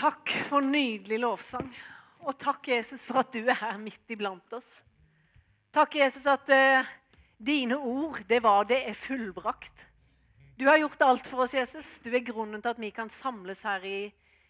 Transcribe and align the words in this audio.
Takk 0.00 0.30
for 0.48 0.64
nydelig 0.64 1.18
lovsang. 1.20 1.66
Og 2.24 2.36
takk, 2.40 2.70
Jesus, 2.72 3.02
for 3.04 3.20
at 3.20 3.34
du 3.34 3.42
er 3.42 3.58
her 3.60 3.76
midt 3.80 4.12
iblant 4.12 4.54
oss. 4.56 4.80
Takk, 5.74 5.98
Jesus, 6.00 6.24
at 6.30 6.48
uh, 6.54 6.88
dine 7.36 7.76
ord, 7.76 8.22
det 8.28 8.38
var 8.40 8.64
det 8.68 8.78
er 8.88 8.96
fullbrakt. 8.96 9.82
Du 10.56 10.64
har 10.68 10.78
gjort 10.80 11.04
alt 11.04 11.28
for 11.28 11.44
oss, 11.44 11.52
Jesus. 11.54 11.98
Du 12.00 12.08
er 12.14 12.24
grunnen 12.24 12.62
til 12.62 12.72
at 12.72 12.80
vi 12.80 12.90
kan 12.96 13.12
samles 13.12 13.60
her 13.68 13.84
i, 13.84 13.98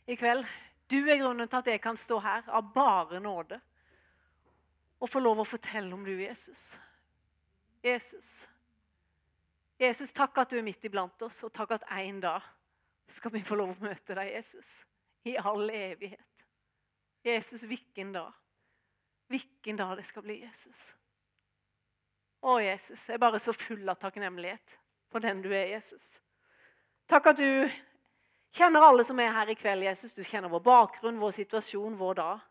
i 0.06 0.16
kveld. 0.18 0.46
Du 0.90 1.00
er 1.02 1.18
grunnen 1.18 1.50
til 1.50 1.58
at 1.58 1.70
jeg 1.72 1.82
kan 1.82 1.98
stå 1.98 2.20
her 2.22 2.46
av 2.46 2.70
bare 2.74 3.18
nåde 3.22 3.58
og 5.00 5.08
få 5.08 5.22
lov 5.22 5.40
å 5.40 5.48
fortelle 5.48 5.90
om 5.96 6.04
du, 6.04 6.12
Jesus. 6.20 6.76
Jesus. 7.82 8.46
Jesus, 9.80 10.12
takk 10.14 10.38
at 10.42 10.52
du 10.52 10.60
er 10.60 10.66
midt 10.66 10.84
iblant 10.84 11.26
oss, 11.26 11.40
og 11.46 11.54
takk 11.56 11.78
at 11.78 11.88
en 11.96 12.20
dag 12.22 12.46
skal 13.10 13.32
vi 13.34 13.42
få 13.42 13.58
lov 13.58 13.72
å 13.72 13.88
møte 13.88 14.14
deg, 14.14 14.34
Jesus 14.36 14.82
i 15.28 15.36
all 15.36 15.70
evighet. 15.70 16.46
Jesus, 17.22 17.62
hvilken 17.62 18.12
dag? 18.12 18.32
Hvilken 19.28 19.76
dag 19.76 19.96
det 19.96 20.04
skal 20.08 20.24
bli 20.24 20.40
Jesus. 20.40 20.94
Å, 22.40 22.56
Jesus, 22.64 23.04
jeg 23.08 23.18
er 23.18 23.22
bare 23.22 23.38
så 23.38 23.52
full 23.52 23.84
av 23.88 23.98
takknemlighet 24.00 24.78
for 25.12 25.20
den 25.20 25.42
du 25.44 25.50
er, 25.52 25.68
Jesus. 25.74 26.20
Takk 27.10 27.32
at 27.32 27.42
du 27.42 27.68
kjenner 28.56 28.86
alle 28.86 29.04
som 29.04 29.18
er 29.20 29.34
her 29.34 29.50
i 29.52 29.58
kveld, 29.58 29.84
Jesus. 29.84 30.14
Du 30.16 30.22
kjenner 30.24 30.52
vår 30.52 30.62
bakgrunn, 30.64 31.20
vår 31.20 31.36
situasjon, 31.42 31.98
vår 32.00 32.18
dag. 32.22 32.46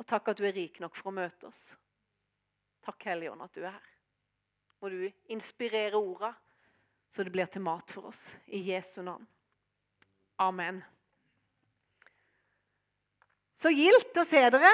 Og 0.00 0.08
takk 0.08 0.32
at 0.32 0.40
du 0.40 0.46
er 0.48 0.56
rik 0.56 0.80
nok 0.82 0.96
for 0.98 1.12
å 1.12 1.16
møte 1.20 1.46
oss. 1.46 1.76
Takk, 2.82 3.04
Hellige 3.06 3.34
Ånd, 3.34 3.44
at 3.44 3.54
du 3.54 3.62
er 3.62 3.76
her. 3.76 3.90
Må 4.82 4.90
du 4.90 5.04
inspirere 5.30 6.00
orda, 6.00 6.32
så 7.06 7.22
det 7.22 7.30
blir 7.30 7.46
til 7.46 7.62
mat 7.62 7.92
for 7.94 8.08
oss. 8.10 8.32
I 8.50 8.64
Jesu 8.72 9.02
navn. 9.06 9.28
Amen. 10.42 10.82
Så 13.62 13.70
gildt 13.70 14.16
å 14.18 14.24
se 14.26 14.40
dere. 14.50 14.70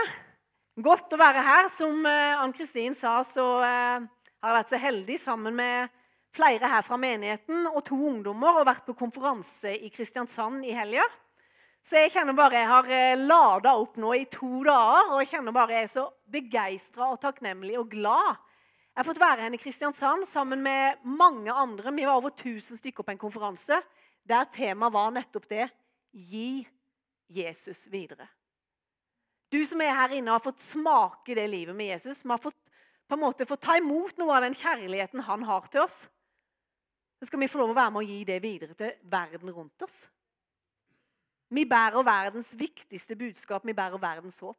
Godt 0.81 1.13
å 1.13 1.19
være 1.21 1.43
her. 1.45 1.67
Som 1.69 2.07
eh, 2.09 2.41
Ann-Kristin 2.41 2.95
sa, 2.97 3.19
så 3.27 3.45
eh, 3.61 4.07
har 4.41 4.49
jeg 4.49 4.57
vært 4.57 4.71
så 4.73 4.79
heldig 4.81 5.19
sammen 5.21 5.57
med 5.59 5.91
flere 6.33 6.71
her 6.73 6.85
fra 6.87 6.97
menigheten 7.01 7.67
og 7.69 7.83
to 7.85 7.99
ungdommer 8.09 8.61
og 8.61 8.69
vært 8.69 8.87
på 8.87 8.97
konferanse 8.97 9.75
i 9.77 9.91
Kristiansand 9.93 10.65
i 10.65 10.73
helga. 10.77 11.05
Så 11.85 12.01
jeg 12.01 12.15
kjenner 12.15 12.37
bare 12.39 12.63
jeg 12.63 12.71
har 12.71 12.89
eh, 12.95 13.27
lada 13.27 13.75
opp 13.77 14.01
nå 14.01 14.15
i 14.17 14.25
to 14.33 14.63
dager, 14.65 15.13
og 15.13 15.21
jeg 15.21 15.33
kjenner 15.35 15.57
bare 15.59 15.77
jeg 15.77 15.91
er 15.91 15.93
så 15.93 16.07
begeistra 16.33 17.11
og 17.13 17.21
takknemlig 17.21 17.77
og 17.83 17.93
glad. 17.93 18.41
Jeg 18.95 19.03
har 19.03 19.11
fått 19.11 19.23
være 19.27 19.45
her 19.45 19.59
i 19.59 19.61
Kristiansand 19.61 20.25
sammen 20.31 20.65
med 20.65 21.05
mange 21.05 21.53
andre. 21.53 21.93
Vi 21.93 22.09
var 22.09 22.23
over 22.23 22.33
1000 22.33 22.81
stykker 22.81 23.05
på 23.05 23.13
en 23.13 23.21
konferanse 23.21 23.83
der 24.29 24.49
temaet 24.53 24.97
var 24.97 25.13
nettopp 25.13 25.45
det 25.53 25.69
gi 26.13 26.65
Jesus 27.29 27.85
videre. 27.93 28.31
Du 29.49 29.59
som 29.65 29.81
er 29.81 29.97
her 29.97 30.19
inne, 30.19 30.35
har 30.35 30.45
fått 30.45 30.61
smake 30.61 31.37
det 31.37 31.47
livet 31.49 31.77
med 31.77 31.95
Jesus. 31.95 32.25
Vi 32.25 32.31
har 32.31 32.43
fått, 32.43 32.59
på 33.09 33.17
en 33.17 33.25
måte 33.25 33.49
fått 33.49 33.65
ta 33.65 33.79
imot 33.81 34.19
noe 34.21 34.37
av 34.37 34.45
den 34.45 34.57
kjærligheten 34.57 35.25
han 35.25 35.47
har 35.49 35.69
til 35.73 35.87
oss. 35.87 36.05
Så 37.19 37.31
skal 37.31 37.41
vi 37.43 37.51
få 37.51 37.63
lov 37.63 37.73
å 37.73 37.79
være 37.79 37.95
med 37.95 38.05
å 38.05 38.09
gi 38.09 38.23
det 38.29 38.39
videre 38.45 38.77
til 38.79 38.93
verden 39.11 39.51
rundt 39.51 39.87
oss. 39.87 40.05
Vi 41.49 41.65
bærer 41.65 42.05
verdens 42.05 42.53
viktigste 42.59 43.17
budskap. 43.17 43.65
Vi 43.65 43.75
bærer 43.75 44.01
verdens 44.01 44.39
håp. 44.45 44.59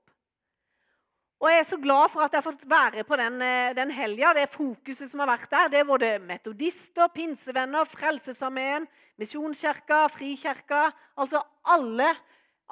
Og 1.40 1.48
Jeg 1.48 1.60
er 1.60 1.68
så 1.70 1.78
glad 1.80 2.10
for 2.12 2.26
at 2.26 2.34
jeg 2.34 2.42
har 2.42 2.52
fått 2.52 2.66
være 2.68 3.04
på 3.08 3.16
den, 3.16 3.42
eh, 3.42 3.74
den 3.74 3.92
helga. 3.92 4.34
Det 4.34 4.50
fokuset 4.50 5.10
som 5.10 5.22
har 5.22 5.28
vært 5.28 5.50
der, 5.50 5.70
det 5.70 5.80
er 5.80 5.86
både 5.86 6.20
metodister, 6.20 7.08
pinsevenner, 7.08 7.86
Frelsesarmeen, 7.86 8.88
Misjonskirka, 9.18 10.10
Frikirka 10.10 10.92
Altså 11.18 11.42
alle 11.64 12.16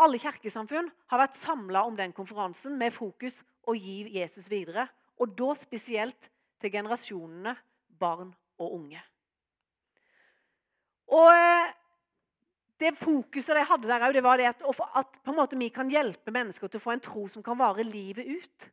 alle 0.03 0.19
kirkesamfunn 0.21 0.89
har 1.11 1.21
vært 1.23 1.37
samla 1.37 1.83
om 1.87 1.95
den 1.97 2.13
konferansen 2.15 2.77
med 2.77 2.93
fokus 2.95 3.41
å 3.67 3.75
gi 3.77 4.03
Jesus 4.17 4.49
videre. 4.51 4.87
Og 5.17 5.33
da 5.37 5.53
spesielt 5.57 6.29
til 6.61 6.73
generasjonene 6.73 7.55
barn 7.97 8.29
og 8.61 8.75
unge. 8.77 9.01
Og 11.17 11.29
eh, 11.31 11.73
det 12.77 12.93
fokuset 12.99 13.57
de 13.57 13.65
hadde 13.65 13.89
der 13.89 14.13
det 14.13 14.23
var 14.25 14.37
det 14.37 14.51
at, 14.51 14.61
at 14.61 15.57
vi 15.57 15.69
kan 15.73 15.89
hjelpe 15.89 16.33
mennesker 16.33 16.69
til 16.69 16.81
å 16.81 16.83
få 16.83 16.93
en 16.93 17.03
tro 17.03 17.25
som 17.31 17.45
kan 17.45 17.57
vare 17.57 17.85
livet 17.85 18.27
ut. 18.27 18.67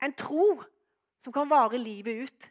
En 0.00 0.14
tro 0.16 0.62
som 1.20 1.34
kan 1.34 1.48
vare 1.50 1.80
livet 1.80 2.24
ut. 2.24 2.48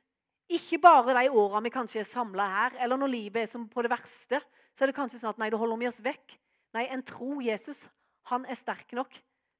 Ikke 0.53 0.77
bare 0.81 1.15
de 1.17 1.29
åra 1.33 1.61
vi 1.65 1.73
kanskje 1.73 2.03
er 2.03 2.09
samla 2.09 2.45
her, 2.49 2.75
eller 2.83 2.99
når 3.01 3.13
livet 3.15 3.45
er 3.45 3.49
som 3.49 3.65
på 3.69 3.81
det 3.81 3.89
verste. 3.93 4.41
Så 4.77 4.85
er 4.85 4.91
det 4.91 4.97
kanskje 4.97 5.21
sånn 5.21 5.33
at 5.33 5.41
nei, 5.41 5.49
da 5.49 5.57
holder 5.57 5.79
vi 5.81 5.89
oss 5.89 6.03
vekk. 6.05 6.35
Nei, 6.75 6.89
en 6.91 7.03
tro 7.07 7.39
Jesus, 7.43 7.85
han 8.31 8.45
er 8.51 8.59
sterk 8.59 8.91
nok 8.97 9.13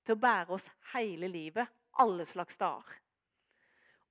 til 0.06 0.16
å 0.16 0.20
bære 0.20 0.52
oss 0.58 0.68
hele 0.92 1.30
livet, 1.31 1.70
alle 2.02 2.26
slags 2.28 2.59
dager. 2.59 2.98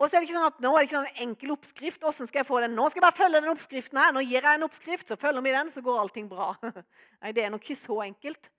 Og 0.00 0.08
så 0.08 0.16
er 0.16 0.22
det 0.22 0.26
ikke 0.26 0.38
sånn 0.38 0.48
at 0.48 0.62
Nå 0.64 0.70
er 0.72 0.80
det 0.80 0.88
ikke 0.88 0.96
sånn 0.96 1.10
en 1.10 1.20
enkel 1.28 1.52
oppskrift. 1.54 2.02
Hvordan 2.02 2.28
skal 2.28 2.40
jeg 2.40 2.48
få 2.48 2.58
den? 2.64 2.72
Nå 2.74 2.88
skal 2.90 2.98
jeg 2.98 3.04
bare 3.04 3.18
følge 3.18 3.42
den 3.44 3.52
oppskriften 3.52 4.00
her. 4.00 4.14
Nå 4.14 4.24
gir 4.24 4.40
jeg 4.40 4.58
en 4.58 4.66
oppskrift, 4.66 5.10
så 5.10 5.18
følger 5.20 5.44
vi 5.44 5.52
den, 5.54 5.70
så 5.70 5.82
går 5.86 6.00
allting 6.00 6.26
bra. 6.32 6.48
Nei, 7.22 7.30
Det 7.36 7.44
er 7.44 7.52
nok 7.54 7.62
ikke 7.62 7.78
så 7.78 8.00
enkelt. 8.08 8.50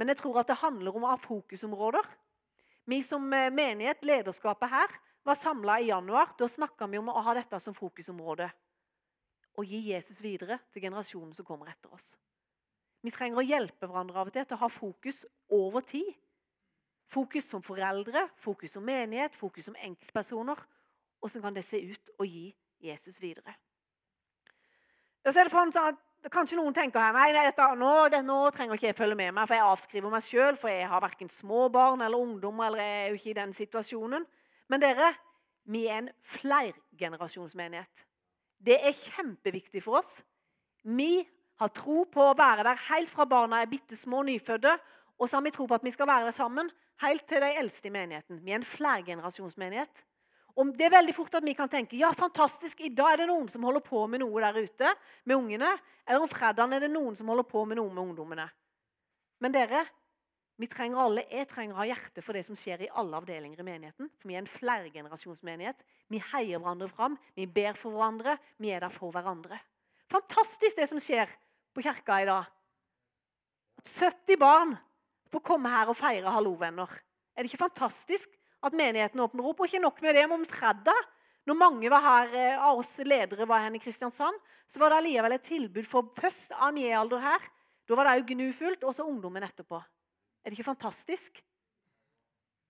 Men 0.00 0.10
jeg 0.10 0.18
tror 0.22 0.40
at 0.40 0.50
det 0.50 0.58
handler 0.64 0.96
om 0.96 1.06
å 1.06 1.12
ha 1.12 1.20
fokusområder. 1.20 2.08
Vi 2.90 2.98
som 3.06 3.28
eh, 3.36 3.52
menighet, 3.54 4.02
lederskapet 4.08 4.72
her, 4.72 4.98
var 5.28 5.38
samla 5.38 5.78
i 5.78 5.92
januar. 5.92 6.34
Da 6.38 6.48
snakka 6.50 6.88
vi 6.90 6.98
om 6.98 7.12
å 7.12 7.22
ha 7.22 7.36
dette 7.38 7.60
som 7.62 7.76
fokusområde. 7.76 8.50
Å 9.60 9.66
gi 9.66 9.84
Jesus 9.92 10.18
videre 10.24 10.58
til 10.72 10.88
generasjonen 10.88 11.36
som 11.36 11.46
kommer 11.46 11.70
etter 11.70 11.92
oss. 11.94 12.16
Vi 13.00 13.12
trenger 13.14 13.40
å 13.40 13.46
hjelpe 13.46 13.88
hverandre 13.88 14.20
av 14.20 14.28
og 14.28 14.34
til 14.34 14.44
til 14.44 14.58
å 14.58 14.64
ha 14.64 14.68
fokus 14.72 15.22
over 15.56 15.84
tid. 15.86 16.10
Fokus 17.10 17.48
som 17.50 17.62
foreldre, 17.64 18.26
fokus 18.38 18.76
som 18.76 18.84
menighet, 18.86 19.34
fokus 19.34 19.70
som 19.70 19.78
enkeltpersoner. 19.80 20.60
Hvordan 21.20 21.42
kan 21.46 21.56
det 21.56 21.64
se 21.66 21.80
ut 21.80 22.12
å 22.20 22.26
gi 22.28 22.50
Jesus 22.84 23.18
videre? 23.22 23.56
Og 25.24 25.32
så 25.32 25.40
er 25.40 25.48
det 25.48 25.54
sånn 25.54 25.74
at 25.80 26.06
Kanskje 26.28 26.58
noen 26.58 26.74
tenker 26.76 27.00
her, 27.00 27.14
nei, 27.16 27.30
dette, 27.32 27.64
nå, 27.80 27.92
det, 28.12 28.18
nå 28.28 28.50
trenger 28.52 28.76
ikke 28.76 28.90
jeg 28.90 28.96
følge 28.98 29.16
med 29.16 29.32
meg, 29.32 29.46
for 29.48 29.56
jeg 29.56 29.64
avskriver 29.64 30.12
meg 30.12 30.24
sjøl, 30.26 30.58
for 30.60 30.68
jeg 30.68 30.88
har 30.90 31.00
verken 31.00 31.30
småbarn 31.32 32.04
eller 32.04 32.20
ungdom, 32.20 32.60
eller 32.60 32.82
jeg 32.84 32.98
er 32.98 33.06
jo 33.06 33.16
ikke 33.16 33.30
i 33.30 33.36
den 33.38 33.54
situasjonen. 33.56 34.26
Men 34.68 34.82
dere, 34.82 35.08
vi 35.72 35.86
er 35.88 36.02
en 36.02 36.10
flergenerasjonsmenighet. 36.36 38.04
Det 38.60 38.76
er 38.84 38.98
kjempeviktig 38.98 39.80
for 39.80 40.02
oss. 40.02 40.18
Vi 40.84 41.24
har 41.60 41.72
tro 41.76 42.04
på 42.08 42.30
å 42.30 42.36
være 42.36 42.64
der 42.64 42.86
helt 42.88 43.10
fra 43.10 43.26
barna 43.28 43.60
er 43.60 43.68
bitte 43.70 43.98
små 43.98 44.22
nyfødte. 44.26 44.72
Og 45.20 45.28
så 45.28 45.36
har 45.36 45.44
vi 45.44 45.52
tro 45.52 45.66
på 45.68 45.76
at 45.76 45.84
vi 45.84 45.92
skal 45.92 46.08
være 46.08 46.30
der 46.30 46.36
sammen 46.36 46.70
helt 47.04 47.26
til 47.28 47.42
de 47.44 47.50
eldste 47.60 47.90
i 47.90 47.92
menigheten. 47.92 48.40
Vi 48.44 48.54
er 48.54 48.60
en 48.60 48.66
flergenerasjonsmenighet. 48.66 50.02
Og 50.58 50.72
det 50.76 50.88
er 50.88 50.96
veldig 50.96 51.14
fort 51.14 51.36
at 51.38 51.44
vi 51.46 51.54
kan 51.56 51.70
tenke 51.70 51.98
ja, 52.00 52.10
fantastisk, 52.16 52.80
i 52.82 52.90
dag 52.92 53.14
er 53.14 53.22
det 53.22 53.28
noen 53.30 53.48
som 53.48 53.64
holder 53.64 53.84
på 53.84 54.02
med 54.10 54.22
noe 54.24 54.42
der 54.42 54.56
ute 54.58 54.92
med 55.28 55.36
ungene. 55.36 55.70
Eller 56.08 56.24
om 56.24 56.30
fredagen 56.30 56.74
er 56.76 56.84
det 56.84 56.90
noen 56.92 57.16
som 57.16 57.30
holder 57.30 57.46
på 57.48 57.64
med 57.68 57.78
noe 57.78 57.92
med 57.92 58.02
ungdommene. 58.02 58.48
Men 59.40 59.54
dere, 59.54 59.84
vi 60.60 60.68
trenger 60.68 61.00
alle, 61.00 61.24
jeg 61.32 61.48
trenger 61.48 61.76
å 61.76 61.80
ha 61.80 61.86
hjerte 61.88 62.24
for 62.24 62.36
det 62.36 62.42
som 62.48 62.58
skjer 62.58 62.84
i 62.84 62.90
alle 63.00 63.20
avdelinger 63.20 63.62
i 63.62 63.68
menigheten. 63.68 64.10
For 64.20 64.28
vi 64.28 64.36
er 64.36 64.42
en 64.42 64.50
flergenerasjonsmenighet. 64.50 65.84
Vi 66.12 66.20
heier 66.32 66.58
hverandre 66.58 66.90
fram, 66.90 67.16
vi 67.36 67.46
ber 67.48 67.78
for 67.78 67.96
hverandre, 67.96 68.36
vi 68.60 68.74
er 68.74 68.84
der 68.84 68.92
for 68.92 69.14
hverandre. 69.14 69.60
Fantastisk 70.10 70.76
det 70.80 70.88
som 70.90 71.00
skjer 71.00 71.30
på 71.74 71.84
kirka 71.84 72.20
i 72.22 72.28
dag. 72.28 72.48
At 73.80 73.88
70 73.88 74.40
barn 74.40 74.74
får 75.30 75.44
komme 75.46 75.70
her 75.72 75.90
og 75.90 75.98
feire 75.98 76.32
hallovenner. 76.34 76.90
Er 77.34 77.42
det 77.42 77.50
ikke 77.50 77.64
fantastisk 77.64 78.32
at 78.66 78.76
menigheten 78.76 79.22
åpner 79.22 79.46
opp? 79.46 79.62
Og 79.62 79.70
ikke 79.70 79.82
nok 79.82 80.02
med 80.04 80.18
det, 80.18 80.26
men 80.28 80.42
om 80.42 80.48
fredag, 80.48 81.06
når 81.48 81.56
mange 81.56 81.88
her, 81.90 82.34
eh, 82.34 82.58
av 82.58 82.78
oss 82.78 82.98
ledere 82.98 83.48
var 83.48 83.64
her 83.64 83.74
i 83.74 83.82
Kristiansand, 83.82 84.36
så 84.68 84.78
var 84.78 84.90
det 84.90 84.98
allikevel 85.00 85.32
et 85.32 85.46
tilbud 85.46 85.86
for 85.86 86.10
først 86.18 86.52
av 86.52 86.76
alder 86.76 87.18
her. 87.18 87.40
Da 87.88 87.96
var 87.96 88.04
det 88.04 88.20
òg 88.20 88.34
gnufullt, 88.34 88.84
og 88.84 88.94
så 88.94 89.06
ungdommen 89.06 89.42
etterpå. 89.42 89.80
Er 90.44 90.50
det 90.50 90.58
ikke 90.58 90.72
fantastisk? 90.74 91.40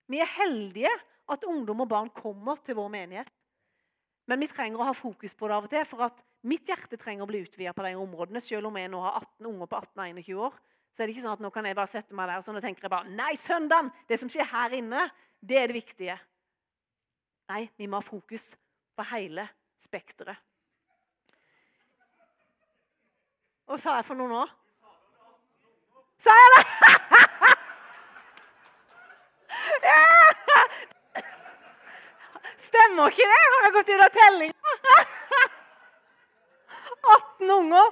Vi 0.07 0.19
er 0.19 0.25
heldige 0.25 0.89
at 1.29 1.43
ungdom 1.43 1.81
og 1.81 1.89
barn 1.89 2.09
kommer 2.09 2.55
til 2.57 2.75
vår 2.75 2.89
menighet. 2.89 3.29
Men 4.29 4.43
vi 4.43 4.49
trenger 4.51 4.81
å 4.81 4.89
ha 4.89 4.93
fokus 4.95 5.33
på 5.37 5.49
det 5.49 5.55
av 5.57 5.65
og 5.65 5.71
til, 5.71 5.85
for 5.89 6.05
at 6.05 6.21
mitt 6.47 6.67
hjerte 6.69 6.99
trenger 6.99 7.25
å 7.25 7.29
bli 7.29 7.41
utvida 7.45 7.73
på 7.75 7.85
de 7.85 7.95
områdene. 7.99 8.41
Selv 8.43 8.69
om 8.69 8.77
jeg 8.77 8.91
nå 8.91 9.01
har 9.03 9.17
18 9.23 9.49
unger 9.49 9.71
på 9.71 9.79
18-21 9.81 10.43
år, 10.47 10.59
så 10.91 11.01
er 11.01 11.07
det 11.07 11.15
ikke 11.15 11.23
sånn 11.25 11.37
at 11.37 11.43
nå 11.43 11.51
kan 11.55 11.67
jeg 11.67 11.77
bare 11.77 11.91
sette 11.91 12.17
meg 12.17 12.29
der 12.29 12.41
og 12.41 12.45
sånn 12.45 12.59
og 12.59 12.65
tenker 12.65 12.85
jeg 12.85 12.93
bare, 12.93 13.11
Nei, 13.15 13.33
søndagen! 13.39 13.91
Det 14.07 14.19
som 14.19 14.31
skjer 14.31 14.49
her 14.51 14.75
inne, 14.77 15.07
det 15.39 15.57
er 15.57 15.71
det 15.71 15.79
viktige. 15.79 16.17
Nei, 17.51 17.65
vi 17.79 17.87
må 17.89 17.99
ha 17.99 18.05
fokus 18.05 18.51
på 18.95 19.07
hele 19.11 19.47
spekteret. 19.81 20.37
Hva 23.67 23.79
sa 23.79 23.95
jeg 23.97 24.07
for 24.07 24.19
noe 24.19 24.27
nå? 24.31 24.43
Sa 26.21 26.35
jeg 26.37 26.55
det? 26.57 27.17
Stemmer 32.71 33.11
ikke 33.11 33.27
det? 33.27 33.39
Har 33.51 33.65
jeg 33.65 33.73
gått 33.75 33.89
ut 33.91 34.03
av 34.05 34.11
tellinga? 34.15 34.75
18 37.11 37.51
unger. 37.57 37.89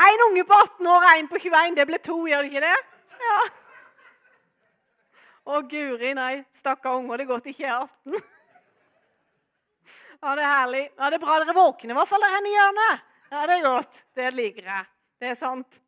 Én 0.00 0.22
unge 0.26 0.44
på 0.48 0.56
18 0.56 0.88
år 0.90 1.04
og 1.04 1.10
én 1.12 1.28
på 1.30 1.38
21. 1.38 1.76
Det 1.78 1.86
ble 1.86 2.00
to, 2.02 2.16
gjør 2.26 2.42
det 2.42 2.50
ikke 2.50 2.64
det? 2.64 2.78
Ja. 3.20 3.38
Å, 5.50 5.60
guri, 5.70 6.12
nei. 6.18 6.32
Stakkar 6.54 6.98
unger. 6.98 7.20
Det 7.20 7.26
er 7.26 7.30
godt 7.30 7.50
ikke 7.52 7.68
er 7.68 7.76
18. 7.78 8.18
Ja, 10.20 10.34
det 10.36 10.44
er 10.44 10.50
herlig. 10.50 10.82
Ja, 10.96 11.10
Det 11.10 11.16
er 11.16 11.22
bra 11.22 11.38
dere 11.40 11.56
våkner, 11.56 11.94
i 11.94 11.96
hvert 11.96 12.10
fall 12.10 12.26
der 12.26 12.34
henne 12.34 12.50
i 12.50 12.56
hjørnet. 12.56 13.06
Ja, 13.30 13.44
det 13.46 13.54
er 13.54 13.64
godt. 13.64 14.02
Det 14.18 14.32
liker 14.34 14.66
jeg. 14.66 14.88
Det 15.22 15.30
er 15.30 15.38
sant. 15.38 15.78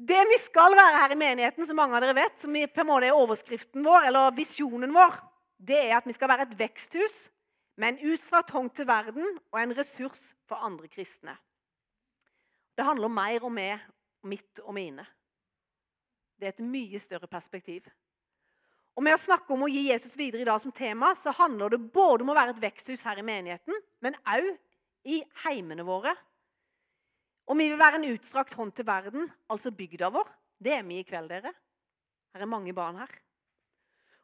Det 0.00 0.20
vi 0.30 0.38
skal 0.40 0.74
være 0.74 1.02
her 1.02 1.12
i 1.12 1.18
menigheten, 1.20 1.66
som 1.68 1.76
mange 1.76 1.98
av 1.98 2.02
dere 2.02 2.16
vet, 2.16 2.38
som 2.40 2.54
på 2.56 2.82
en 2.82 2.88
måte 2.88 3.10
er 3.10 3.18
overskriften 3.18 3.84
vår, 3.84 4.08
eller 4.08 4.32
visjonen 4.34 4.94
vår, 4.96 5.18
det 5.60 5.76
er 5.76 5.98
at 5.98 6.08
vi 6.08 6.16
skal 6.16 6.30
være 6.32 6.48
et 6.48 6.58
veksthus 6.58 7.28
med 7.80 7.92
en 7.92 8.12
utstrakt 8.12 8.52
hånd 8.54 8.72
til 8.76 8.88
verden 8.88 9.26
og 9.52 9.60
en 9.60 9.76
ressurs 9.76 10.32
for 10.48 10.60
andre 10.64 10.88
kristne. 10.88 11.36
Det 12.76 12.86
handler 12.86 13.10
om 13.10 13.16
mer 13.16 13.44
om 13.44 13.52
meg, 13.52 13.82
mitt 14.24 14.60
og 14.64 14.74
mine. 14.76 15.04
Det 16.40 16.48
er 16.48 16.54
et 16.54 16.64
mye 16.64 17.00
større 17.00 17.28
perspektiv. 17.28 17.88
Og 18.96 19.04
Med 19.04 19.16
å 19.16 19.20
snakke 19.20 19.52
om 19.54 19.64
å 19.64 19.70
gi 19.70 19.86
Jesus 19.88 20.16
videre 20.18 20.42
i 20.42 20.48
dag 20.48 20.58
som 20.60 20.72
tema, 20.72 21.12
så 21.16 21.32
handler 21.36 21.72
det 21.72 21.92
både 21.92 22.24
om 22.24 22.32
å 22.32 22.36
være 22.36 22.56
et 22.56 22.62
veksthus 22.64 23.04
her 23.06 23.20
i 23.20 23.24
menigheten, 23.24 23.76
men 24.00 24.16
òg 24.28 24.50
i 25.08 25.22
heimene 25.44 25.86
våre. 25.86 26.12
Og 27.48 27.56
vi 27.58 27.68
vil 27.70 27.80
være 27.80 28.00
en 28.00 28.10
utstrakt 28.10 28.56
hånd 28.58 28.74
til 28.76 28.88
verden, 28.88 29.30
altså 29.48 29.72
bygda 29.72 30.10
vår. 30.12 30.28
Det 30.60 30.74
er 30.76 30.84
vi 30.88 31.00
i 31.00 31.06
kveld, 31.06 31.30
dere. 31.32 31.52
Her 32.34 32.44
er 32.44 32.50
mange 32.50 32.74
barn 32.76 33.00
her. 33.00 33.14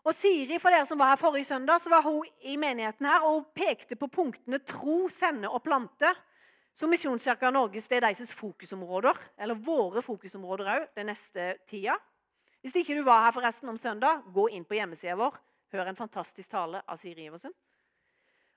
Og 0.07 0.15
Siri, 0.15 0.61
for 0.63 0.71
dere 0.71 0.87
som 0.87 1.01
var 1.03 1.11
her 1.11 1.19
forrige 1.19 1.49
søndag, 1.49 1.81
så 1.83 1.91
var 1.91 2.05
hun 2.07 2.27
i 2.47 2.55
menigheten 2.57 3.09
her, 3.09 3.25
og 3.27 3.41
hun 3.41 3.47
pekte 3.59 3.97
på 3.99 4.07
punktene 4.07 4.61
tro, 4.63 5.09
sende 5.11 5.51
og 5.51 5.65
plante. 5.65 6.13
Så 6.77 6.87
Misjonskirka 6.87 7.51
Norges 7.51 7.89
det 7.91 7.99
er 7.99 8.07
deres 8.07 8.35
fokusområder, 8.39 9.19
eller 9.43 9.59
våre 9.59 10.03
fokusområder 10.07 10.71
òg, 10.77 10.87
den 10.95 11.11
neste 11.11 11.57
tida. 11.67 11.97
Hvis 12.63 12.77
ikke 12.79 12.95
du 12.95 13.03
var 13.07 13.25
her 13.25 13.35
forresten 13.35 13.73
om 13.73 13.81
søndag, 13.81 14.23
gå 14.35 14.47
inn 14.55 14.65
på 14.65 14.79
hjemmesida 14.79 15.19
vår. 15.19 15.41
Hør 15.75 15.91
en 15.91 15.99
fantastisk 15.99 16.55
tale 16.55 16.85
av 16.87 17.03
Siri 17.03 17.27
Iversen. 17.27 17.55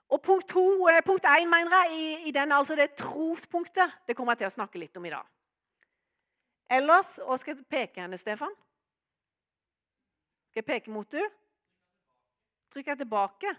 Og 0.10 0.22
punkt, 0.22 0.48
to, 0.50 0.88
eh, 0.90 1.02
punkt 1.06 1.26
én 1.26 1.50
mener 1.50 1.74
jeg, 1.82 1.98
i, 1.98 2.30
i 2.30 2.32
den, 2.32 2.52
altså 2.52 2.76
det 2.76 2.94
trospunktet, 2.98 3.90
det 4.08 4.16
kommer 4.18 4.34
jeg 4.34 4.44
til 4.44 4.52
å 4.52 4.58
snakke 4.58 4.82
litt 4.82 4.98
om 4.98 5.06
i 5.06 5.18
dag. 5.18 5.26
Ellers 6.70 7.18
Hva 7.26 7.38
skal 7.38 7.56
jeg 7.56 7.66
peke 7.66 8.02
henne, 8.02 8.18
Stefan? 8.18 8.54
Skal 10.50 10.64
jeg 10.64 10.66
peke 10.66 10.90
mot 10.92 11.06
du? 11.12 11.22
Trykker 12.74 12.92
jeg 12.92 13.02
tilbake? 13.04 13.52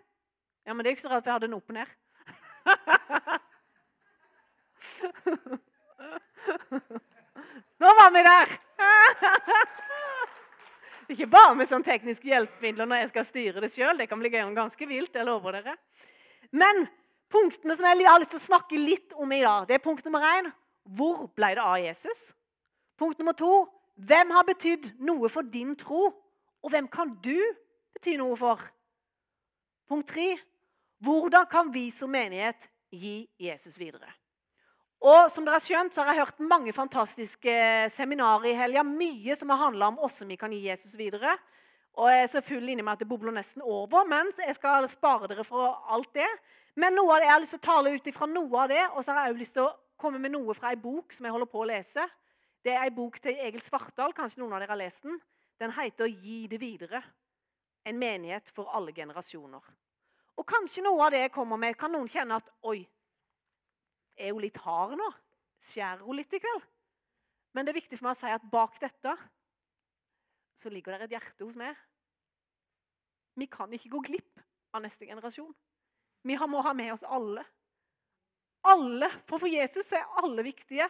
Ja, 0.67 0.75
men 0.75 0.83
det 0.83 0.91
er 0.91 0.97
ikke 0.97 1.07
så 1.07 1.13
rart 1.13 1.27
vi 1.27 1.31
hadde 1.31 1.47
den 1.47 1.55
opp 1.57 1.71
og 1.71 1.77
ned. 1.79 1.87
Nå 7.81 7.89
var 8.01 8.11
vi 8.15 8.23
der! 8.27 8.49
Ikke 11.11 11.27
bare 11.31 11.55
med 11.59 11.67
sånn 11.67 11.83
tekniske 11.83 12.29
hjelpemidler 12.29 12.87
når 12.87 13.01
jeg 13.03 13.11
skal 13.11 13.25
styre 13.27 13.63
det 13.63 13.71
sjøl. 13.73 13.97
Det 13.99 14.07
kan 14.11 14.21
bli 14.21 14.31
ganske 14.31 14.87
vilt. 14.87 15.15
jeg 15.15 15.27
lover 15.27 15.59
dere. 15.59 15.75
Men 16.51 16.87
punktene 17.31 17.75
som 17.77 17.87
jeg 17.87 18.07
har 18.07 18.21
lyst 18.23 18.31
til 18.35 18.43
å 18.43 18.49
snakke 18.51 18.79
litt 18.79 19.15
om 19.19 19.33
i 19.33 19.43
dag, 19.43 19.67
det 19.67 19.75
er 19.79 19.83
punkt 19.83 20.05
nummer 20.07 20.23
én 20.37 20.51
hvor 20.91 21.27
ble 21.35 21.55
det 21.55 21.63
av 21.63 21.79
Jesus? 21.79 22.33
Punkt 22.99 23.19
nummer 23.19 23.35
to 23.39 23.67
hvem 24.01 24.31
har 24.33 24.47
betydd 24.49 24.93
noe 25.03 25.29
for 25.29 25.43
din 25.43 25.75
tro? 25.79 26.11
Og 26.63 26.73
hvem 26.73 26.89
kan 26.93 27.15
du 27.25 27.37
bety 27.95 28.17
noe 28.21 28.37
for? 28.39 28.63
Punkt 29.91 30.13
tre 30.13 30.35
hvordan 31.01 31.47
kan 31.49 31.71
vi 31.73 31.87
som 31.95 32.11
menighet 32.13 32.67
gi 32.93 33.25
Jesus 33.41 33.79
videre? 33.81 34.11
Og 35.01 35.31
som 35.33 35.47
dere 35.47 35.57
har 35.57 35.65
skjønt, 35.65 35.95
så 35.95 36.05
har 36.05 36.13
jeg 36.13 36.27
hørt 36.27 36.43
mange 36.45 36.75
fantastiske 36.77 37.53
seminarer 37.89 38.51
i 38.51 38.57
helga. 38.59 38.83
Mye 38.85 39.37
som 39.39 39.49
har 39.49 39.63
handla 39.63 39.89
om 39.89 39.97
hvordan 39.97 40.29
vi 40.29 40.37
kan 40.37 40.53
gi 40.53 40.67
Jesus 40.67 40.93
videre. 40.99 41.33
Og 41.97 42.11
jeg 42.13 42.27
er 42.27 42.29
så 42.31 42.43
full 42.45 42.69
inni 42.69 42.85
meg 42.85 42.99
at 42.99 43.03
det 43.03 43.09
bobler 43.09 43.33
nesten 43.35 43.65
over, 43.65 44.05
men 44.09 44.29
jeg 44.45 44.55
skal 44.59 44.85
spare 44.93 45.31
dere 45.33 45.45
for 45.45 45.81
alt 45.91 46.13
det. 46.15 46.29
Men 46.79 46.95
noe 46.95 47.17
av 47.17 47.23
det, 47.23 47.27
jeg 47.27 47.33
har 47.33 47.43
lyst 47.47 47.57
til 47.57 47.63
å 47.63 47.67
tale 47.71 47.95
ut 47.97 48.13
ifra 48.13 48.29
noe 48.31 48.61
av 48.61 48.71
det, 48.71 48.85
og 48.93 49.01
så 49.05 49.17
har 49.17 49.27
jeg 49.27 49.35
også 49.35 49.43
lyst 49.43 49.57
til 49.57 49.65
å 49.65 49.75
komme 50.01 50.21
med 50.23 50.37
noe 50.37 50.55
fra 50.57 50.71
ei 50.71 50.79
bok 50.81 51.17
som 51.17 51.27
jeg 51.27 51.35
holder 51.35 51.51
på 51.51 51.65
å 51.65 51.69
lese. 51.73 52.07
Det 52.61 52.77
er 52.77 52.85
ei 52.85 52.93
bok 52.95 53.17
til 53.25 53.41
Egil 53.41 53.65
Svartdal. 53.65 54.15
Kanskje 54.17 54.45
noen 54.45 54.53
av 54.53 54.63
dere 54.63 54.77
har 54.77 54.81
lest 54.85 55.09
den. 55.09 55.17
Den 55.61 55.71
heter 55.71 56.07
'Gi 56.07 56.47
det 56.47 56.61
videre'. 56.61 57.03
En 57.85 57.99
menighet 57.99 58.51
for 58.51 58.69
alle 58.77 58.93
generasjoner. 58.93 59.65
Og 60.37 60.47
kanskje 60.47 60.83
noe 60.83 61.05
av 61.05 61.11
det 61.11 61.21
jeg 61.21 61.33
kommer 61.33 61.57
med, 61.57 61.77
kan 61.77 61.93
noen 61.93 62.09
kjenne 62.09 62.37
at 62.37 62.51
Oi, 62.63 62.89
er 64.17 64.33
hun 64.33 64.41
litt 64.41 64.57
hard 64.57 64.97
nå? 64.97 65.09
Skjærer 65.61 66.05
hun 66.05 66.17
litt 66.17 66.33
i 66.33 66.41
kveld? 66.41 66.65
Men 67.53 67.67
det 67.67 67.73
er 67.73 67.81
viktig 67.81 67.99
for 67.99 68.09
meg 68.09 68.17
å 68.17 68.21
si 68.21 68.33
at 68.33 68.51
bak 68.53 68.79
dette 68.81 69.17
så 70.61 70.71
ligger 70.73 70.99
det 70.99 71.09
et 71.09 71.17
hjerte 71.17 71.45
hos 71.45 71.57
meg. 71.57 71.77
Vi 73.37 73.47
kan 73.47 73.73
ikke 73.73 73.93
gå 73.95 74.01
glipp 74.11 74.41
av 74.77 74.83
neste 74.85 75.09
generasjon. 75.09 75.55
Vi 76.23 76.37
må 76.37 76.61
ha 76.61 76.73
med 76.77 76.93
oss 76.93 77.05
alle. 77.05 77.45
Alle. 78.69 79.09
For 79.27 79.41
for 79.41 79.49
Jesus 79.49 79.93
er 79.97 80.09
alle 80.21 80.45
viktige. 80.45 80.89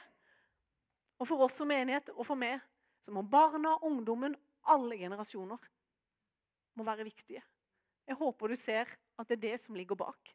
Og 1.20 1.28
for 1.28 1.46
oss 1.46 1.60
som 1.60 1.68
menighet 1.70 2.10
og 2.16 2.24
for 2.26 2.38
meg 2.38 2.58
så 3.00 3.12
må 3.14 3.22
barna, 3.22 3.76
ungdommen, 3.86 4.34
alle 4.68 4.98
generasjoner 5.00 5.70
må 6.76 6.86
være 6.86 7.06
viktige. 7.06 7.42
Jeg 8.08 8.18
håper 8.18 8.50
du 8.50 8.58
ser 8.58 8.90
at 9.20 9.28
det 9.28 9.38
er 9.38 9.44
det 9.48 9.56
som 9.62 9.76
ligger 9.78 9.98
bak. 9.98 10.34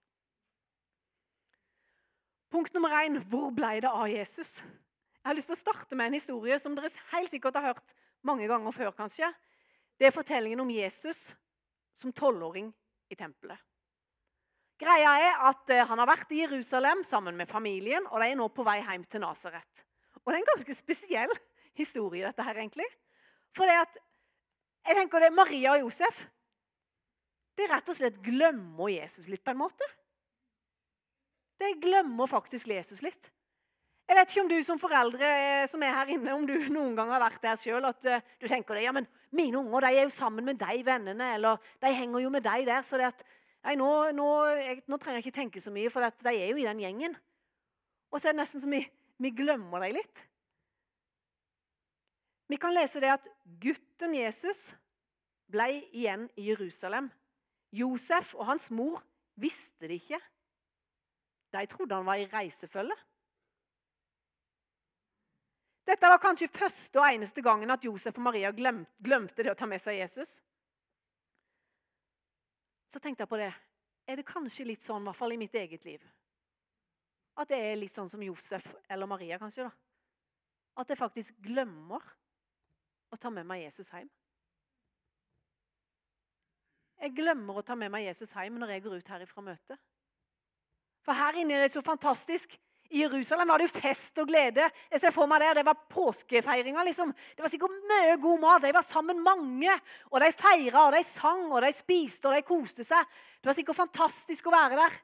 Punkt 2.53 2.73
nummer 2.73 2.93
én 3.01 3.19
hvor 3.27 3.49
ble 3.51 3.81
det 3.83 3.91
av 3.91 4.07
Jesus? 4.07 4.61
Jeg 4.61 5.27
har 5.27 5.35
lyst 5.35 5.49
til 5.51 5.57
å 5.57 5.63
starte 5.63 5.97
med 5.97 6.11
en 6.11 6.17
historie 6.19 6.57
som 6.61 6.75
dere 6.77 6.91
helt 7.11 7.31
sikkert 7.31 7.57
har 7.59 7.73
hørt 7.73 7.95
mange 8.25 8.47
ganger 8.47 8.75
før, 8.75 8.91
kanskje. 8.95 9.27
Det 9.99 10.07
er 10.07 10.15
fortellingen 10.15 10.61
om 10.63 10.71
Jesus 10.71 11.31
som 11.95 12.13
tolvåring 12.13 12.69
i 13.09 13.17
tempelet. 13.17 13.59
Greia 14.79 15.13
er 15.23 15.43
at 15.49 15.71
eh, 15.71 15.85
Han 15.87 16.01
har 16.01 16.09
vært 16.09 16.31
i 16.35 16.41
Jerusalem 16.41 17.03
sammen 17.07 17.37
med 17.39 17.47
familien, 17.47 18.07
og 18.11 18.19
de 18.19 18.27
er 18.27 18.39
nå 18.39 18.49
på 18.51 18.65
vei 18.67 18.81
hjem 18.81 19.05
til 19.07 19.23
Nasaret. 19.23 19.85
Og 20.19 20.27
Det 20.27 20.35
er 20.35 20.41
en 20.41 20.49
ganske 20.51 20.75
spesiell 20.75 21.35
historie, 21.79 22.25
dette 22.25 22.43
her, 22.43 22.59
egentlig. 22.59 22.87
For 23.55 23.69
det 23.69 23.77
at, 23.85 23.99
jeg 24.85 24.97
tenker 24.99 25.25
det, 25.25 25.33
Maria 25.33 25.75
og 25.75 25.87
Josef 25.87 26.25
de 27.55 27.67
rett 27.71 27.87
og 27.89 27.95
slett 27.95 28.17
glemmer 28.23 28.91
Jesus 28.91 29.29
litt, 29.31 29.43
på 29.45 29.53
en 29.53 29.61
måte. 29.61 29.87
De 31.61 31.71
glemmer 31.79 32.27
faktisk 32.27 32.67
Jesus 32.67 32.99
litt. 33.05 33.29
Jeg 34.05 34.17
vet 34.19 34.31
ikke 34.31 34.41
om 34.43 34.49
du 34.51 34.57
som 34.67 34.79
foreldre 34.79 35.29
eh, 35.29 35.67
som 35.69 35.81
er 35.81 35.95
her 35.95 36.11
inne, 36.13 36.35
om 36.35 36.43
du 36.45 36.53
noen 36.69 36.93
gang 36.97 37.09
har 37.09 37.23
vært 37.23 37.41
der 37.41 37.57
sjøl, 37.57 37.87
at 37.87 38.05
uh, 38.05 38.19
du 38.37 38.45
tenker 38.45 38.77
det, 38.77 38.83
ja, 38.85 38.91
men 38.93 39.07
mine 39.33 39.57
unger 39.57 39.87
de 39.87 39.95
er 39.95 40.05
jo 40.05 40.13
sammen 40.13 40.45
med 40.45 40.59
de 40.61 40.83
vennene, 40.85 41.31
eller 41.39 41.63
de 41.81 41.93
henger 41.95 42.21
jo 42.21 42.33
med 42.35 42.45
deg 42.45 42.67
der. 42.67 42.83
så 42.85 42.99
det 43.01 43.07
at, 43.07 43.23
nei, 43.65 43.73
nå, 43.79 43.89
nå, 44.13 44.27
jeg, 44.59 44.83
nå, 44.85 44.99
trenger 45.01 45.23
jeg 45.23 45.25
ikke 45.25 45.39
tenke 45.39 45.63
så 45.63 45.73
mye, 45.73 45.89
for 45.89 46.05
de 46.05 46.35
er 46.35 46.51
jo 46.51 46.59
i 46.59 46.67
den 46.67 46.83
gjengen. 46.83 47.17
Og 48.13 48.19
så 48.19 48.29
er 48.29 48.35
det 48.35 48.43
nesten 48.43 48.61
som 48.61 48.75
vi, 48.75 48.83
vi 49.17 49.33
glemmer 49.33 49.87
dem 49.87 49.97
litt. 49.97 50.25
Vi 52.47 52.57
kan 52.61 52.73
lese 52.75 53.01
det 53.01 53.09
at 53.13 53.27
gutten 53.61 54.13
Jesus 54.15 54.69
ble 55.49 55.69
igjen 55.95 56.27
i 56.37 56.49
Jerusalem. 56.51 57.09
Josef 57.75 58.33
og 58.37 58.45
hans 58.51 58.69
mor 58.71 59.01
visste 59.41 59.89
det 59.89 59.99
ikke. 60.03 60.19
De 61.55 61.65
trodde 61.71 61.97
han 61.97 62.07
var 62.07 62.21
i 62.21 62.29
reisefølge. 62.29 62.95
Dette 65.85 66.09
var 66.09 66.21
kanskje 66.21 66.49
første 66.49 66.97
og 66.97 67.05
eneste 67.07 67.43
gangen 67.45 67.69
at 67.69 67.83
Josef 67.85 68.17
og 68.17 68.25
Maria 68.25 68.49
glemte 68.51 69.43
det 69.43 69.51
å 69.51 69.57
ta 69.57 69.67
med 69.69 69.81
seg 69.81 69.99
Jesus. 69.99 70.39
Så 72.89 73.01
tenkte 73.01 73.25
jeg 73.25 73.29
på 73.29 73.39
det. 73.41 73.51
Er 74.07 74.17
det 74.17 74.25
kanskje 74.25 74.65
litt 74.65 74.85
sånn, 74.85 75.03
i 75.03 75.09
hvert 75.09 75.17
fall 75.17 75.33
i 75.33 75.39
mitt 75.41 75.55
eget 75.57 75.85
liv, 75.85 76.01
at 77.35 77.49
det 77.49 77.57
er 77.57 77.77
litt 77.77 77.93
sånn 77.93 78.09
som 78.09 78.21
Josef 78.23 78.67
eller 78.89 79.09
Maria, 79.09 79.37
kanskje? 79.41 79.65
da? 79.65 79.73
At 80.81 80.91
jeg 80.91 80.99
faktisk 80.99 81.37
glemmer 81.43 82.05
å 83.13 83.19
ta 83.19 83.31
med 83.33 83.47
meg 83.47 83.65
Jesus 83.65 83.91
hjem. 83.93 84.09
Jeg 87.01 87.13
glemmer 87.17 87.59
å 87.59 87.65
ta 87.65 87.75
med 87.77 87.91
meg 87.93 88.07
Jesus 88.07 88.31
hjem 88.33 88.55
når 88.59 88.75
jeg 88.75 88.85
går 88.85 89.01
ut 89.01 89.11
her 89.13 89.25
ifra 89.25 89.43
møtet. 89.45 89.81
For 91.05 91.13
her 91.13 91.37
inne 91.37 91.57
er 91.57 91.65
det 91.65 91.73
så 91.75 91.83
fantastisk. 91.85 92.55
I 92.89 93.01
Jerusalem 93.01 93.49
var 93.49 93.59
det 93.59 93.67
jo 93.67 93.81
fest 93.81 94.17
og 94.21 94.29
glede. 94.29 94.67
Jeg 94.91 95.01
ser 95.01 95.13
for 95.13 95.29
meg 95.29 95.41
Det 95.41 95.55
det 95.57 95.65
var 95.65 95.85
påskefeiringa. 95.89 96.83
Liksom. 96.85 97.13
Det 97.35 97.43
var 97.43 97.51
sikkert 97.51 97.77
mye 97.89 98.17
god 98.21 98.39
mat. 98.41 98.61
De 98.61 98.73
var 98.73 98.85
sammen 98.85 99.21
mange. 99.23 99.73
Og 100.11 100.21
de 100.21 100.31
feira, 100.31 100.85
og 100.85 100.93
de 100.93 101.03
sang, 101.03 101.51
og 101.51 101.61
de 101.61 101.71
spiste, 101.73 102.27
og 102.29 102.35
de 102.35 102.45
koste 102.45 102.85
seg. 102.85 103.05
Det 103.41 103.49
var 103.49 103.57
sikkert 103.57 103.81
fantastisk 103.81 104.47
å 104.47 104.55
være 104.55 104.79
der. 104.81 104.99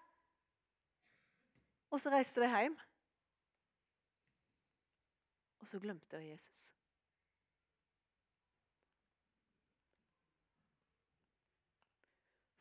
Og 1.91 2.01
så 2.01 2.13
reiste 2.13 2.41
de 2.41 2.49
hjem. 2.49 2.77
Og 5.61 5.67
så 5.67 5.81
glemte 5.81 6.17
de 6.17 6.31
Jesus. 6.31 6.71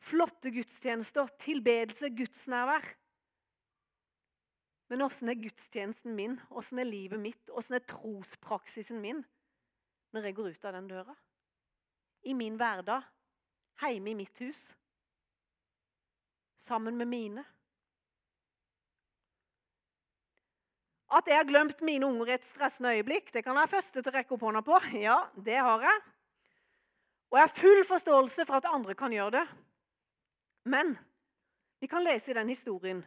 Flotte 0.01 0.49
gudstjenester, 0.53 1.29
tilbedelse, 1.41 2.09
gudsnærvær. 2.17 2.87
Men 4.91 5.05
åssen 5.05 5.29
er 5.31 5.39
gudstjenesten 5.39 6.15
min? 6.17 6.39
Åssen 6.49 6.81
er 6.81 6.89
livet 6.89 7.21
mitt? 7.21 7.51
Åssen 7.53 7.77
er 7.77 7.85
trospraksisen 7.87 8.99
min 9.03 9.21
når 10.11 10.25
jeg 10.27 10.35
går 10.35 10.49
ut 10.51 10.65
av 10.67 10.75
den 10.75 10.89
døra? 10.89 11.13
I 12.27 12.33
min 12.35 12.57
hverdag, 12.59 13.05
hjemme 13.79 14.11
i 14.11 14.17
mitt 14.19 14.41
hus, 14.43 14.73
sammen 16.59 16.97
med 16.99 17.07
mine. 17.07 17.45
At 21.11 21.27
jeg 21.27 21.39
har 21.39 21.47
glemt 21.47 21.81
mine 21.83 22.07
unger 22.07 22.29
i 22.29 22.35
et 22.35 22.45
stressende 22.45 22.91
øyeblikk, 22.97 23.31
det 23.31 23.45
kan 23.45 23.55
jeg 23.55 23.63
være 23.63 23.75
første 23.77 24.01
til 24.01 24.11
å 24.11 24.15
rekke 24.17 24.35
opp 24.35 24.45
hånda 24.47 24.61
på. 24.67 24.77
Ja, 24.99 25.17
det 25.35 25.57
har 25.59 25.87
jeg. 25.87 26.05
Og 27.31 27.39
jeg 27.39 27.47
har 27.47 27.59
full 27.61 27.83
forståelse 27.87 28.45
for 28.47 28.59
at 28.59 28.69
andre 28.69 28.95
kan 28.99 29.15
gjøre 29.15 29.39
det. 29.39 29.47
Men 30.69 30.93
vi 31.81 31.89
kan 31.89 32.03
lese 32.05 32.31
i 32.31 32.37
den 32.37 32.51
historien 32.51 33.01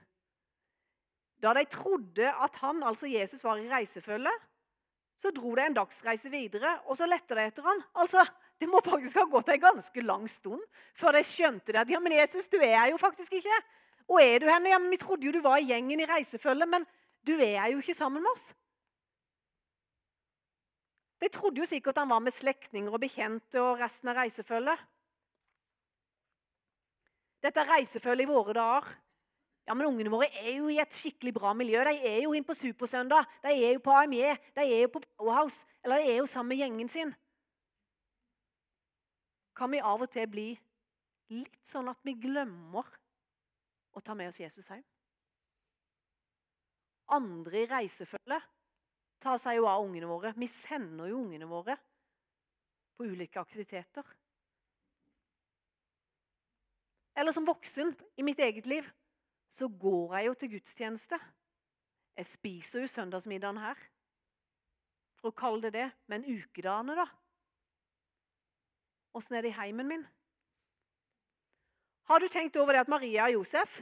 da 1.44 1.52
de 1.52 1.64
trodde 1.68 2.30
at 2.40 2.54
han, 2.62 2.78
altså 2.87 3.08
Jesus, 3.11 3.42
var 3.44 3.58
i 3.61 3.68
reisefølge, 3.68 4.32
så 5.20 5.30
dro 5.34 5.50
de 5.54 5.66
en 5.66 5.76
dagsreise 5.76 6.30
videre, 6.32 6.78
og 6.88 6.96
så 6.96 7.04
lette 7.08 7.37
de 7.37 7.44
etter 7.44 7.66
han. 7.66 7.82
Altså, 7.94 8.25
Det 8.61 8.68
må 8.70 8.78
faktisk 8.80 9.18
ha 9.18 9.25
gått 9.26 9.49
en 9.50 9.61
ganske 9.61 10.02
lang 10.06 10.28
stund 10.30 10.62
før 10.94 11.16
de 11.16 11.25
skjønte 11.26 11.73
det. 11.73 11.80
at 11.80 11.90
ja, 11.90 11.99
men 12.00 12.12
Jesus, 12.12 12.49
du 12.49 12.56
er 12.62 12.87
jo 12.92 12.96
faktisk 12.96 13.32
ikke. 13.32 13.56
Og 14.08 14.23
er 14.23 14.38
du 14.38 14.46
henne? 14.46 14.70
Ja, 14.70 14.78
men 14.78 14.90
Vi 14.90 14.96
trodde 14.96 15.26
jo 15.26 15.32
du 15.32 15.40
var 15.42 15.58
i 15.58 15.66
gjengen 15.66 16.00
i 16.00 16.06
reisefølge, 16.06 16.66
men 16.66 16.87
du 17.26 17.34
er 17.34 17.66
jo 17.73 17.78
ikke 17.82 17.94
sammen 17.94 18.23
med 18.23 18.30
oss. 18.30 18.54
De 21.20 21.28
trodde 21.28 21.61
jo 21.61 21.66
sikkert 21.66 21.99
han 21.99 22.08
var 22.08 22.20
med 22.20 22.32
slektninger 22.32 22.92
og 22.92 23.00
bekjente 23.00 23.61
og 23.61 23.80
resten 23.80 24.08
av 24.08 24.16
reisefølget. 24.23 24.78
Dette 27.44 27.60
er 27.60 27.68
reisefølget 27.76 28.24
i 28.24 28.32
våre 28.32 28.56
dager 28.56 28.94
ja, 29.64 29.72
men 29.72 29.86
Ungene 29.88 30.12
våre 30.12 30.28
er 30.42 30.58
jo 30.58 30.68
i 30.68 30.78
et 30.82 30.92
skikkelig 30.92 31.32
bra 31.38 31.54
miljø. 31.56 31.80
De 31.88 31.94
er 32.04 32.18
jo 32.26 32.34
inne 32.36 32.44
på 32.44 32.56
Supersøndag, 32.56 33.24
de 33.46 33.52
er 33.54 33.76
jo 33.76 33.84
på 33.84 33.94
AME, 33.96 34.34
de 34.56 34.64
er 34.64 34.82
jo 34.84 34.90
på 34.92 35.00
Powerhouse, 35.06 35.64
eller 35.84 36.02
de 36.02 36.10
er 36.12 36.18
jo 36.20 36.26
sammen 36.28 36.52
med 36.52 36.60
gjengen 36.60 36.90
sin. 36.92 37.14
Kan 39.56 39.72
vi 39.72 39.80
av 39.80 40.02
og 40.04 40.10
til 40.12 40.26
bli 40.28 40.48
litt 41.32 41.60
sånn 41.64 41.88
at 41.88 42.00
vi 42.04 42.16
glemmer 42.20 42.90
å 43.94 44.02
ta 44.04 44.16
med 44.18 44.28
oss 44.32 44.42
Jesus 44.42 44.68
hjem? 44.68 44.84
Andre 47.14 47.62
i 47.62 47.70
reisefølge 47.70 48.40
tar 49.22 49.40
seg 49.40 49.60
jo 49.60 49.68
av 49.70 49.84
ungene 49.84 50.08
våre. 50.10 50.34
Vi 50.36 50.48
sender 50.50 51.08
jo 51.08 51.22
ungene 51.22 51.48
våre 51.48 51.78
på 52.98 53.06
ulike 53.08 53.40
aktiviteter. 53.40 54.04
Eller 57.16 57.33
som 57.33 57.47
voksen 57.47 57.94
i 58.16 58.23
mitt 58.26 58.38
eget 58.42 58.66
liv 58.66 58.87
så 59.54 59.68
går 59.68 60.16
jeg 60.16 60.26
jo 60.26 60.35
til 60.35 60.50
gudstjeneste. 60.56 61.18
Jeg 62.18 62.26
spiser 62.26 62.83
jo 62.83 62.90
søndagsmiddagen 62.90 63.61
her, 63.62 63.78
for 65.18 65.30
å 65.30 65.37
kalle 65.38 65.66
det 65.66 65.75
det. 65.76 65.87
Men 66.11 66.26
ukedagene, 66.26 66.97
da? 66.99 67.06
Åssen 69.14 69.38
er 69.38 69.47
det 69.47 69.54
i 69.54 69.59
heimen 69.59 69.90
min? 69.90 70.04
Har 72.11 72.21
du 72.21 72.28
tenkt 72.28 72.56
over 72.61 72.75
det 72.75 72.85
at 72.85 72.90
Maria 72.92 73.28
og 73.28 73.38
Josef 73.38 73.80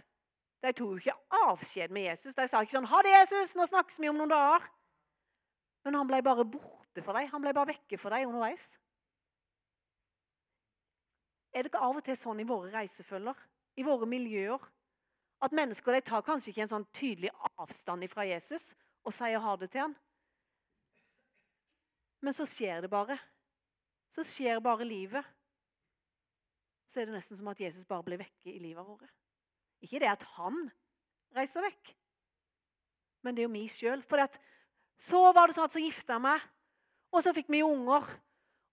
de 0.62 0.71
tok 0.71 0.93
jo 0.93 1.01
ikke 1.01 1.41
avskjed 1.49 1.91
med 1.91 2.07
Jesus? 2.07 2.37
De 2.39 2.47
sa 2.47 2.61
ikke 2.62 2.77
sånn 2.77 2.87
'Ha 2.87 3.03
det, 3.03 3.17
Jesus, 3.17 3.57
nå 3.57 3.67
snakkes 3.67 3.99
vi 3.99 4.09
om 4.09 4.17
noen 4.17 4.31
dager.' 4.31 4.69
Men 5.85 5.95
han 5.95 6.07
ble 6.07 6.23
bare 6.23 6.45
borte 6.45 7.03
for 7.03 7.12
dem. 7.12 7.27
Han 7.33 7.43
ble 7.43 7.53
bare 7.53 7.75
vekke 7.75 7.99
for 7.99 8.11
dem 8.11 8.29
underveis. 8.29 8.79
Er 11.53 11.65
det 11.65 11.73
ikke 11.73 11.83
av 11.85 11.99
og 12.01 12.05
til 12.05 12.17
sånn 12.17 12.41
i 12.41 12.49
våre 12.49 12.73
reisefølger, 12.73 13.37
i 13.77 13.85
våre 13.85 14.09
miljøer, 14.09 14.63
at 15.43 15.55
mennesker 15.57 15.97
de 15.97 16.05
tar 16.07 16.25
kanskje 16.25 16.53
ikke 16.53 16.65
en 16.65 16.73
sånn 16.73 16.89
tydelig 16.95 17.33
avstand 17.61 18.07
fra 18.11 18.25
Jesus 18.29 18.73
og 19.03 19.15
sier 19.15 19.43
ha 19.43 19.55
det 19.59 19.73
til 19.73 19.85
han. 19.85 19.97
Men 22.23 22.37
så 22.37 22.47
skjer 22.47 22.85
det 22.85 22.91
bare. 22.93 23.17
Så 24.13 24.23
skjer 24.27 24.63
bare 24.63 24.87
livet. 24.87 25.27
Så 26.87 27.01
er 27.01 27.09
det 27.09 27.17
nesten 27.17 27.39
som 27.41 27.51
at 27.51 27.61
Jesus 27.61 27.89
bare 27.89 28.07
blir 28.07 28.21
vekke 28.21 28.53
i 28.53 28.61
livet 28.63 28.87
vårt. 28.87 29.11
Ikke 29.83 29.99
det 29.99 30.13
at 30.13 30.23
han 30.37 30.61
reiser 31.35 31.65
vekk, 31.65 31.95
men 33.25 33.35
det 33.35 33.43
er 33.43 33.49
jo 33.49 33.55
vi 33.55 33.65
sjøl. 33.71 34.03
For 34.07 34.23
så 35.01 35.23
var 35.35 35.49
det 35.49 35.57
sånn 35.57 35.67
at 35.67 35.75
så 35.75 35.83
gifta 35.83 36.19
jeg 36.19 36.25
meg, 36.27 36.45
og 37.11 37.25
så 37.25 37.33
fikk 37.35 37.51
vi 37.51 37.65
unger. 37.67 38.07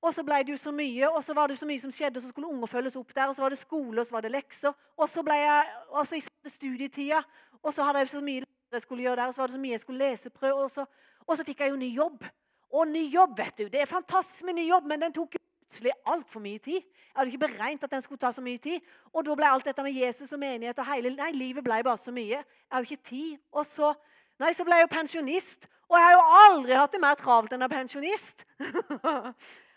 Og 0.01 0.13
så 0.15 0.23
ble 0.23 0.37
det 0.47 0.53
jo 0.53 0.57
så 0.59 0.71
mye, 0.71 1.09
og 1.09 1.23
så 1.23 1.33
var 1.35 1.51
det 1.51 1.57
så 1.59 1.67
mye 1.67 1.81
som 1.81 1.91
skjedde, 1.91 2.17
og 2.17 2.23
så 2.23 2.31
skulle 2.31 2.47
unger 2.47 2.71
følges 2.71 2.95
opp 2.95 3.11
der. 3.15 3.27
Og 3.27 3.35
så 3.35 3.43
var 3.43 3.51
det 3.51 3.59
skole, 3.59 3.99
og 3.99 4.07
så 4.07 4.15
var 4.15 4.23
det 4.23 4.31
lekser. 4.31 4.75
Og 4.97 5.09
så 5.11 5.23
ble 5.23 5.35
jeg, 5.41 5.73
og 5.89 6.07
så 6.07 6.19
i 6.19 6.23
studietida, 6.49 7.23
og 7.63 7.73
så 7.75 7.83
hadde 7.83 8.05
jeg 8.05 8.13
så 8.13 8.23
mye 8.23 8.47
jeg 8.71 8.81
skulle 8.81 9.01
gjøre 9.01 9.15
der, 9.15 9.27
og 9.27 9.33
så 9.33 9.41
var 9.41 9.47
det 9.49 9.53
så 9.55 9.59
mye 9.59 9.71
jeg 9.71 9.81
skulle 9.81 10.05
leseprøve, 10.05 10.63
og 10.63 10.71
så, 10.71 10.85
og 11.25 11.37
så 11.37 11.43
fikk 11.43 11.63
jeg 11.63 11.71
jo 11.73 11.77
ny 11.81 11.89
jobb. 11.95 12.25
Og 12.69 12.87
ny 12.87 13.07
jobb, 13.09 13.37
vet 13.37 13.57
du. 13.57 13.63
Det 13.67 13.81
er 13.81 13.89
fantastisk 13.89 14.45
med 14.45 14.59
ny 14.59 14.67
jobb, 14.69 14.85
men 14.91 15.01
den 15.01 15.13
tok 15.13 15.39
plutselig 15.69 15.91
altfor 16.05 16.43
mye 16.43 16.57
tid. 16.57 16.77
Jeg 16.81 17.15
hadde 17.15 17.31
ikke 17.33 17.47
beregnet 17.47 17.83
at 17.83 17.91
den 17.91 18.01
skulle 18.01 18.21
ta 18.21 18.31
så 18.31 18.41
mye 18.45 18.57
tid. 18.57 18.85
Og 19.13 19.25
da 19.25 19.35
ble 19.35 19.49
alt 19.49 19.65
dette 19.65 19.83
med 19.83 19.97
Jesus 19.97 20.33
og 20.33 20.39
menighet 20.39 20.79
og 20.79 20.85
hele 20.89 21.15
Nei, 21.17 21.31
livet 21.33 21.65
ble 21.65 21.81
bare 21.83 21.97
så 21.97 22.13
mye. 22.13 22.43
Jeg 22.43 22.71
har 22.71 22.85
jo 22.85 22.89
ikke 22.91 23.09
tid. 23.09 23.37
Og 23.51 23.65
så 23.65 23.93
Nei, 24.39 24.53
så 24.55 24.63
ble 24.63 24.77
jeg 24.77 24.85
jo 24.85 24.93
pensjonist. 24.93 25.67
Og 25.89 25.97
jeg 25.97 26.05
har 26.05 26.13
jo 26.13 26.37
aldri 26.45 26.77
hatt 26.77 26.93
det 26.93 27.01
mer 27.03 27.17
travelt 27.19 27.53
enn 27.53 27.65
en 27.65 27.73
pensjonist. 27.73 28.45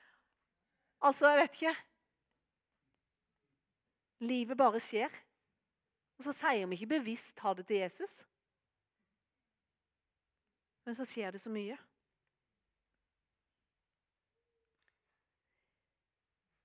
Altså, 1.02 1.28
jeg 1.28 1.40
vet 1.40 1.56
ikke. 1.58 1.76
Livet 4.22 4.58
bare 4.58 4.80
skjer. 4.80 5.22
Og 6.18 6.26
så 6.28 6.34
sier 6.36 6.68
vi 6.70 6.78
ikke 6.78 6.94
bevisst 6.94 7.40
'ha 7.42 7.54
det 7.54 7.66
til 7.66 7.82
Jesus'. 7.82 8.22
Men 10.86 10.94
så 10.94 11.04
skjer 11.04 11.30
det 11.30 11.40
så 11.40 11.50
mye. 11.50 11.78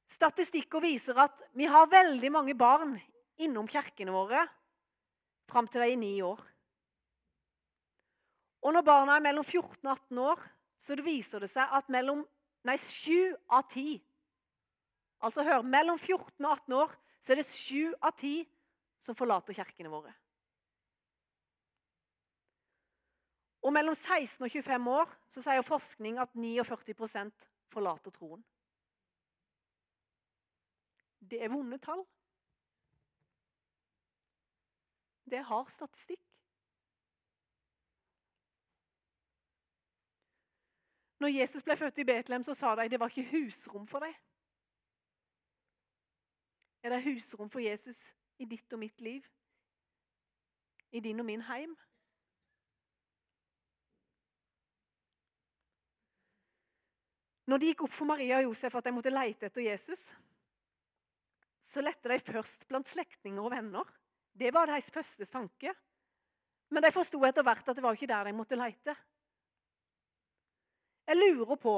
Statistikker 0.07 0.81
viser 0.81 1.17
at 1.21 1.41
vi 1.53 1.65
har 1.65 1.89
veldig 1.89 2.31
mange 2.31 2.55
barn 2.57 2.95
innom 3.37 3.67
kirkene 3.67 4.11
våre 4.11 4.47
fram 5.49 5.67
til 5.67 5.81
de 5.81 5.91
er 5.91 5.97
ni 5.97 6.21
år. 6.21 6.41
Og 8.61 8.73
når 8.73 8.81
barna 8.81 9.15
er 9.15 9.25
mellom 9.25 9.43
14 9.45 9.87
og 9.87 9.91
18 9.91 10.17
år, 10.17 10.39
så 10.77 10.97
viser 11.03 11.39
det 11.39 11.49
seg 11.49 11.69
at 11.71 11.89
mellom, 11.89 12.25
nei, 12.65 12.77
7 12.77 13.35
av 13.49 13.63
10 13.69 14.01
Altså 15.21 15.43
hør, 15.43 15.61
Mellom 15.61 15.97
14 15.99 16.45
og 16.45 16.51
18 16.51 16.73
år 16.73 16.95
så 17.21 17.33
er 17.33 17.41
det 17.41 17.45
7 17.45 17.93
av 18.01 18.13
10 18.13 18.45
som 19.01 19.17
forlater 19.17 19.57
kirkene 19.57 19.91
våre. 19.91 20.13
Og 23.65 23.73
mellom 23.73 23.95
16 23.95 24.45
og 24.45 24.51
25 24.51 24.91
år 24.93 25.15
så 25.27 25.41
sier 25.43 25.65
forskning 25.65 26.19
at 26.21 26.35
49% 26.37 27.47
forlater 27.73 28.13
troen. 28.15 28.45
Det 31.19 31.41
er 31.43 31.51
vonde 31.51 31.79
tall. 31.83 32.05
Det 35.27 35.41
har 35.43 35.65
statistikk. 35.73 36.21
Når 41.19 41.33
Jesus 41.33 41.65
ble 41.65 41.75
født 41.75 41.97
i 41.97 42.05
Betlehem, 42.07 42.45
så 42.45 42.53
sa 42.53 42.75
de 42.77 42.87
det 42.87 42.99
var 43.01 43.11
ikke 43.11 43.31
husrom 43.33 43.87
for 43.89 44.05
dem. 44.05 44.13
Er 46.87 46.93
det 46.95 47.03
husrom 47.03 47.49
for 47.51 47.59
Jesus 47.59 48.13
i 48.39 48.45
ditt 48.47 48.71
og 48.71 48.79
mitt 48.79 49.01
liv? 49.03 49.25
I 50.95 51.01
din 51.03 51.19
og 51.19 51.25
min 51.27 51.41
heim? 51.43 51.73
Når 57.51 57.59
det 57.59 57.73
gikk 57.73 57.83
opp 57.83 57.95
for 57.97 58.07
Maria 58.07 58.37
og 58.39 58.47
Josef 58.47 58.77
at 58.79 58.87
de 58.87 58.93
måtte 58.95 59.11
leite 59.11 59.49
etter 59.49 59.65
Jesus, 59.65 60.05
så 61.59 61.83
lette 61.83 62.07
de 62.07 62.19
først 62.23 62.63
blant 62.71 62.87
slektninger 62.87 63.43
og 63.43 63.51
venner. 63.51 63.91
Det 64.31 64.53
var 64.55 64.71
deres 64.71 64.87
første 64.87 65.27
tanke. 65.27 65.75
Men 66.71 66.87
de 66.87 66.93
forsto 66.95 67.19
etter 67.27 67.43
hvert 67.43 67.67
at 67.67 67.75
det 67.75 67.83
var 67.83 67.99
ikke 67.99 68.11
der 68.13 68.31
de 68.31 68.35
måtte 68.37 68.55
leite. 68.55 68.95
Jeg 71.03 71.19
lurer 71.19 71.59
på 71.59 71.75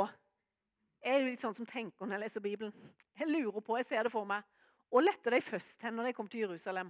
Jeg 1.01 1.16
er 1.16 1.30
litt 1.32 1.42
sånn 1.42 1.58
som 1.58 1.66
tenker 1.66 2.06
når 2.06 2.20
jeg 2.20 2.25
leser 2.28 2.46
Bibelen. 2.46 2.96
Jeg 3.18 3.34
lurer 3.34 3.62
på, 3.66 3.78
jeg 3.80 3.89
ser 3.89 4.06
det 4.06 4.13
for 4.13 4.30
meg 4.30 4.46
og 4.89 5.05
lette 5.05 5.31
de 5.34 5.41
først 5.43 5.84
hen 5.86 5.98
når 5.98 6.10
de 6.10 6.15
kom 6.17 6.29
til 6.29 6.48
Jerusalem? 6.48 6.89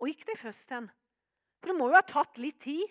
Og 0.00 0.08
gikk 0.08 0.26
de 0.28 0.36
først 0.40 0.72
hen? 0.74 0.88
For 1.60 1.70
det 1.70 1.76
må 1.76 1.90
jo 1.90 1.96
ha 1.96 2.04
tatt 2.06 2.40
litt 2.40 2.60
tid. 2.64 2.84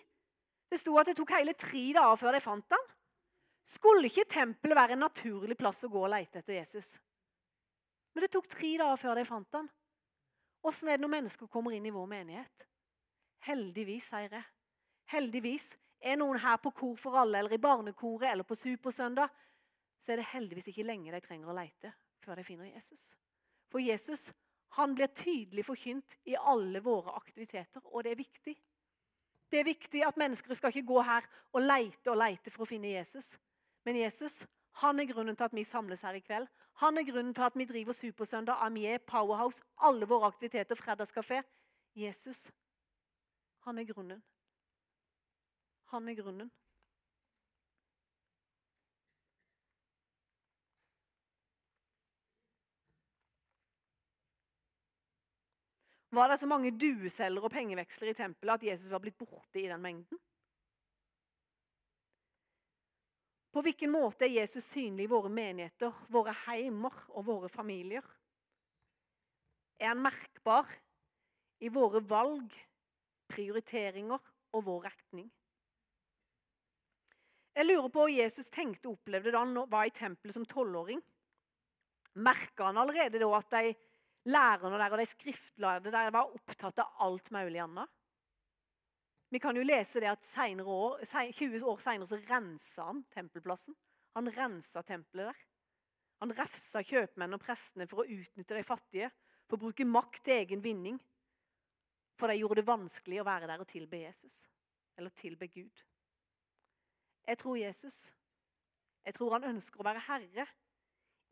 Det 0.70 0.78
sto 0.78 0.94
at 1.02 1.10
det 1.10 1.18
tok 1.18 1.34
hele 1.34 1.56
tre 1.58 1.84
dager 1.98 2.18
før 2.22 2.38
de 2.38 2.42
fant 2.44 2.76
han. 2.76 2.88
Skulle 3.66 4.10
ikke 4.10 4.30
tempelet 4.30 4.78
være 4.78 4.96
en 4.96 5.04
naturlig 5.06 5.58
plass 5.58 5.84
å 5.86 5.92
gå 5.92 6.02
og 6.02 6.12
lete 6.14 6.42
etter 6.42 6.58
Jesus? 6.58 6.96
Men 8.14 8.26
det 8.26 8.32
tok 8.34 8.50
tre 8.50 8.76
dager 8.82 9.02
før 9.02 9.20
de 9.20 9.26
fant 9.26 9.58
han. 9.58 9.70
Åssen 10.66 10.90
er 10.90 10.98
det 10.98 11.06
når 11.06 11.14
mennesker 11.16 11.50
kommer 11.50 11.74
inn 11.74 11.86
i 11.86 11.94
vår 11.94 12.10
menighet? 12.10 12.66
Heldigvis, 13.48 14.10
sier 14.12 14.34
jeg. 14.36 14.46
Heldigvis 15.10 15.72
er 16.02 16.20
noen 16.20 16.42
her 16.42 16.60
på 16.62 16.74
Kor 16.76 16.98
for 17.00 17.18
alle 17.22 17.40
eller 17.40 17.56
i 17.56 17.62
barnekoret 17.62 18.30
eller 18.32 18.46
på 18.48 18.58
Supersøndag, 18.58 19.32
så 20.00 20.14
er 20.14 20.22
det 20.22 20.30
heldigvis 20.32 20.70
ikke 20.72 20.86
lenge 20.88 21.12
de 21.12 21.22
trenger 21.24 21.50
å 21.50 21.56
leite 21.56 21.92
før 22.24 22.40
de 22.40 22.46
finner 22.48 22.72
Jesus. 22.74 23.14
For 23.70 23.84
Jesus 23.84 24.30
han 24.78 24.94
blir 24.96 25.10
tydelig 25.18 25.66
forkynt 25.66 26.18
i 26.30 26.36
alle 26.38 26.82
våre 26.86 27.16
aktiviteter, 27.18 27.82
og 27.86 28.04
det 28.06 28.12
er 28.12 28.20
viktig. 28.20 28.54
Det 29.50 29.60
er 29.60 29.66
viktig 29.66 30.04
at 30.06 30.18
mennesker 30.18 30.54
skal 30.54 30.70
ikke 30.70 30.92
gå 30.92 31.02
her 31.02 31.26
og 31.54 31.66
leite 31.66 32.12
og 32.12 32.20
leite 32.22 32.54
for 32.54 32.66
å 32.66 32.70
finne 32.70 32.92
Jesus. 32.92 33.34
Men 33.86 33.98
Jesus 33.98 34.44
han 34.80 35.00
er 35.00 35.10
grunnen 35.10 35.36
til 35.36 35.44
at 35.44 35.56
vi 35.56 35.64
samles 35.64 36.02
her 36.06 36.16
i 36.16 36.22
kveld. 36.24 36.48
Han 36.84 36.98
er 36.98 37.08
grunnen 37.08 37.34
til 37.34 37.42
at 37.42 37.56
vi 37.58 37.66
driver 37.66 37.94
Supersøndag, 37.94 38.62
Amier, 38.62 38.98
Powerhouse, 38.98 39.64
alle 39.78 40.08
våre 40.08 40.30
aktiviteter, 40.30 40.76
Fredagskafé. 40.76 41.42
Jesus, 41.96 42.52
han 43.66 43.78
er 43.78 43.84
grunnen. 43.84 44.22
Han 45.86 46.08
er 46.08 46.16
grunnen. 46.22 46.52
Var 56.10 56.30
det 56.30 56.40
så 56.42 56.48
mange 56.50 56.72
dueselgere 56.74 57.46
og 57.46 57.54
pengeveksler 57.54 58.12
i 58.12 58.18
tempelet 58.18 58.58
at 58.58 58.68
Jesus 58.72 58.90
var 58.92 59.02
blitt 59.04 59.18
borte 59.20 59.62
i 59.62 59.68
den 59.70 59.82
mengden? 59.82 60.22
På 63.54 63.62
hvilken 63.66 63.92
måte 63.94 64.26
er 64.26 64.40
Jesus 64.42 64.66
synlig 64.72 65.08
i 65.08 65.12
våre 65.12 65.30
menigheter, 65.34 65.94
våre 66.10 66.34
heimer 66.46 66.94
og 67.10 67.26
våre 67.30 67.50
familier? 67.50 68.06
Er 69.80 69.94
han 69.94 70.02
merkbar 70.04 70.70
i 71.62 71.70
våre 71.74 72.02
valg, 72.06 72.54
prioriteringer 73.30 74.22
og 74.54 74.66
vår 74.66 74.90
retning? 74.90 75.30
Jeg 77.58 77.68
lurer 77.68 77.90
på 77.92 78.06
hva 78.06 78.12
Jesus 78.14 78.50
tenkte 78.54 78.90
og 78.90 79.00
opplevde 79.00 79.34
da 79.34 79.42
han 79.44 79.58
var 79.70 79.90
i 79.90 79.94
tempelet 79.94 80.38
som 80.38 80.46
tolvåring. 80.48 81.02
Merka 82.20 82.70
han 82.70 82.80
allerede 82.80 83.20
da 83.22 83.30
at 83.36 83.50
de 83.54 83.74
lærerne 84.30 84.80
der 84.80 84.94
og 84.94 85.02
de 85.02 85.08
skriftlærde 85.10 85.94
der 85.94 86.12
var 86.14 86.34
opptatt 86.36 86.82
av 86.84 87.06
alt 87.06 87.32
mulig 87.36 87.62
annet. 87.64 87.90
Vi 89.30 89.40
kan 89.42 89.58
jo 89.58 89.66
lese 89.66 90.02
det 90.02 90.10
at 90.10 90.26
år, 90.66 91.04
20 91.06 91.62
år 91.66 91.82
seinere 91.84 92.10
så 92.10 92.18
rensa 92.30 92.88
han 92.88 93.04
tempelplassen. 93.14 93.76
Han 94.18 94.32
rensa 94.34 94.82
tempelet 94.82 95.30
der. 95.30 95.42
Han 96.20 96.34
refsa 96.36 96.82
kjøpmennene 96.82 97.38
og 97.38 97.44
prestene 97.44 97.88
for 97.88 98.02
å 98.02 98.10
utnytte 98.10 98.58
de 98.58 98.64
fattige, 98.66 99.12
for 99.48 99.56
å 99.58 99.66
bruke 99.68 99.86
makt 99.86 100.24
til 100.26 100.42
egen 100.42 100.64
vinning. 100.64 100.98
For 102.18 102.28
de 102.28 102.42
gjorde 102.42 102.60
det 102.60 102.68
vanskelig 102.68 103.22
å 103.22 103.28
være 103.30 103.48
der 103.48 103.62
og 103.62 103.70
tilbe 103.70 104.02
Jesus, 104.02 104.48
eller 104.98 105.14
tilbe 105.16 105.48
Gud. 105.48 105.86
Jeg 107.30 107.38
tror 107.38 107.62
Jesus 107.62 108.10
jeg 109.06 109.16
tror 109.16 109.38
han 109.38 109.48
ønsker 109.56 109.82
å 109.82 109.88
være 109.88 110.04
herre 110.06 110.46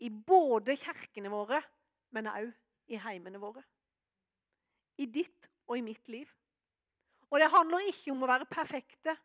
i 0.02 0.10
både 0.10 0.78
kirkene 0.80 1.30
våre, 1.30 1.60
men 2.16 2.30
òg 2.32 2.48
i 2.88 3.00
heimene 3.02 3.40
våre. 3.42 3.64
I 4.98 5.06
ditt 5.06 5.50
og 5.68 5.78
i 5.78 5.86
mitt 5.86 6.08
liv. 6.12 6.30
Og 7.30 7.42
det 7.42 7.52
handler 7.52 7.90
ikke 7.90 8.14
om 8.14 8.24
å 8.24 8.30
være 8.30 8.48
perfekte, 8.50 9.18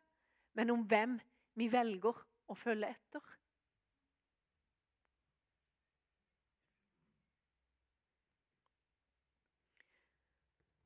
men 0.57 0.73
om 0.73 0.83
hvem 0.87 1.15
vi 1.57 1.69
velger 1.71 2.19
å 2.51 2.57
følge 2.57 2.89
etter. 2.91 3.23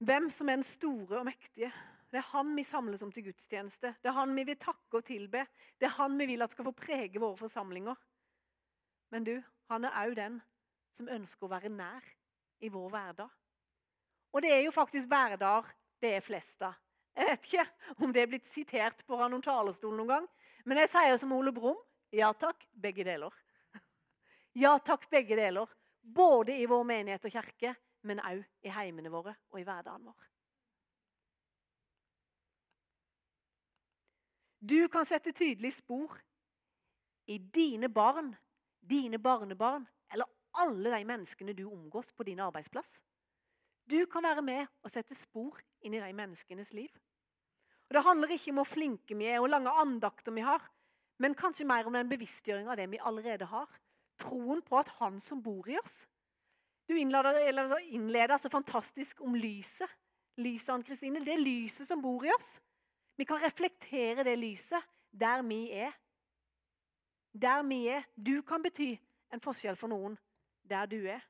Hvem 0.07 0.29
som 0.29 0.50
er 0.50 0.60
den 0.60 0.67
store 0.67 1.19
og 1.19 1.25
mektige. 1.25 1.72
Det 2.07 2.22
er 2.22 2.29
han 2.29 2.53
vi 2.55 2.63
samles 2.63 3.01
om 3.03 3.10
til 3.12 3.25
gudstjeneste. 3.25 3.96
Det 4.00 4.12
er 4.12 4.15
han 4.15 4.36
vi 4.38 4.46
vil 4.48 4.60
takke 4.62 5.01
og 5.01 5.07
tilbe. 5.10 5.41
Det 5.75 5.89
er 5.89 5.98
han 5.98 6.15
vi 6.19 6.29
vil 6.29 6.46
at 6.46 6.53
skal 6.53 6.69
få 6.69 6.75
prege 6.77 7.19
våre 7.19 7.36
forsamlinger. 7.41 7.98
Men 9.12 9.25
du, 9.27 9.34
han 9.72 9.88
er 9.88 9.98
òg 10.05 10.15
den 10.15 10.38
som 10.96 11.10
ønsker 11.12 11.48
å 11.48 11.51
være 11.51 11.74
nær 11.74 12.05
i 12.60 12.70
vår 12.70 12.90
hverdag. 12.94 13.30
Og 14.34 14.44
det 14.44 14.52
er 14.54 14.64
jo 14.66 14.74
faktisk 14.76 15.10
hverdager 15.10 15.70
det 16.02 16.14
er 16.18 16.24
flest 16.26 16.62
av. 16.66 16.76
Jeg 17.18 17.30
vet 17.32 17.48
ikke 17.48 17.66
om 18.06 18.12
det 18.14 18.22
er 18.22 18.30
blitt 18.30 18.50
sitert 18.50 19.02
på 19.08 19.18
noen 19.18 19.42
talerstol 19.42 19.96
noen 19.98 20.12
gang, 20.12 20.28
men 20.70 20.82
jeg 20.84 20.92
sier 20.92 21.18
som 21.18 21.34
Ole 21.34 21.54
Brumm 21.56 21.80
ja 22.13 22.32
takk, 22.34 22.67
begge 22.72 23.04
deler. 23.04 23.34
Ja 24.58 24.78
takk, 24.80 25.10
begge 25.12 25.36
deler. 25.38 25.70
Både 26.02 26.56
i 26.56 26.65
vår 26.65 26.86
menighet 26.88 27.26
og 27.28 27.34
kirke, 27.34 27.76
men 28.08 28.22
òg 28.24 28.46
i 28.63 28.72
heimene 28.72 29.12
våre 29.12 29.36
og 29.52 29.60
i 29.60 29.65
hverdagen 29.67 30.08
vår. 30.08 30.28
Du 34.58 34.88
kan 34.89 35.06
sette 35.06 35.34
tydelig 35.36 35.76
spor 35.76 36.15
i 37.28 37.38
dine 37.38 37.89
barn, 37.89 38.32
dine 38.82 39.20
barnebarn 39.20 39.86
eller 40.13 40.26
alle 40.62 40.91
de 40.93 41.06
menneskene 41.08 41.56
du 41.58 41.65
omgås 41.70 42.12
på 42.12 42.26
din 42.28 42.39
arbeidsplass. 42.43 42.98
Du 43.88 44.06
kan 44.12 44.24
være 44.24 44.43
med 44.43 44.65
og 44.84 44.91
sette 44.91 45.15
spor 45.15 45.60
inn 45.86 45.96
i 45.96 46.02
de 46.04 46.13
menneskenes 46.13 46.74
liv. 46.76 46.91
Og 47.88 47.96
Det 47.96 48.04
handler 48.04 48.34
ikke 48.36 48.52
om 48.52 48.60
hvor 48.60 48.67
flinke 48.67 49.15
vi 49.15 49.30
er 49.32 49.39
og 49.39 49.50
lange 49.50 49.72
andakter 49.72 50.36
vi 50.36 50.43
har, 50.43 50.63
men 51.20 51.36
kanskje 51.36 51.65
mer 51.65 51.88
om 51.88 51.96
den 51.96 52.10
bevisstgjøringa 52.10 52.74
av 52.74 52.78
det 52.78 52.89
vi 52.91 53.00
allerede 53.00 53.48
har. 53.48 53.70
Troen 54.20 54.62
på 54.62 54.78
at 54.80 54.89
Han 55.00 55.20
som 55.20 55.41
bor 55.43 55.70
i 55.70 55.78
oss. 55.80 56.06
Du 56.88 56.96
innleda 56.98 57.80
innleder 57.80 58.38
så 58.38 58.50
fantastisk 58.50 59.22
om 59.22 59.36
lyset. 59.36 59.89
Lyset, 60.38 60.70
Ann 60.70 60.84
Kristine. 60.84 61.20
Det 61.24 61.34
er 61.34 61.41
lyset 61.41 61.88
som 61.88 62.02
bor 62.02 62.26
i 62.26 62.32
oss. 62.32 62.60
Vi 63.17 63.26
kan 63.26 63.41
reflektere 63.41 64.24
det 64.24 64.38
lyset 64.39 64.84
der 65.12 65.41
vi 65.41 65.72
er. 65.72 65.91
Der 67.34 67.63
vi 67.63 67.88
er. 67.88 68.06
Du 68.15 68.41
kan 68.41 68.62
bety 68.62 68.96
en 69.34 69.41
forskjell 69.41 69.76
for 69.76 69.89
noen 69.91 70.17
der 70.69 70.86
du 70.86 70.99
er. 71.06 71.23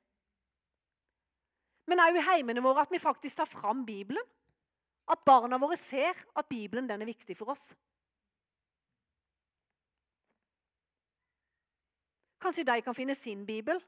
Men 1.87 2.01
òg 2.03 2.19
i 2.19 2.25
heimene 2.27 2.63
våre 2.63 2.83
at 2.83 2.91
vi 2.91 2.99
faktisk 2.99 3.39
tar 3.39 3.49
fram 3.49 3.85
Bibelen. 3.87 4.23
At 5.07 5.23
barna 5.25 5.57
våre 5.57 5.77
ser 5.79 6.19
at 6.35 6.49
Bibelen 6.49 6.89
er 6.91 7.05
viktig 7.05 7.37
for 7.37 7.53
oss. 7.53 7.69
Kanskje 12.43 12.65
de 12.67 12.81
kan 12.81 12.95
finne 12.95 13.15
sin 13.15 13.45
bibel. 13.45 13.79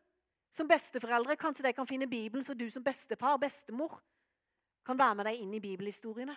Som 0.49 0.67
besteforeldre 0.67 1.35
kanskje 1.37 1.67
de 1.67 1.73
kan 1.73 1.87
finne 1.87 2.07
Bibelen, 2.07 2.43
så 2.43 2.53
du 2.53 2.69
som 2.69 2.83
bestefar 2.83 3.37
bestemor 3.37 3.99
kan 4.85 4.97
være 4.97 5.15
med 5.15 5.27
deg 5.29 5.41
inn 5.43 5.53
i 5.53 5.61
bibelhistoriene. 5.61 6.33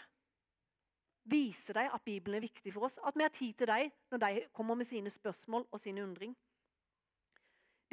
Vise 1.24 1.72
dem 1.72 1.88
at 1.94 2.02
Bibelen 2.04 2.36
er 2.36 2.44
viktig 2.44 2.74
for 2.74 2.84
oss, 2.84 2.98
at 2.98 3.16
vi 3.16 3.24
har 3.24 3.32
tid 3.32 3.54
til 3.54 3.70
dem 3.70 3.92
når 4.10 4.18
de 4.18 4.46
kommer 4.52 4.74
med 4.74 4.84
sine 4.84 5.10
spørsmål 5.10 5.64
og 5.70 5.80
sin 5.80 5.98
undring. 5.98 6.34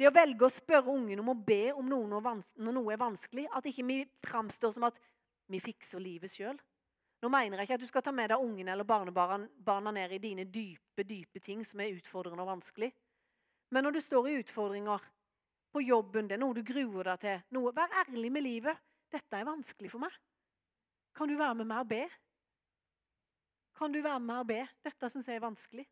Det 0.00 0.08
å 0.08 0.14
velge 0.16 0.46
å 0.46 0.48
spørre 0.48 0.94
ungen 0.94 1.20
om 1.20 1.34
å 1.34 1.36
be 1.36 1.74
om 1.76 1.84
noe 1.84 2.08
når 2.08 2.72
noe 2.72 2.92
er 2.94 3.00
vanskelig, 3.02 3.42
at 3.52 3.66
ikke 3.68 3.84
vi 3.84 3.98
framstår 4.24 4.72
som 4.72 4.86
at 4.88 4.96
vi 5.52 5.60
fikser 5.60 6.00
livet 6.00 6.32
sjøl. 6.32 6.56
Nå 7.20 7.28
mener 7.28 7.60
jeg 7.60 7.68
ikke 7.68 7.76
at 7.76 7.82
du 7.82 7.90
skal 7.90 8.04
ta 8.06 8.14
med 8.16 8.30
deg 8.32 8.40
ungen 8.40 8.70
eller 8.72 8.88
barnebarna 8.88 9.92
ned 9.92 10.14
i 10.16 10.22
dine 10.22 10.46
dype, 10.48 11.04
dype 11.04 11.42
ting 11.44 11.60
som 11.68 11.82
er 11.84 11.92
utfordrende 11.92 12.46
og 12.46 12.48
vanskelig. 12.48 12.88
Men 13.76 13.84
når 13.84 13.98
du 13.98 14.00
står 14.06 14.30
i 14.30 14.38
utfordringer 14.40 15.04
på 15.70 15.84
jobben, 15.84 16.30
det 16.30 16.38
er 16.38 16.42
noe 16.46 16.56
du 16.56 16.64
gruer 16.64 17.12
deg 17.12 17.20
til, 17.20 17.44
noe, 17.52 17.76
vær 17.76 17.92
ærlig 18.06 18.32
med 18.32 18.46
livet. 18.48 18.80
'Dette 19.10 19.36
er 19.36 19.44
vanskelig 19.44 19.90
for 19.92 20.00
meg.' 20.00 20.16
Kan 21.12 21.28
du 21.28 21.36
være 21.36 21.60
med 21.60 21.68
meg 21.68 21.84
og 21.84 21.88
be? 21.92 22.04
Kan 23.76 23.92
du 23.92 24.00
være 24.00 24.20
med 24.20 24.32
meg 24.32 24.40
og 24.46 24.48
be? 24.48 24.60
Dette 24.80 25.10
syns 25.12 25.28
jeg 25.28 25.36
er 25.36 25.44
vanskelig. 25.44 25.84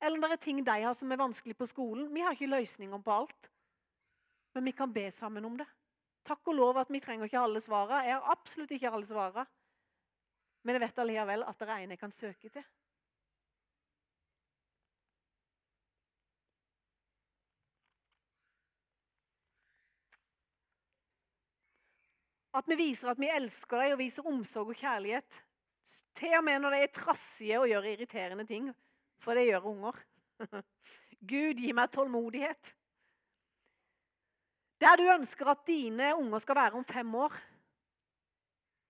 Eller 0.00 0.16
om 0.16 0.22
det 0.22 0.36
er 0.36 0.42
ting 0.42 0.60
de 0.64 0.80
har 0.84 0.94
som 0.94 1.12
er 1.12 1.18
vanskelig 1.20 1.56
på 1.58 1.66
skolen. 1.66 2.08
Vi 2.14 2.22
har 2.22 2.36
ikke 2.36 2.50
løsninger 2.50 3.02
på 3.02 3.14
alt. 3.14 3.50
Men 4.54 4.64
vi 4.64 4.72
kan 4.72 4.92
be 4.92 5.10
sammen 5.10 5.44
om 5.44 5.56
det. 5.58 5.66
Takk 6.26 6.50
og 6.50 6.58
lov 6.58 6.78
at 6.78 6.90
vi 6.92 7.00
trenger 7.00 7.26
ikke 7.26 7.40
alle 7.40 7.60
svarene. 7.62 8.04
Jeg 8.06 8.18
har 8.18 8.32
absolutt 8.34 8.74
ikke 8.74 8.90
alle 8.90 9.06
svarene. 9.08 9.46
Men 10.62 10.76
jeg 10.76 10.84
vet 10.84 11.00
allikevel 11.02 11.46
at 11.46 11.58
det 11.58 11.68
er 11.68 11.82
en 11.82 11.94
jeg 11.94 12.00
kan 12.00 12.14
søke 12.14 12.50
til. 12.52 12.64
At 22.58 22.66
vi 22.66 22.74
viser 22.78 23.12
at 23.12 23.20
vi 23.20 23.30
elsker 23.30 23.84
dem 23.84 23.94
og 23.94 24.00
viser 24.00 24.26
omsorg 24.26 24.72
og 24.72 24.78
kjærlighet. 24.80 25.40
Til 26.18 26.34
og 26.38 26.44
med 26.44 26.60
når 26.60 26.74
de 26.74 26.84
er 26.84 26.92
trassige 26.92 27.60
og 27.60 27.68
gjør 27.70 27.86
irriterende 27.92 28.46
ting. 28.48 28.72
For 29.18 29.34
det 29.34 29.48
gjør 29.48 29.70
unger. 29.72 30.00
Gud, 31.30 31.58
gi 31.58 31.72
meg 31.74 31.90
tålmodighet. 31.90 32.74
Der 34.78 34.96
du 34.96 35.08
ønsker 35.10 35.50
at 35.50 35.64
dine 35.66 36.12
unger 36.16 36.38
skal 36.38 36.56
være 36.56 36.78
om 36.78 36.84
fem 36.86 37.14
år, 37.14 37.34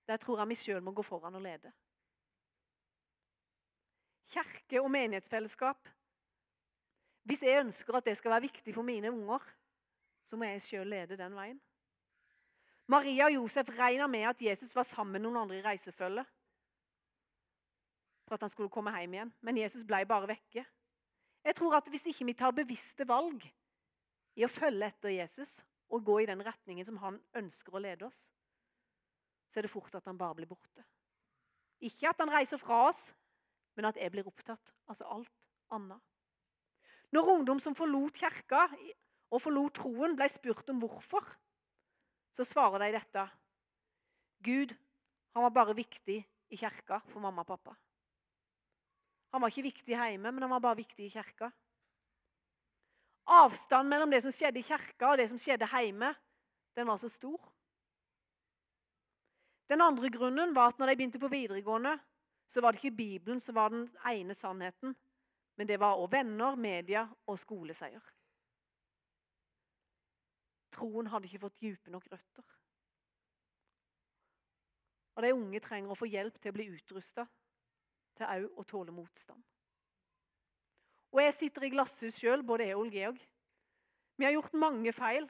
der 0.08 0.16
tror 0.20 0.40
jeg 0.40 0.48
vi 0.48 0.56
sjøl 0.56 0.82
må 0.84 0.92
gå 0.92 1.02
foran 1.02 1.36
og 1.36 1.44
lede. 1.44 1.72
Kjerke 4.28 4.82
og 4.82 4.90
menighetsfellesskap. 4.92 5.88
Hvis 7.28 7.42
jeg 7.42 7.60
ønsker 7.60 7.96
at 7.96 8.04
det 8.04 8.16
skal 8.16 8.30
være 8.30 8.46
viktig 8.48 8.74
for 8.74 8.84
mine 8.84 9.12
unger, 9.12 9.40
så 10.24 10.36
må 10.36 10.44
jeg 10.44 10.62
sjøl 10.62 10.88
lede 10.88 11.16
den 11.16 11.36
veien. 11.36 11.60
Maria 12.88 13.28
og 13.28 13.34
Josef 13.34 13.68
regna 13.78 14.06
med 14.06 14.28
at 14.28 14.42
Jesus 14.42 14.74
var 14.76 14.84
sammen 14.88 15.12
med 15.12 15.24
noen 15.24 15.42
andre 15.42 15.58
i 15.58 15.64
reisefølget 15.64 16.28
for 18.28 18.36
at 18.36 18.44
han 18.44 18.52
skulle 18.52 18.72
komme 18.72 18.92
hjem 18.92 19.16
igjen. 19.16 19.32
Men 19.40 19.60
Jesus 19.62 19.86
ble 19.88 20.02
bare 20.08 20.28
vekke. 20.30 20.64
Jeg 21.44 21.56
tror 21.56 21.78
at 21.78 21.88
Hvis 21.88 22.06
ikke 22.10 22.26
vi 22.28 22.36
tar 22.36 22.52
bevisste 22.52 23.06
valg 23.08 23.46
i 24.36 24.44
å 24.44 24.50
følge 24.52 24.86
etter 24.86 25.14
Jesus 25.14 25.58
og 25.88 26.04
gå 26.04 26.20
i 26.20 26.28
den 26.28 26.42
retningen 26.44 26.84
som 26.84 26.98
han 27.00 27.16
ønsker 27.38 27.74
å 27.74 27.80
lede 27.80 28.04
oss, 28.06 28.28
så 29.48 29.58
er 29.58 29.64
det 29.64 29.72
fort 29.72 29.94
at 29.96 30.04
han 30.04 30.18
bare 30.18 30.36
blir 30.36 30.50
borte. 30.50 30.84
Ikke 31.80 32.10
at 32.10 32.20
han 32.20 32.30
reiser 32.32 32.60
fra 32.60 32.82
oss, 32.90 33.08
men 33.78 33.88
at 33.88 33.96
jeg 33.96 34.12
blir 34.12 34.28
opptatt. 34.28 34.74
Altså 34.90 35.08
alt 35.08 35.48
annet. 35.72 36.02
Når 37.14 37.30
ungdom 37.32 37.60
som 37.62 37.76
forlot 37.78 38.18
kirka 38.20 38.66
og 39.32 39.40
forlot 39.40 39.78
troen, 39.80 40.16
ble 40.18 40.28
spurt 40.28 40.68
om 40.68 40.82
hvorfor, 40.82 41.24
så 42.36 42.44
svarer 42.44 42.84
de 42.84 42.98
dette. 42.98 43.24
Gud 44.44 44.74
han 45.32 45.46
var 45.46 45.54
bare 45.54 45.76
viktig 45.78 46.18
i 46.20 46.58
kirka 46.58 47.00
for 47.08 47.22
mamma 47.24 47.46
og 47.46 47.54
pappa. 47.54 47.76
Han 49.32 49.42
var 49.42 49.52
ikke 49.52 49.68
viktig 49.68 49.96
hjemme, 49.96 50.30
men 50.32 50.42
han 50.44 50.52
var 50.54 50.62
bare 50.64 50.80
viktig 50.80 51.06
i 51.06 51.12
kirka. 51.12 51.50
Avstanden 53.28 53.90
mellom 53.92 54.10
det 54.10 54.22
som 54.24 54.32
skjedde 54.32 54.62
i 54.62 54.64
kirka 54.64 55.10
og 55.10 55.18
det 55.20 55.28
som 55.28 55.40
skjedde 55.40 55.68
hjemme, 55.68 56.14
den 56.76 56.88
var 56.88 57.00
så 57.00 57.10
stor. 57.12 57.50
Den 59.68 59.84
andre 59.84 60.08
grunnen 60.08 60.54
var 60.56 60.72
at 60.72 60.78
når 60.80 60.86
de 60.92 60.96
begynte 60.96 61.20
på 61.20 61.28
videregående, 61.28 61.98
så 62.48 62.62
var 62.64 62.72
det 62.72 62.80
ikke 62.80 62.96
Bibelen 62.96 63.40
som 63.40 63.58
var 63.58 63.68
den 63.68 63.84
ene 64.08 64.34
sannheten, 64.34 64.94
men 65.56 65.68
det 65.68 65.76
var 65.80 66.00
òg 66.00 66.08
venner, 66.12 66.56
media 66.56 67.04
og 67.28 67.36
skoleseier. 67.38 68.14
Troen 70.72 71.10
hadde 71.12 71.28
ikke 71.28 71.42
fått 71.42 71.60
dype 71.60 71.92
nok 71.92 72.06
røtter. 72.08 72.56
Og 75.18 75.26
de 75.26 75.34
unge 75.34 75.60
trenger 75.60 75.92
å 75.92 75.98
få 75.98 76.08
hjelp 76.08 76.38
til 76.38 76.52
å 76.52 76.56
bli 76.56 76.68
utrusta 76.78 77.26
til 78.18 78.28
òg 78.28 78.60
å 78.60 78.66
tåle 78.68 78.94
motstand. 78.94 79.40
Og 81.14 81.22
jeg 81.22 81.34
sitter 81.34 81.64
i 81.64 81.72
glasshus 81.72 82.18
sjøl, 82.20 82.44
både 82.44 82.68
jeg 82.68 82.76
og 82.76 82.92
Georg. 82.92 83.20
Vi 84.18 84.26
har 84.26 84.34
gjort 84.34 84.58
mange 84.58 84.92
feil, 84.92 85.28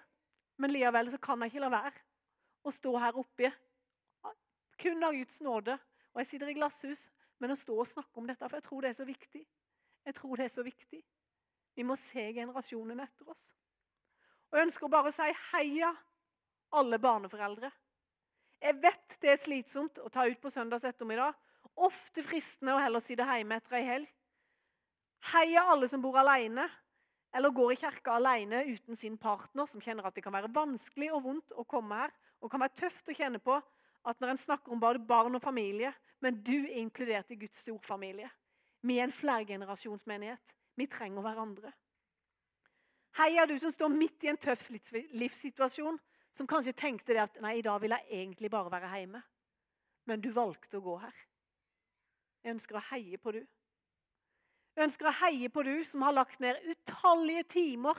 men 0.59 0.73
likevel 0.75 1.11
så 1.13 1.21
kan 1.23 1.45
jeg 1.45 1.53
ikke 1.53 1.63
la 1.67 1.71
være 1.77 2.03
å 2.67 2.73
stå 2.75 2.95
her 2.99 3.19
oppe 3.21 3.53
kun 4.79 5.05
av 5.05 5.15
Guds 5.15 5.41
nåde. 5.45 5.77
Og 6.15 6.23
jeg 6.23 6.31
sitter 6.33 6.51
i 6.51 6.57
glasshus, 6.57 7.07
men 7.43 7.55
å 7.55 7.59
stå 7.59 7.77
og 7.79 7.87
snakke 7.87 8.21
om 8.21 8.27
dette, 8.27 8.47
for 8.47 8.59
jeg 8.59 8.67
tror 8.67 8.85
det 8.85 8.91
er 8.91 8.99
så 8.99 9.07
viktig. 9.07 9.45
Jeg 10.09 10.17
tror 10.17 10.39
det 10.39 10.47
er 10.47 10.55
så 10.55 10.65
viktig. 10.67 11.01
Vi 11.79 11.87
må 11.87 11.95
se 11.99 12.25
generasjonen 12.35 13.03
etter 13.05 13.29
oss. 13.31 13.51
Og 14.49 14.59
Jeg 14.59 14.67
ønsker 14.67 14.91
bare 14.91 15.11
å 15.11 15.15
si 15.15 15.29
heia 15.53 15.93
alle 16.79 16.99
barneforeldre. 16.99 17.71
Jeg 18.59 18.79
vet 18.83 19.19
det 19.23 19.31
er 19.31 19.39
slitsomt 19.39 20.01
å 20.03 20.09
ta 20.11 20.25
ut 20.27 20.41
på 20.43 20.51
søndags 20.51 20.87
ettermiddag. 20.89 21.37
Ofte 21.79 22.25
fristende 22.27 22.75
å 22.75 22.83
heller 22.83 23.03
sitte 23.03 23.27
hjemme 23.29 23.59
etter 23.59 23.79
ei 23.79 23.87
helg. 23.87 24.13
Heia 25.33 25.65
alle 25.73 25.89
som 25.91 26.03
bor 26.03 26.19
alene 26.19 26.67
eller 27.35 27.53
går 27.53 27.75
i 27.75 27.77
kirka 27.77 28.15
alene 28.17 28.63
uten 28.71 28.97
sin 28.97 29.19
partner, 29.21 29.67
som 29.67 29.83
kjenner 29.83 30.07
at 30.09 30.17
det 30.17 30.25
kan 30.25 30.33
være 30.33 30.51
vanskelig 30.55 31.11
og 31.13 31.25
vondt 31.27 31.53
å 31.53 31.67
komme 31.69 31.99
her, 32.01 32.15
og 32.41 32.51
kan 32.51 32.63
være 32.63 32.79
tøft 32.79 33.11
å 33.11 33.17
kjenne 33.17 33.41
på 33.43 33.59
at 34.09 34.21
når 34.23 34.33
en 34.33 34.41
snakker 34.41 34.73
om 34.73 34.81
både 34.81 35.03
barn 35.05 35.37
og 35.37 35.43
familie, 35.45 35.93
men 36.25 36.39
du 36.43 36.57
er 36.57 36.79
inkludert 36.81 37.31
i 37.35 37.39
Guds 37.39 37.61
storfamilie. 37.67 38.31
Vi 38.81 38.97
er 38.97 39.07
en 39.07 39.15
flergenerasjonsmenighet. 39.15 40.55
Vi 40.79 40.87
trenger 40.87 41.23
hverandre. 41.23 41.73
Heia 43.19 43.47
du 43.51 43.57
som 43.59 43.73
står 43.75 43.91
midt 43.91 44.25
i 44.25 44.31
en 44.31 44.39
tøff 44.39 44.69
livssituasjon, 44.71 45.99
som 46.31 46.47
kanskje 46.47 46.77
tenkte 46.79 47.17
det 47.17 47.25
at 47.25 47.41
nei, 47.43 47.59
i 47.59 47.65
dag 47.67 47.81
vil 47.83 47.97
jeg 47.97 48.07
egentlig 48.21 48.51
bare 48.53 48.71
være 48.71 48.93
hjemme. 48.95 49.23
Men 50.09 50.23
du 50.23 50.31
valgte 50.33 50.79
å 50.79 50.85
gå 50.85 50.95
her. 51.03 51.28
Jeg 52.49 52.55
ønsker 52.57 52.79
å 52.79 52.85
heie 52.89 53.19
på 53.21 53.33
du. 53.37 53.43
Jeg 54.73 54.87
ønsker 54.87 55.11
å 55.11 55.17
heie 55.19 55.51
på 55.53 55.61
du 55.67 55.75
som 55.85 56.01
har 56.07 56.15
lagt 56.17 56.39
ned 56.41 56.63
utallige 56.65 57.43
timer 57.53 57.99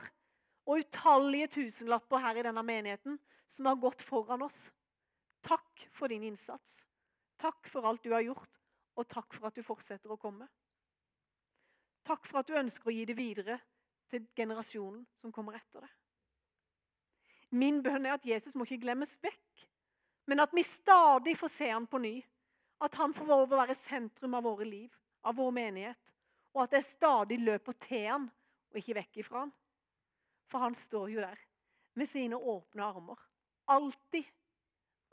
og 0.66 0.80
utallige 0.82 1.52
tusenlapper 1.54 2.18
her 2.24 2.40
i 2.40 2.42
denne 2.48 2.64
menigheten, 2.66 3.20
som 3.46 3.68
har 3.70 3.78
gått 3.78 4.02
foran 4.02 4.42
oss. 4.42 4.72
Takk 5.46 5.84
for 5.94 6.10
din 6.10 6.26
innsats. 6.26 6.80
Takk 7.38 7.70
for 7.70 7.86
alt 7.86 8.02
du 8.02 8.10
har 8.10 8.26
gjort, 8.26 8.58
og 8.98 9.06
takk 9.06 9.38
for 9.38 9.46
at 9.46 9.54
du 9.54 9.62
fortsetter 9.62 10.10
å 10.10 10.18
komme. 10.18 10.50
Takk 12.02 12.26
for 12.26 12.42
at 12.42 12.50
du 12.50 12.58
ønsker 12.58 12.90
å 12.90 12.96
gi 12.96 13.06
det 13.06 13.14
videre 13.14 13.60
til 14.10 14.26
generasjonen 14.34 15.06
som 15.22 15.30
kommer 15.30 15.60
etter 15.60 15.86
det. 15.86 15.92
Min 17.54 17.78
bønn 17.86 18.02
er 18.02 18.18
at 18.18 18.26
Jesus 18.26 18.58
må 18.58 18.66
ikke 18.66 18.82
glemmes 18.82 19.14
vekk, 19.22 19.64
men 20.26 20.42
at 20.42 20.50
vi 20.58 20.66
stadig 20.66 21.38
får 21.38 21.54
se 21.54 21.70
han 21.70 21.86
på 21.86 22.02
ny. 22.02 22.16
At 22.80 22.96
han 22.96 23.12
får 23.14 23.28
lov 23.28 23.44
å 23.52 23.60
være 23.60 23.76
sentrum 23.76 24.34
av 24.38 24.46
våre 24.48 24.64
liv, 24.64 24.94
av 25.22 25.36
vår 25.36 25.52
menighet 25.52 26.14
og 26.54 26.64
at 26.64 26.76
jeg 26.78 26.88
stadig 26.88 27.38
løper 27.42 27.76
til 27.78 28.06
han 28.08 28.28
og 28.70 28.78
ikke 28.80 28.96
vekk 29.00 29.20
ifra 29.22 29.44
han. 29.44 29.52
For 30.50 30.64
han 30.64 30.74
står 30.74 31.12
jo 31.14 31.22
der 31.22 31.42
med 31.98 32.08
sine 32.10 32.38
åpne 32.38 32.86
armer. 32.86 33.20
Alltid, 33.70 34.26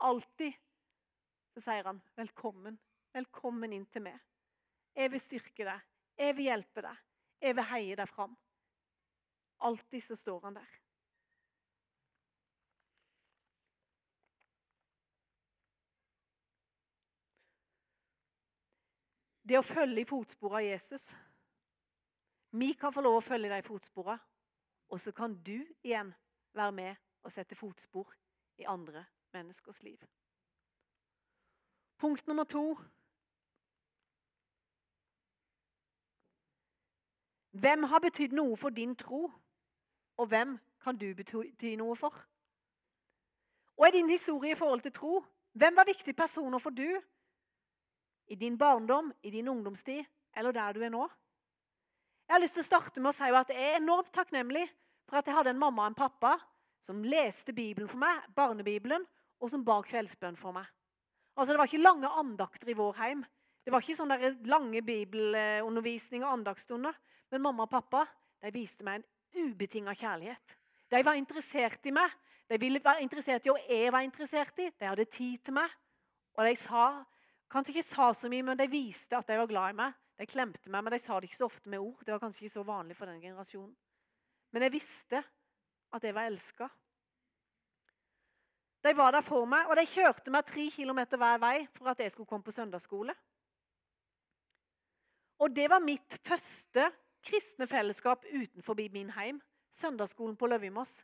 alltid 0.02 0.56
så 1.54 1.62
sier 1.62 1.84
han, 1.84 2.02
'Velkommen. 2.16 2.78
Velkommen 3.14 3.72
inn 3.72 3.86
til 3.86 4.02
meg.' 4.02 4.20
Jeg 4.94 5.10
vil 5.10 5.20
styrke 5.20 5.64
deg. 5.64 5.80
Jeg 6.18 6.36
vil 6.36 6.44
hjelpe 6.44 6.82
deg. 6.82 6.96
Jeg 7.40 7.54
vil 7.54 7.64
heie 7.64 7.96
deg 7.96 8.08
fram. 8.08 8.36
Alltid 9.60 10.02
så 10.02 10.16
står 10.16 10.40
han 10.40 10.54
der. 10.54 10.87
Det 19.48 19.56
å 19.56 19.64
følge 19.64 20.02
i 20.02 20.08
fotsporene 20.08 20.60
av 20.60 20.66
Jesus 20.66 21.08
vi 22.50 22.72
kan 22.72 22.92
få 22.92 23.02
lov 23.04 23.18
å 23.18 23.24
følge 23.24 23.50
de 23.52 23.64
fotsporene, 23.64 24.20
og 24.88 25.00
så 25.00 25.12
kan 25.12 25.34
du 25.44 25.58
igjen 25.84 26.14
være 26.56 26.72
med 26.72 26.96
og 27.22 27.32
sette 27.32 27.56
fotspor 27.56 28.14
i 28.56 28.64
andre 28.64 29.04
menneskers 29.36 29.82
liv. 29.84 30.00
Punkt 32.00 32.26
nummer 32.26 32.44
to. 32.48 32.62
Hvem 37.52 37.84
har 37.90 38.00
betydd 38.00 38.36
noe 38.38 38.56
for 38.56 38.72
din 38.72 38.96
tro, 38.96 39.26
og 40.16 40.26
hvem 40.32 40.56
kan 40.80 40.96
du 40.96 41.10
bety 41.14 41.74
noe 41.76 41.96
for? 41.96 42.16
Og 43.76 43.88
i 43.88 43.96
din 43.98 44.10
historie 44.10 44.56
i 44.56 44.58
forhold 44.58 44.80
til 44.86 44.92
tro, 44.92 45.20
hvem 45.52 45.76
var 45.76 45.88
viktige 45.88 46.16
personer 46.16 46.58
for 46.58 46.70
du? 46.70 47.00
I 48.28 48.36
din 48.36 48.58
barndom, 48.60 49.12
i 49.22 49.30
din 49.30 49.48
ungdomstid 49.48 50.04
eller 50.36 50.52
der 50.52 50.76
du 50.76 50.82
er 50.84 50.92
nå? 50.92 51.08
Jeg 52.28 52.34
har 52.34 52.42
lyst 52.42 52.58
til 52.58 52.64
å 52.64 52.68
starte 52.68 53.00
med 53.00 53.10
å 53.10 53.16
si 53.16 53.28
at 53.32 53.50
jeg 53.54 53.70
er 53.70 53.78
enormt 53.80 54.12
takknemlig 54.12 54.66
for 55.08 55.20
at 55.20 55.28
jeg 55.28 55.36
hadde 55.38 55.54
en 55.54 55.60
mamma 55.60 55.86
og 55.86 55.92
en 55.92 55.96
pappa 55.96 56.34
som 56.84 57.00
leste 57.02 57.54
Bibelen 57.56 57.88
for 57.88 58.00
meg, 58.02 58.26
barnebibelen, 58.36 59.06
og 59.40 59.50
som 59.50 59.64
ba 59.64 59.78
kveldsbønn 59.82 60.36
for 60.38 60.52
meg. 60.54 60.66
Altså, 61.38 61.52
Det 61.52 61.58
var 61.58 61.70
ikke 61.70 61.82
lange 61.82 62.08
andakter 62.20 62.70
i 62.70 62.76
vår 62.76 62.94
heim. 62.98 63.24
Det 63.64 63.72
var 63.72 63.82
ikke 63.82 63.96
sånne 63.98 64.32
lange 64.48 64.82
bibelundervisning 64.82 66.24
og 66.24 66.32
andagsstunder. 66.38 66.94
Men 67.30 67.42
mamma 67.42 67.66
og 67.66 67.70
pappa 67.70 68.06
de 68.42 68.52
viste 68.54 68.84
meg 68.84 69.00
en 69.00 69.48
ubetinga 69.48 69.94
kjærlighet. 69.94 70.56
De 70.90 71.02
var 71.04 71.18
interessert 71.18 71.86
i 71.86 71.92
meg. 71.92 72.10
De 72.48 72.56
ville 72.60 72.80
være 72.80 73.04
interessert 73.04 73.46
i, 73.46 73.52
og 73.52 73.60
jeg 73.68 73.92
var 73.92 74.06
interessert 74.06 74.58
i. 74.64 74.70
De 74.72 74.88
hadde 74.88 75.04
tid 75.04 75.38
til 75.44 75.54
meg. 75.58 75.72
Og 76.38 76.46
de 76.48 76.54
sa, 76.56 77.04
kanskje 77.52 77.76
ikke 77.76 77.88
sa 77.88 78.10
så 78.14 78.30
mye, 78.30 78.44
men 78.44 78.58
de 78.58 78.68
viste 78.70 79.16
at 79.16 79.28
de 79.28 79.38
var 79.38 79.50
glad 79.50 79.74
i 79.74 79.78
meg. 79.80 79.96
De 80.18 80.26
klemte 80.26 80.70
meg, 80.72 80.82
men 80.84 80.94
de 80.94 80.98
sa 81.00 81.18
det 81.18 81.28
ikke 81.28 81.38
så 81.38 81.46
ofte 81.46 81.70
med 81.70 81.82
ord. 81.82 82.02
Det 82.02 82.12
var 82.12 82.22
kanskje 82.22 82.44
ikke 82.44 82.56
så 82.56 82.66
vanlig 82.66 82.96
for 82.98 83.10
den 83.10 83.20
generasjonen. 83.22 83.74
Men 84.52 84.64
jeg 84.66 84.74
visste 84.74 85.22
at 85.94 86.04
jeg 86.04 86.14
var 86.16 86.28
elska. 86.28 86.68
De 88.84 88.94
var 88.96 89.12
der 89.12 89.24
for 89.26 89.46
meg, 89.50 89.66
og 89.68 89.76
de 89.78 89.86
kjørte 89.90 90.32
meg 90.32 90.46
tre 90.46 90.68
kilometer 90.70 91.20
hver 91.20 91.40
vei 91.42 91.56
for 91.74 91.90
at 91.92 92.00
jeg 92.02 92.14
skulle 92.14 92.30
komme 92.30 92.46
på 92.46 92.54
søndagsskole. 92.54 93.14
Og 95.38 95.54
det 95.54 95.68
var 95.70 95.82
mitt 95.82 96.18
første 96.26 96.88
kristne 97.22 97.66
fellesskap 97.70 98.24
utenfor 98.26 98.78
min 98.92 99.10
heim. 99.14 99.40
Søndagsskolen 99.70 100.36
på 100.36 100.46
Løvimås. 100.46 101.02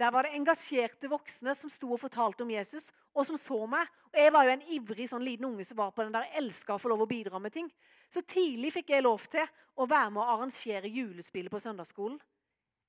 Der 0.00 0.08
var 0.10 0.24
det 0.24 0.32
engasjerte 0.32 1.10
voksne 1.12 1.52
som 1.54 1.68
sto 1.68 1.90
og 1.92 2.00
fortalte 2.00 2.40
om 2.46 2.50
Jesus, 2.50 2.88
og 3.12 3.26
som 3.28 3.36
så 3.36 3.58
meg. 3.68 3.88
Og 4.08 4.18
Jeg 4.18 4.32
var 4.32 4.46
jo 4.46 4.52
en 4.54 4.62
ivrig 4.72 5.08
sånn 5.10 5.24
liten 5.26 5.44
unge 5.50 5.64
som 5.68 5.76
var 5.76 5.90
på 5.92 6.06
den 6.06 6.14
der, 6.14 6.30
elska 6.40 6.74
å 6.74 6.80
få 6.80 6.88
lov 6.88 7.04
å 7.04 7.08
bidra 7.10 7.38
med 7.38 7.52
ting. 7.52 7.68
Så 8.08 8.22
tidlig 8.24 8.72
fikk 8.78 8.94
jeg 8.94 9.04
lov 9.04 9.26
til 9.28 9.44
å 9.76 9.86
være 9.86 10.14
med 10.14 10.22
å 10.22 10.30
arrangere 10.36 10.88
julespillet 10.88 11.52
på 11.52 11.60
søndagsskolen. 11.60 12.16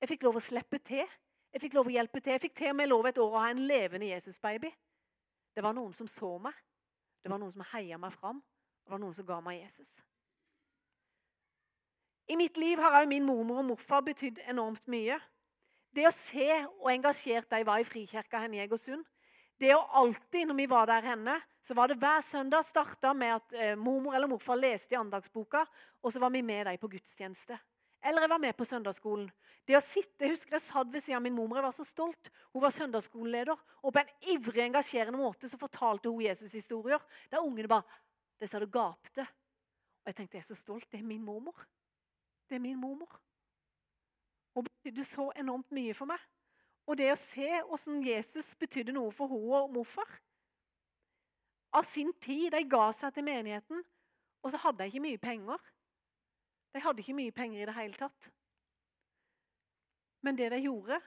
Jeg 0.00 0.08
fikk 0.14 0.24
lov 0.24 0.40
å 0.40 0.42
slippe 0.42 0.80
til. 0.80 1.04
Jeg 1.52 1.60
fikk 1.66 1.76
lov 1.76 1.90
å 1.90 1.92
hjelpe 1.92 2.22
til. 2.22 2.32
Jeg 2.32 2.42
fikk 2.46 2.56
til 2.62 2.72
og 2.72 2.78
med 2.80 2.88
lov 2.88 3.06
et 3.06 3.20
år 3.20 3.36
å 3.36 3.42
ha 3.44 3.50
en 3.52 3.60
levende 3.68 4.08
Jesusbaby. 4.08 4.72
Det 5.52 5.62
var 5.62 5.76
noen 5.76 5.92
som 5.92 6.08
så 6.08 6.32
meg. 6.40 6.56
Det 7.22 7.30
var 7.30 7.38
noen 7.38 7.52
som 7.52 7.66
heia 7.74 8.00
meg 8.00 8.16
fram. 8.16 8.40
Det 8.82 8.90
var 8.90 9.02
noen 9.04 9.14
som 9.14 9.28
ga 9.28 9.36
meg 9.44 9.60
Jesus. 9.60 10.00
I 12.32 12.40
mitt 12.40 12.56
liv 12.56 12.80
har 12.80 13.02
òg 13.02 13.10
min 13.10 13.26
mormor 13.28 13.60
og 13.60 13.68
morfar 13.68 14.00
betydd 14.06 14.40
enormt 14.48 14.88
mye. 14.90 15.20
Det 15.92 16.06
å 16.08 16.14
se 16.14 16.48
og 16.80 16.88
engasjert 16.92 17.50
de 17.52 17.64
var 17.68 17.80
i 17.80 17.86
Frikirka 17.86 18.40
henne 18.40 18.56
i 18.56 18.62
Egersund. 18.64 19.04
Det 19.60 19.74
å 19.76 19.82
alltid, 20.00 20.48
når 20.48 20.56
vi 20.58 20.66
var 20.70 20.88
der 20.88 21.04
henne, 21.04 21.34
så 21.62 21.76
var 21.78 21.90
det 21.90 21.98
hver 22.00 22.24
søndag 22.24 22.64
starta 22.66 23.12
med 23.14 23.36
at 23.36 23.52
eh, 23.54 23.74
mormor 23.78 24.16
eller 24.16 24.30
morfar 24.30 24.58
leste 24.58 24.96
i 24.96 24.98
andagsboka, 24.98 25.62
og 26.02 26.14
så 26.14 26.22
var 26.22 26.32
vi 26.34 26.40
med 26.42 26.66
dem 26.66 26.80
på 26.80 26.90
gudstjeneste. 26.90 27.58
Eller 28.02 28.24
jeg 28.24 28.32
var 28.32 28.42
med 28.42 28.56
på 28.58 28.66
søndagsskolen. 28.66 29.28
Det 29.68 29.76
å 29.78 29.84
sitte, 29.84 30.24
Jeg 30.24 30.34
husker 30.34 30.56
jeg 30.56 30.64
satt 30.64 30.88
ved 30.90 31.04
siden 31.04 31.20
av 31.20 31.22
min 31.22 31.36
mormor. 31.36 31.60
Jeg 31.60 31.68
var 31.68 31.76
så 31.76 31.86
stolt. 31.86 32.32
Hun 32.50 32.64
var 32.64 32.74
søndagsskoleleder. 32.74 33.60
Og 33.82 33.92
på 33.94 34.00
en 34.02 34.10
ivrig, 34.32 34.64
engasjerende 34.64 35.20
måte 35.20 35.46
så 35.46 35.60
fortalte 35.60 36.10
hun 36.10 36.24
Jesus-historier 36.24 36.98
der 37.30 37.44
ungene 37.44 37.70
bare 37.70 37.86
Det 38.40 38.50
sa 38.50 38.58
det 38.58 38.72
gapte. 38.74 39.22
Og 39.22 40.10
jeg 40.10 40.16
tenkte 40.18 40.40
jeg 40.40 40.42
er 40.42 40.50
så 40.50 40.58
stolt. 40.58 40.88
Det 40.90 40.98
er 40.98 41.06
min 41.06 41.22
mormor. 41.22 41.62
Det 42.50 42.58
er 42.58 42.64
min 42.64 42.80
mormor. 42.80 43.20
Hun 44.54 44.66
betydde 44.68 45.04
så 45.06 45.30
enormt 45.38 45.70
mye 45.72 45.94
for 45.96 46.10
meg. 46.10 46.20
Og 46.88 46.98
det 46.98 47.12
å 47.12 47.18
se 47.18 47.48
hvordan 47.68 48.02
Jesus 48.04 48.52
betydde 48.58 48.94
noe 48.96 49.12
for 49.14 49.30
henne 49.32 49.64
og 49.64 49.74
morfar 49.78 50.18
Av 51.72 51.86
sin 51.88 52.10
tid. 52.20 52.50
De 52.52 52.60
ga 52.68 52.90
seg 52.92 53.14
til 53.16 53.24
menigheten, 53.24 53.78
og 54.44 54.50
så 54.52 54.58
hadde 54.60 54.82
de 54.82 54.90
ikke 54.90 55.04
mye 55.06 55.20
penger. 55.22 55.62
De 56.74 56.82
hadde 56.84 57.00
ikke 57.00 57.16
mye 57.16 57.32
penger 57.32 57.62
i 57.62 57.68
det 57.68 57.76
hele 57.78 57.96
tatt. 57.96 58.28
Men 60.22 60.36
det 60.36 60.50
de 60.52 60.58
gjorde 60.66 61.00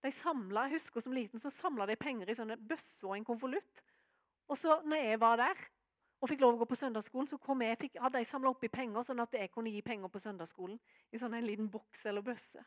de 0.00 0.10
samlet, 0.10 0.70
Jeg 0.70 0.78
husker 0.78 1.04
som 1.04 1.12
liten 1.12 1.38
så 1.38 1.50
samla 1.52 1.86
de 1.86 1.96
penger 2.00 2.30
i 2.30 2.34
sånne 2.38 2.56
bøsser 2.56 3.10
og 3.10 3.18
en 3.18 3.28
konvolutt. 3.28 3.82
Og 4.48 4.56
så 4.56 4.80
når 4.88 5.04
jeg 5.04 5.20
var 5.20 5.36
der 5.36 5.60
og 6.20 6.28
fikk 6.28 6.42
lov 6.44 6.54
å 6.54 6.60
gå 6.60 6.68
på 6.68 6.76
søndagsskolen, 6.76 7.28
så 7.30 7.38
jeg, 7.64 7.78
fikk, 7.80 7.98
hadde 8.00 8.20
jeg 8.20 8.28
samla 8.28 8.50
oppi 8.52 8.68
penger, 8.68 9.02
sånn 9.02 9.22
at 9.22 9.32
jeg 9.32 9.50
kunne 9.52 9.72
gi 9.72 9.80
penger 9.82 10.08
på 10.12 10.20
søndagsskolen 10.20 10.78
i 11.12 11.18
sånn 11.18 11.34
en 11.34 11.46
liten 11.46 11.70
boks 11.72 12.04
eller 12.06 12.24
bøsse. 12.24 12.60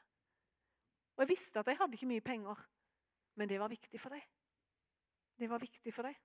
Og 1.13 1.23
jeg 1.23 1.29
visste 1.29 1.61
at 1.61 1.69
jeg 1.69 1.77
hadde 1.77 1.93
ikke 1.97 2.09
mye 2.09 2.25
penger, 2.25 2.63
men 3.37 3.49
det 3.49 3.59
var 3.61 3.69
viktig 3.69 3.99
for 4.01 4.15
dem. 4.15 4.23
Det 5.37 5.49
var 5.49 5.61
viktig 5.61 5.93
for 5.93 6.09
dem. 6.09 6.15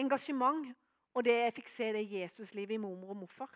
Engasjement 0.00 0.72
og 1.12 1.24
det 1.24 1.36
jeg 1.36 1.56
fikk 1.58 1.68
se 1.68 1.90
det 1.92 2.06
Jesuslivet 2.08 2.78
i 2.78 2.80
mormor 2.80 3.12
og 3.12 3.20
morfar, 3.26 3.52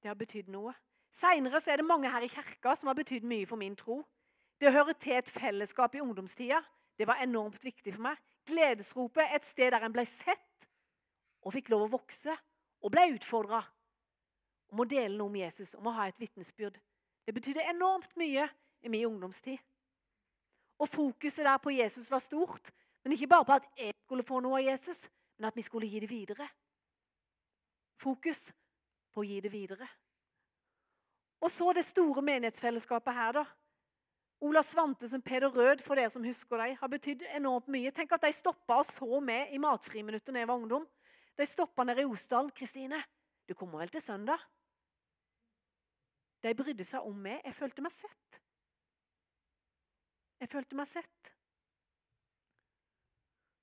det 0.00 0.08
har 0.08 0.16
betydd 0.20 0.48
noe. 0.52 0.72
Seinere 1.12 1.60
er 1.68 1.80
det 1.80 1.86
mange 1.86 2.08
her 2.12 2.24
i 2.24 2.32
kirka 2.32 2.74
som 2.76 2.88
har 2.90 2.96
betydd 2.96 3.24
mye 3.28 3.46
for 3.48 3.60
min 3.60 3.76
tro. 3.76 4.02
Det 4.60 4.72
hører 4.72 4.96
til 5.00 5.16
et 5.16 5.28
fellesskap 5.28 5.94
i 5.96 6.02
ungdomstida 6.04 6.62
det 6.98 7.06
var 7.06 7.22
enormt 7.22 7.64
viktig 7.64 7.94
for 7.94 8.06
meg. 8.06 8.18
Gledesropet, 8.44 9.30
et 9.32 9.44
sted 9.44 9.72
der 9.72 9.84
en 9.84 9.94
ble 9.94 10.04
sett 10.08 10.68
og 11.44 11.54
fikk 11.54 11.70
lov 11.72 11.86
å 11.86 11.92
vokse 11.96 12.34
og 12.84 12.92
ble 12.92 13.06
utfordra 13.14 13.62
om 14.72 14.82
å 14.82 14.88
dele 14.88 15.16
noe 15.16 15.30
om 15.30 15.38
Jesus, 15.38 15.74
om 15.78 15.86
å 15.88 15.94
ha 15.96 16.08
et 16.08 16.20
vitnesbyrd. 16.20 16.76
Det 17.24 17.32
betydde 17.32 17.64
enormt 17.70 18.16
mye 18.20 18.48
i 18.84 18.90
min 18.92 19.06
ungdomstid. 19.08 19.60
Og 20.82 20.90
Fokuset 20.90 21.46
der 21.46 21.60
på 21.62 21.72
Jesus 21.72 22.10
var 22.10 22.20
stort, 22.20 22.72
men 23.04 23.14
ikke 23.14 23.30
bare 23.30 23.46
på 23.48 23.56
at 23.56 23.68
jeg 23.78 23.94
skulle 24.04 24.26
få 24.26 24.40
noe 24.44 24.58
av 24.60 24.66
Jesus, 24.66 25.06
men 25.38 25.48
at 25.48 25.56
vi 25.56 25.64
skulle 25.64 25.88
gi 25.88 26.00
det 26.02 26.10
videre. 26.10 26.48
Fokus 28.02 28.48
på 29.14 29.22
å 29.22 29.28
gi 29.28 29.38
det 29.40 29.52
videre. 29.52 29.86
Og 31.44 31.52
så 31.52 31.72
det 31.76 31.84
store 31.86 32.24
menighetsfellesskapet 32.24 33.14
her, 33.14 33.38
da. 33.38 33.44
Ola 34.40 34.62
Svante 34.62 35.08
som 35.08 35.22
Peder 35.22 35.48
Rød, 35.48 35.82
for 35.82 35.94
dere 35.94 36.10
som 36.10 36.24
husker 36.24 36.58
dem, 36.58 36.76
har 36.80 36.90
betydd 36.90 37.22
enormt 37.36 37.68
mye. 37.72 37.92
Tenk 37.94 38.12
at 38.12 38.24
de 38.26 38.32
stoppa 38.34 38.80
og 38.82 38.88
så 38.88 39.20
med 39.20 39.54
i 39.54 39.60
matfriminuttet 39.62 40.34
da 40.34 40.42
jeg 40.42 40.50
var 40.50 40.60
ungdom. 40.60 40.86
De 41.38 41.46
stoppa 41.46 41.84
nede 41.84 42.02
i 42.02 42.08
Osdalen. 42.08 42.50
'Kristine, 42.50 43.02
du 43.48 43.54
kommer 43.54 43.78
vel 43.78 43.88
til 43.88 44.02
søndag?' 44.02 44.42
De 46.42 46.54
brydde 46.54 46.84
seg 46.84 47.00
om 47.00 47.16
meg. 47.16 47.40
Jeg 47.44 47.54
følte 47.54 47.82
meg 47.82 47.92
sett. 47.92 48.40
Jeg 50.40 50.50
følte 50.52 50.76
meg 50.76 50.86
sett. 50.90 51.30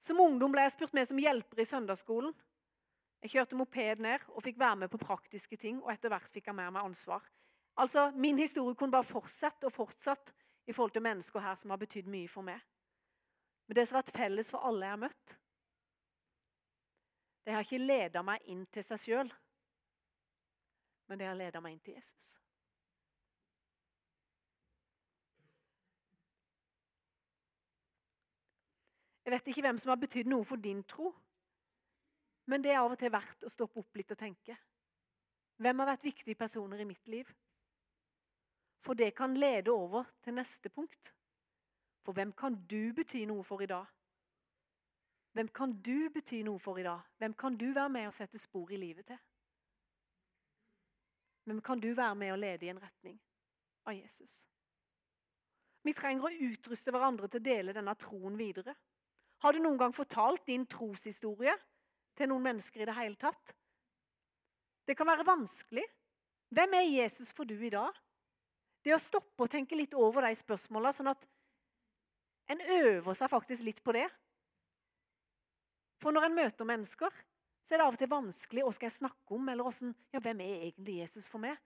Som 0.02 0.20
ungdom 0.24 0.52
ble 0.52 0.64
jeg 0.66 0.74
spurt 0.74 0.96
med 0.98 1.06
som 1.06 1.20
hjelper 1.22 1.62
i 1.62 1.68
søndagsskolen. 1.68 2.34
Jeg 3.22 3.36
kjørte 3.36 3.60
moped 3.60 4.02
ned 4.02 4.26
og 4.34 4.42
fikk 4.42 4.58
være 4.58 4.80
med 4.82 4.90
på 4.90 4.98
praktiske 4.98 5.60
ting, 5.62 5.78
og 5.84 5.92
etter 5.94 6.10
hvert 6.10 6.32
fikk 6.34 6.50
jeg 6.50 6.58
med 6.58 6.82
ansvar. 6.82 7.22
Altså, 7.78 8.10
Min 8.16 8.40
historie 8.42 8.76
kunne 8.76 8.92
bare 8.92 9.06
fortsette 9.06 9.70
og 9.70 9.76
fortsatt 9.76 10.34
i 10.68 10.74
forhold 10.74 10.94
til 10.96 11.06
mennesker 11.06 11.44
her 11.44 11.56
som 11.56 11.74
har 11.74 11.80
betydd 11.82 12.10
mye 12.12 12.30
for 12.30 12.46
meg. 12.46 12.60
Men 13.68 13.78
det 13.78 13.88
som 13.88 13.98
har 13.98 14.04
vært 14.04 14.18
felles 14.18 14.52
for 14.52 14.68
alle 14.68 14.86
jeg 14.86 14.96
har 14.98 15.02
møtt 15.06 15.38
De 17.42 17.54
har 17.56 17.66
ikke 17.66 17.82
leda 17.82 18.22
meg 18.22 18.44
inn 18.54 18.68
til 18.70 18.86
seg 18.86 19.00
sjøl, 19.02 19.30
men 21.10 21.18
de 21.18 21.26
har 21.26 21.38
leda 21.40 21.62
meg 21.64 21.74
inn 21.74 21.82
til 21.82 21.96
Jesus. 21.98 22.36
Jeg 29.26 29.34
vet 29.34 29.50
ikke 29.52 29.64
hvem 29.66 29.80
som 29.82 29.94
har 29.94 30.00
betydd 30.02 30.30
noe 30.30 30.46
for 30.46 30.62
din 30.62 30.84
tro, 30.86 31.10
men 32.52 32.62
det 32.62 32.74
er 32.74 32.82
av 32.82 32.94
og 32.94 33.00
til 33.00 33.12
verdt 33.14 33.46
å 33.48 33.52
stoppe 33.54 33.82
opp 33.82 33.98
litt 33.98 34.14
og 34.14 34.20
tenke. 34.20 34.58
Hvem 35.62 35.82
har 35.82 35.92
vært 35.94 36.08
viktige 36.08 36.38
personer 36.38 36.82
i 36.82 36.88
mitt 36.90 37.08
liv? 37.08 37.30
For 38.82 38.98
det 38.98 39.16
kan 39.16 39.38
lede 39.38 39.72
over 39.72 40.04
til 40.24 40.34
neste 40.34 40.70
punkt. 40.70 41.14
For 42.02 42.14
hvem 42.14 42.32
kan 42.34 42.56
du 42.66 42.94
bety 42.98 43.26
noe 43.30 43.44
for 43.46 43.62
i 43.62 43.70
dag? 43.70 43.86
Hvem 45.32 45.48
kan 45.48 45.74
du 45.82 46.10
bety 46.14 46.42
noe 46.44 46.60
for 46.60 46.80
i 46.82 46.84
dag? 46.84 47.04
Hvem 47.18 47.34
kan 47.34 47.58
du 47.58 47.70
være 47.72 47.90
med 47.90 48.08
og 48.10 48.14
sette 48.14 48.42
spor 48.42 48.72
i 48.72 48.80
livet 48.82 49.06
til? 49.06 49.20
Hvem 51.46 51.62
kan 51.62 51.80
du 51.80 51.94
være 51.94 52.16
med 52.16 52.32
og 52.32 52.40
lede 52.40 52.66
i 52.66 52.70
en 52.70 52.82
retning 52.82 53.22
av 53.86 53.96
Jesus? 53.96 54.46
Vi 55.82 55.94
trenger 55.98 56.28
å 56.28 56.50
utruste 56.52 56.94
hverandre 56.94 57.30
til 57.30 57.42
å 57.42 57.46
dele 57.46 57.74
denne 57.74 57.96
troen 57.98 58.36
videre. 58.38 58.76
Har 59.42 59.54
du 59.54 59.62
noen 59.62 59.80
gang 59.80 59.94
fortalt 59.96 60.46
din 60.46 60.68
troshistorie 60.70 61.56
til 62.18 62.30
noen 62.30 62.46
mennesker 62.46 62.84
i 62.84 62.90
det 62.90 62.98
hele 62.98 63.18
tatt? 63.18 63.56
Det 64.86 64.98
kan 64.98 65.10
være 65.10 65.26
vanskelig. 65.26 65.86
Hvem 66.54 66.78
er 66.78 66.90
Jesus 66.92 67.32
for 67.34 67.50
du 67.50 67.56
i 67.56 67.74
dag? 67.74 67.96
Det 68.82 68.94
å 68.96 69.02
stoppe 69.02 69.46
og 69.46 69.52
tenke 69.52 69.78
litt 69.78 69.94
over 69.94 70.26
de 70.26 70.38
spørsmåla, 70.38 70.94
sånn 70.96 71.12
at 71.12 71.28
en 72.52 72.62
øver 72.82 73.16
seg 73.18 73.30
faktisk 73.32 73.66
litt 73.66 73.82
på 73.86 73.94
det. 73.96 74.08
For 76.02 76.14
når 76.16 76.28
en 76.28 76.40
møter 76.40 76.68
mennesker, 76.68 77.14
så 77.62 77.76
er 77.76 77.82
det 77.82 77.86
av 77.86 77.94
og 77.94 78.02
til 78.02 78.10
vanskelig 78.10 78.64
hva 78.66 78.72
skal 78.74 78.90
jeg 78.90 78.98
snakke 78.98 79.36
om, 79.38 79.50
eller 79.52 79.68
hvordan, 79.68 79.94
ja, 80.14 80.22
hvem 80.24 80.42
er 80.42 80.64
egentlig 80.66 80.98
Jesus 81.04 81.30
for 81.30 81.44
meg? 81.44 81.60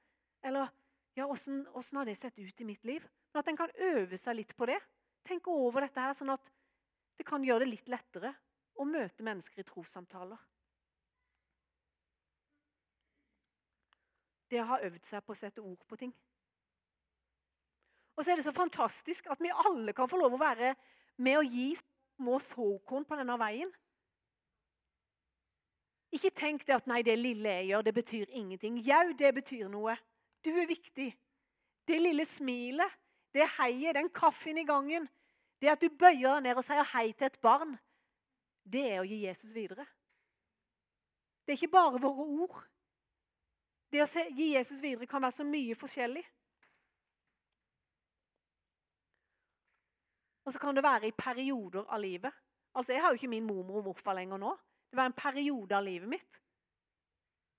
Eller 0.46 0.68
ja, 1.16 1.24
hvordan, 1.24 1.64
hvordan 1.72 2.02
har 2.02 2.10
det 2.10 2.18
sett 2.20 2.42
ut 2.42 2.62
i 2.62 2.68
mitt 2.68 2.84
liv? 2.84 3.06
Men 3.32 3.42
at 3.42 3.52
en 3.52 3.60
kan 3.60 3.72
øve 3.88 4.20
seg 4.20 4.38
litt 4.42 4.52
på 4.60 4.68
det. 4.68 4.82
Tenke 5.26 5.54
over 5.56 5.86
dette 5.86 6.04
her, 6.04 6.14
sånn 6.14 6.34
at 6.36 6.52
det 7.16 7.26
kan 7.28 7.44
gjøre 7.48 7.64
det 7.64 7.72
litt 7.72 7.90
lettere 7.90 8.34
å 8.76 8.86
møte 8.88 9.24
mennesker 9.24 9.64
i 9.64 9.68
trossamtaler. 9.68 10.42
Det 14.52 14.60
å 14.62 14.68
ha 14.76 14.84
øvd 14.86 15.04
seg 15.08 15.24
på 15.26 15.34
å 15.34 15.40
sette 15.40 15.64
ord 15.64 15.82
på 15.88 15.98
ting. 16.04 16.12
Og 18.16 18.24
så 18.24 18.32
er 18.32 18.40
det 18.40 18.46
så 18.48 18.56
fantastisk 18.56 19.28
at 19.32 19.42
vi 19.44 19.52
alle 19.52 19.94
kan 19.94 20.10
få 20.10 20.20
lov 20.20 20.38
å 20.38 20.42
være 20.42 20.74
med 21.24 21.40
å 21.40 21.44
gi 21.44 21.74
små 21.80 22.40
såkorn 22.44 23.06
på 23.08 23.18
denne 23.20 23.36
veien. 23.40 23.72
Ikke 26.16 26.32
tenk 26.32 26.64
det 26.68 26.78
at 26.78 26.88
nei, 26.88 27.02
det 27.04 27.18
lille 27.20 27.58
jeg 27.58 27.72
gjør, 27.72 27.84
det 27.84 27.94
betyr 27.96 28.32
ingenting. 28.32 28.78
Jau, 28.88 29.10
det 29.20 29.34
betyr 29.36 29.68
noe. 29.72 29.98
Du 30.46 30.52
er 30.54 30.70
viktig. 30.70 31.10
Det 31.86 31.98
lille 32.00 32.24
smilet, 32.26 32.94
det 33.36 33.50
heiet, 33.58 33.98
den 33.98 34.08
kaffen 34.16 34.58
i 34.58 34.66
gangen, 34.66 35.10
det 35.60 35.74
at 35.74 35.82
du 35.82 35.90
bøyer 35.92 36.38
deg 36.38 36.46
ned 36.46 36.60
og 36.60 36.66
sier 36.66 36.88
hei 36.94 37.10
til 37.12 37.28
et 37.28 37.42
barn, 37.44 37.76
det 38.64 38.86
er 38.94 39.02
å 39.02 39.08
gi 39.08 39.26
Jesus 39.26 39.52
videre. 39.54 39.86
Det 41.46 41.54
er 41.54 41.60
ikke 41.60 41.76
bare 41.76 42.02
våre 42.02 42.26
ord. 42.42 42.64
Det 43.92 44.02
å 44.02 44.08
gi 44.08 44.54
Jesus 44.56 44.82
videre 44.82 45.08
kan 45.10 45.22
være 45.22 45.38
så 45.38 45.46
mye 45.46 45.76
forskjellig. 45.78 46.24
Og 50.46 50.54
så 50.54 50.60
kan 50.60 50.76
det 50.76 50.84
være 50.84 51.10
i 51.10 51.18
perioder 51.18 51.86
av 51.90 52.00
livet. 52.02 52.34
Altså, 52.76 52.94
Jeg 52.94 53.02
har 53.02 53.10
jo 53.10 53.14
ikke 53.20 53.28
min 53.28 53.48
mormor 53.48 53.78
og 53.78 53.84
morfar 53.84 54.14
lenger 54.14 54.38
nå. 54.38 54.56
Det 54.90 54.98
var 54.98 55.06
en 55.06 55.14
periode 55.18 55.76
av 55.76 55.84
livet 55.84 56.10
mitt. 56.10 56.42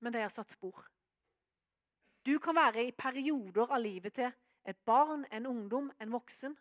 Men 0.00 0.12
det 0.12 0.20
har 0.20 0.28
satt 0.28 0.50
spor. 0.50 0.86
Du 2.26 2.38
kan 2.38 2.54
være 2.54 2.86
i 2.86 2.92
perioder 2.92 3.70
av 3.70 3.80
livet 3.80 4.12
til 4.12 4.30
et 4.66 4.78
barn, 4.86 5.24
en 5.32 5.46
ungdom, 5.46 5.92
en 6.00 6.12
voksen. 6.12 6.56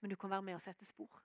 Men 0.00 0.10
du 0.10 0.16
kan 0.16 0.30
være 0.30 0.42
med 0.42 0.54
og 0.54 0.60
sette 0.60 0.84
spor. 0.84 1.22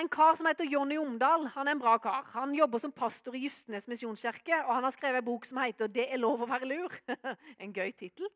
En 0.00 0.08
kar 0.08 0.36
som 0.38 0.46
heter 0.46 0.68
Jonny 0.70 0.96
Omdal. 0.98 1.48
Han 1.56 1.68
er 1.68 1.72
en 1.72 1.82
bra 1.82 1.96
kar. 1.98 2.28
Han 2.36 2.54
jobber 2.54 2.78
som 2.78 2.92
pastor 2.92 3.34
i 3.34 3.42
Justnes 3.44 3.88
misjonskirke, 3.90 4.62
og 4.64 4.74
han 4.74 4.86
har 4.86 4.94
skrevet 4.94 5.18
en 5.18 5.24
bok 5.24 5.44
som 5.44 5.58
heter 5.58 5.86
'Det 5.86 6.12
er 6.12 6.16
lov 6.16 6.42
å 6.42 6.46
være 6.46 6.68
lur'. 6.68 7.00
en 7.62 7.72
gøy 7.72 7.90
tittel. 7.90 8.28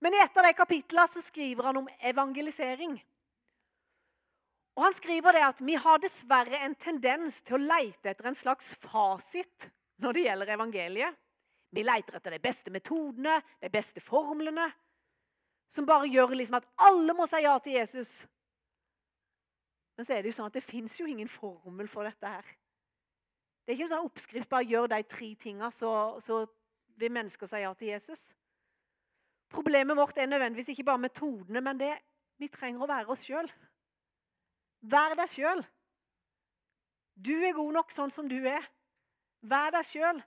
Men 0.00 0.14
i 0.14 0.20
et 0.22 0.36
av 0.38 0.46
de 0.46 0.54
kapitlene 0.54 1.08
så 1.10 1.22
skriver 1.22 1.70
han 1.70 1.80
om 1.80 1.88
evangelisering. 2.10 2.98
Og 4.78 4.84
Han 4.84 4.94
skriver 4.94 5.34
det 5.34 5.42
at 5.42 5.60
vi 5.66 5.74
har 5.74 5.98
dessverre 5.98 6.60
en 6.62 6.76
tendens 6.78 7.40
til 7.42 7.56
å 7.56 7.64
leite 7.64 8.12
etter 8.12 8.28
en 8.30 8.38
slags 8.38 8.76
fasit 8.78 9.70
når 9.98 10.14
det 10.14 10.22
gjelder 10.28 10.52
evangeliet. 10.54 11.16
Vi 11.74 11.82
leter 11.82 12.16
etter 12.16 12.36
de 12.36 12.40
beste 12.40 12.70
metodene, 12.72 13.40
de 13.60 13.70
beste 13.72 14.00
formlene, 14.00 14.68
som 15.68 15.86
bare 15.86 16.08
gjør 16.08 16.36
liksom 16.38 16.56
at 16.60 16.68
alle 16.86 17.12
må 17.12 17.26
si 17.28 17.42
ja 17.44 17.58
til 17.60 17.74
Jesus. 17.76 18.12
Men 19.98 20.06
så 20.06 20.14
er 20.14 20.22
det 20.22 20.30
jo 20.30 20.38
sånn 20.38 20.48
at 20.48 20.56
det 20.56 20.64
fins 20.64 20.94
jo 21.00 21.08
ingen 21.10 21.28
formel 21.28 21.90
for 21.90 22.06
dette 22.06 22.30
her. 22.30 22.46
Det 23.66 23.74
er 23.74 23.76
ikke 23.76 23.88
en 23.88 23.94
sånn 23.96 24.06
oppskrift 24.08 24.48
bare 24.48 24.64
gjør 24.64 24.86
de 24.94 25.02
tre 25.10 25.32
tinga, 25.36 25.68
så, 25.74 25.90
så 26.24 26.44
vil 26.96 27.12
mennesker 27.12 27.50
si 27.50 27.60
ja 27.60 27.74
til 27.74 27.90
Jesus. 27.90 28.30
Problemet 29.48 29.96
vårt 29.96 30.18
er 30.18 30.28
nødvendigvis 30.28 30.68
ikke 30.68 30.84
bare 30.84 30.98
metodene, 30.98 31.60
men 31.60 31.80
det 31.80 31.94
vi 32.38 32.48
trenger 32.52 32.84
å 32.84 32.88
være 32.88 33.12
oss 33.12 33.24
sjøl. 33.26 33.48
Vær 34.80 35.16
deg 35.18 35.30
sjøl. 35.32 35.62
Du 37.18 37.34
er 37.34 37.56
god 37.56 37.72
nok 37.80 37.94
sånn 37.94 38.12
som 38.14 38.28
du 38.30 38.36
er. 38.46 38.66
Vær 39.40 39.72
deg 39.74 39.86
sjøl. 39.86 40.20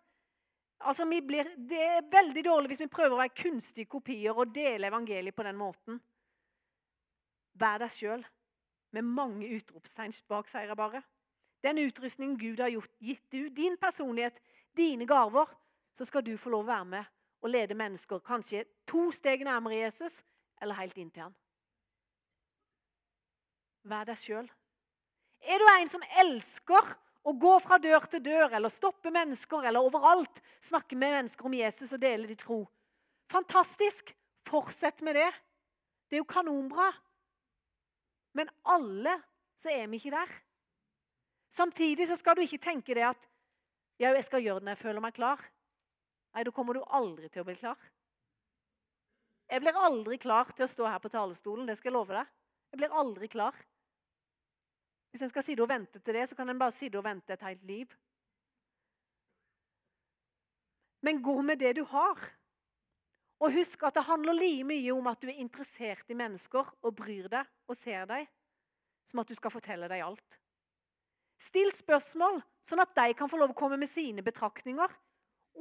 Altså, 0.81 1.05
det 1.05 1.79
er 1.79 2.09
veldig 2.09 2.43
dårlig 2.43 2.71
hvis 2.71 2.83
vi 2.83 2.91
prøver 2.91 3.15
å 3.15 3.21
være 3.21 3.37
kunstige 3.37 3.87
kopier 3.87 4.33
og 4.33 4.53
dele 4.55 4.89
evangeliet 4.89 5.35
på 5.35 5.45
den 5.45 5.59
måten. 5.59 6.01
Vær 7.61 7.79
deg 7.83 7.93
sjøl, 7.93 8.25
med 8.91 9.05
mange 9.05 9.47
utropstegn 9.55 10.15
bak, 10.27 10.49
sier 10.49 10.73
bare. 10.75 11.03
Den 11.61 11.77
utrustningen 11.77 12.39
Gud 12.41 12.59
har 12.59 12.73
gjort, 12.73 12.91
gitt 12.97 13.23
du, 13.29 13.49
din 13.53 13.77
personlighet, 13.77 14.41
dine 14.75 15.05
gaver, 15.05 15.53
så 15.93 16.07
skal 16.07 16.25
du 16.25 16.33
få 16.39 16.49
lov 16.49 16.65
å 16.65 16.71
være 16.71 16.89
med 16.95 17.17
og 17.41 17.49
lede 17.49 17.77
mennesker 17.77 18.21
kanskje 18.25 18.65
to 18.89 19.09
steg 19.15 19.43
nærmere 19.45 19.81
Jesus 19.81 20.21
eller 20.61 20.77
helt 20.77 20.97
inn 21.01 21.09
til 21.09 21.25
han. 21.25 21.37
Vær 23.89 24.05
deg 24.05 24.19
sjøl. 24.21 24.49
Er 25.41 25.57
du 25.57 25.65
en 25.73 25.89
som 25.89 26.03
elsker 26.21 26.91
å 27.25 27.33
gå 27.37 27.53
fra 27.61 27.79
dør 27.81 28.05
til 28.09 28.21
dør 28.25 28.53
eller 28.57 28.69
stoppe 28.73 29.09
mennesker 29.13 29.65
eller 29.65 29.81
overalt 29.81 30.41
snakke 30.61 30.97
med 30.97 31.15
mennesker 31.17 31.49
om 31.49 31.57
Jesus 31.57 31.93
og 31.97 32.01
dele 32.01 32.29
de 32.29 32.37
tro? 32.37 32.63
Fantastisk! 33.31 34.13
Fortsett 34.41 35.03
med 35.05 35.15
det. 35.15 35.29
Det 36.09 36.17
er 36.17 36.23
jo 36.23 36.27
kanonbra. 36.27 36.87
Men 38.33 38.49
alle 38.65 39.13
så 39.55 39.69
er 39.69 39.85
vi 39.87 39.99
ikke 39.99 40.15
der. 40.15 40.31
Samtidig 41.51 42.07
så 42.09 42.17
skal 42.17 42.35
du 42.35 42.41
ikke 42.41 42.61
tenke 42.63 42.95
det 42.97 43.05
at 43.05 43.27
ja, 44.01 44.09
jeg 44.09 44.23
skal 44.25 44.41
gjøre 44.41 44.61
det 44.61 44.65
når 44.65 44.75
jeg 44.75 44.81
føler 44.81 45.03
meg 45.03 45.13
klar. 45.13 45.43
Nei, 46.31 46.45
da 46.47 46.53
kommer 46.55 46.77
du 46.77 46.83
aldri 46.87 47.27
til 47.29 47.43
å 47.43 47.47
bli 47.47 47.57
klar. 47.59 47.79
Jeg 49.51 49.63
blir 49.63 49.75
aldri 49.75 50.17
klar 50.21 50.51
til 50.55 50.63
å 50.63 50.71
stå 50.71 50.87
her 50.87 51.01
på 51.03 51.11
talerstolen. 51.11 51.67
Det 51.67 51.75
skal 51.79 51.91
jeg 51.91 51.97
love 51.97 52.15
deg. 52.15 52.29
Jeg 52.71 52.79
blir 52.79 52.99
aldri 53.01 53.27
klar. 53.31 53.57
Hvis 55.11 55.25
en 55.25 55.31
skal 55.31 55.43
sitte 55.43 55.65
og 55.65 55.71
vente 55.73 55.99
til 55.99 56.15
det, 56.15 56.29
så 56.29 56.37
kan 56.39 56.49
en 56.49 56.61
bare 56.61 56.71
sitte 56.71 56.99
og 57.01 57.03
vente 57.03 57.35
et 57.35 57.43
helt 57.43 57.65
liv. 57.67 57.97
Men 61.03 61.19
gå 61.25 61.35
med 61.43 61.59
det 61.59 61.73
du 61.81 61.83
har. 61.91 62.21
Og 63.41 63.57
husk 63.57 63.83
at 63.83 63.97
det 63.97 64.05
handler 64.07 64.37
like 64.37 64.63
mye 64.69 64.93
om 64.93 65.09
at 65.11 65.19
du 65.19 65.27
er 65.27 65.41
interessert 65.41 66.13
i 66.13 66.15
mennesker 66.15 66.71
og 66.85 66.95
bryr 66.95 67.27
deg 67.33 67.49
og 67.67 67.75
ser 67.75 68.05
deg, 68.07 68.29
som 69.09 69.19
at 69.19 69.27
du 69.27 69.35
skal 69.35 69.51
fortelle 69.51 69.89
deg 69.91 70.05
alt. 70.05 70.37
Still 71.41 71.73
spørsmål, 71.73 72.37
sånn 72.63 72.83
at 72.83 72.93
de 72.95 73.15
kan 73.17 73.27
få 73.27 73.41
lov 73.41 73.51
å 73.51 73.57
komme 73.57 73.81
med 73.81 73.89
sine 73.89 74.23
betraktninger 74.23 74.93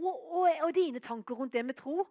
og, 0.01 0.33
og, 0.41 0.49
og 0.67 0.75
dine 0.75 1.03
tanker 1.03 1.39
rundt 1.39 1.53
det 1.53 1.65
med 1.67 1.79
tro. 1.79 2.05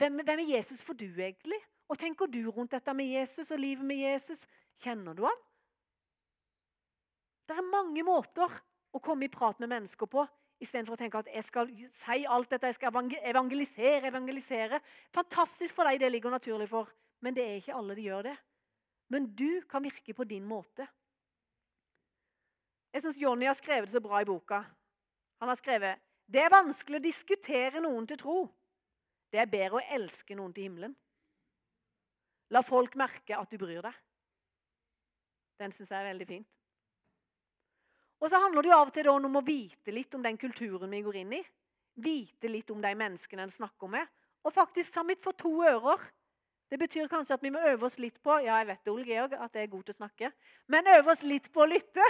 Hvem, 0.00 0.20
hvem, 0.24 0.42
er 0.42 0.56
Jesus 0.56 0.82
for 0.84 0.96
du, 0.98 1.06
egentlig? 1.06 1.60
Og 1.88 1.98
tenker 2.00 2.26
du 2.26 2.40
rundt 2.50 2.72
dette 2.72 2.94
med 2.96 3.12
Jesus 3.12 3.50
og 3.50 3.60
livet 3.60 3.84
med 3.86 4.00
Jesus? 4.00 4.46
Kjenner 4.82 5.14
du 5.14 5.24
han? 5.26 5.42
Det 7.44 7.58
er 7.60 7.68
mange 7.68 8.02
måter 8.06 8.50
å 8.94 9.02
komme 9.04 9.26
i 9.26 9.32
prat 9.32 9.60
med 9.60 9.70
mennesker 9.70 10.08
på 10.10 10.24
istedenfor 10.62 10.96
å 10.96 11.00
tenke 11.00 11.20
at 11.20 11.30
jeg 11.32 11.44
skal 11.44 11.70
si 11.92 12.24
alt 12.30 12.50
dette, 12.52 12.70
jeg 12.70 12.78
skal 12.78 13.12
evangelisere, 13.30 14.08
evangelisere. 14.08 14.80
Fantastisk 15.14 15.76
for 15.76 15.88
deg, 15.88 16.00
det 16.00 16.10
ligger 16.12 16.32
naturlig 16.32 16.68
for, 16.70 16.90
men 17.24 17.36
det 17.36 17.44
er 17.44 17.60
ikke 17.60 17.76
alle 17.76 17.96
de 17.98 18.06
gjør 18.06 18.28
det. 18.30 18.36
Men 19.12 19.28
du 19.36 19.62
kan 19.68 19.84
virke 19.84 20.14
på 20.16 20.26
din 20.28 20.46
måte. 20.48 20.86
Jeg 22.94 23.04
syns 23.04 23.18
Jonny 23.20 23.48
har 23.48 23.56
skrevet 23.58 23.88
det 23.88 23.96
så 23.96 24.02
bra 24.02 24.22
i 24.22 24.28
boka. 24.28 24.62
Han 25.42 25.50
har 25.50 25.58
skrevet 25.58 26.00
det 26.26 26.40
er 26.40 26.52
vanskelig 26.52 27.00
å 27.00 27.04
diskutere 27.04 27.82
noen 27.84 28.06
til 28.08 28.20
tro. 28.20 28.38
Det 29.32 29.40
er 29.42 29.50
bedre 29.50 29.80
å 29.80 29.86
elske 29.96 30.36
noen 30.38 30.52
til 30.54 30.68
himmelen. 30.68 30.94
La 32.54 32.62
folk 32.62 32.96
merke 32.98 33.36
at 33.36 33.50
du 33.50 33.58
bryr 33.58 33.82
deg. 33.84 33.94
Den 35.60 35.72
syns 35.74 35.92
jeg 35.92 36.00
er 36.00 36.10
veldig 36.10 36.28
fint. 36.28 36.50
Og 38.22 38.30
så 38.30 38.40
handler 38.40 38.64
det 38.64 38.70
jo 38.70 38.76
av 38.78 38.88
og 38.88 38.94
til 38.94 39.10
om 39.10 39.38
å 39.40 39.44
vite 39.44 39.92
litt 39.92 40.14
om 40.16 40.22
den 40.24 40.38
kulturen 40.40 40.90
vi 40.90 41.02
går 41.04 41.20
inn 41.20 41.34
i. 41.36 41.42
Vite 42.00 42.48
litt 42.48 42.70
om 42.72 42.80
de 42.82 42.92
menneskene 42.96 43.44
en 43.44 43.52
snakker 43.52 43.90
med. 43.90 44.06
Og 44.44 44.54
faktisk 44.54 44.94
ta 44.94 45.04
mitt 45.06 45.22
for 45.22 45.36
to 45.36 45.52
ører. 45.66 46.00
Det 46.70 46.78
betyr 46.80 47.10
kanskje 47.10 47.36
at 47.36 47.44
vi 47.44 47.52
må 47.52 47.60
øve 47.60 47.86
oss 47.86 47.98
litt 48.00 48.16
på 48.24 48.38
ja, 48.42 48.56
jeg 48.62 48.70
vet 48.70 48.80
det, 48.86 48.92
Ole 48.92 49.04
Georg, 49.06 49.34
at 49.36 49.54
jeg 49.54 49.66
er 49.66 49.70
god 49.70 49.82
til 49.84 49.94
å 49.94 49.98
snakke, 49.98 50.30
men 50.72 50.88
øve 50.94 51.12
oss 51.12 51.22
litt 51.22 51.50
på 51.52 51.62
å 51.62 51.68
lytte. 51.68 52.06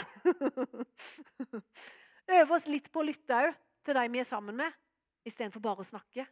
øve 2.39 2.57
oss 2.57 2.69
litt 2.71 2.87
på 2.95 3.03
å 3.03 3.07
lytte 3.09 3.41
òg 3.43 3.51
til 3.85 3.97
de 3.99 4.09
vi 4.13 4.23
er 4.23 4.29
sammen 4.29 4.57
med, 4.59 4.81
istedenfor 5.25 5.63
bare 5.65 5.85
å 5.85 5.89
snakke. 5.89 6.27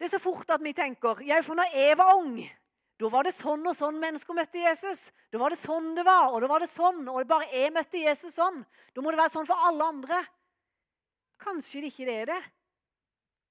Det 0.00 0.08
er 0.08 0.14
så 0.14 0.22
fort 0.22 0.48
at 0.48 0.62
vi 0.64 0.72
tenker 0.72 1.20
ja, 1.28 1.42
for 1.44 1.58
når 1.58 1.74
jeg 1.76 1.96
var 2.00 2.14
ung, 2.16 2.38
da 3.00 3.08
var 3.08 3.24
det 3.24 3.32
sånn 3.32 3.64
og 3.64 3.76
sånn 3.76 3.98
mennesker 4.00 4.36
møtte 4.36 4.60
Jesus. 4.60 5.06
Da 5.32 5.40
var 5.40 5.52
det 5.52 5.58
sånn 5.60 5.94
det 5.96 6.04
var, 6.04 6.34
og 6.34 6.42
da 6.44 6.48
var 6.50 6.60
det 6.60 6.68
sånn. 6.68 7.06
Og 7.08 7.24
bare 7.28 7.48
jeg 7.48 7.72
møtte 7.72 8.00
Jesus 8.00 8.36
sånn. 8.36 8.58
Da 8.92 9.00
må 9.00 9.12
det 9.12 9.20
være 9.20 9.32
sånn 9.32 9.48
for 9.48 9.68
alle 9.68 9.86
andre. 9.88 10.18
Kanskje 11.40 11.80
det 11.80 11.92
ikke 11.94 12.08
er 12.12 12.28
det. 12.28 12.40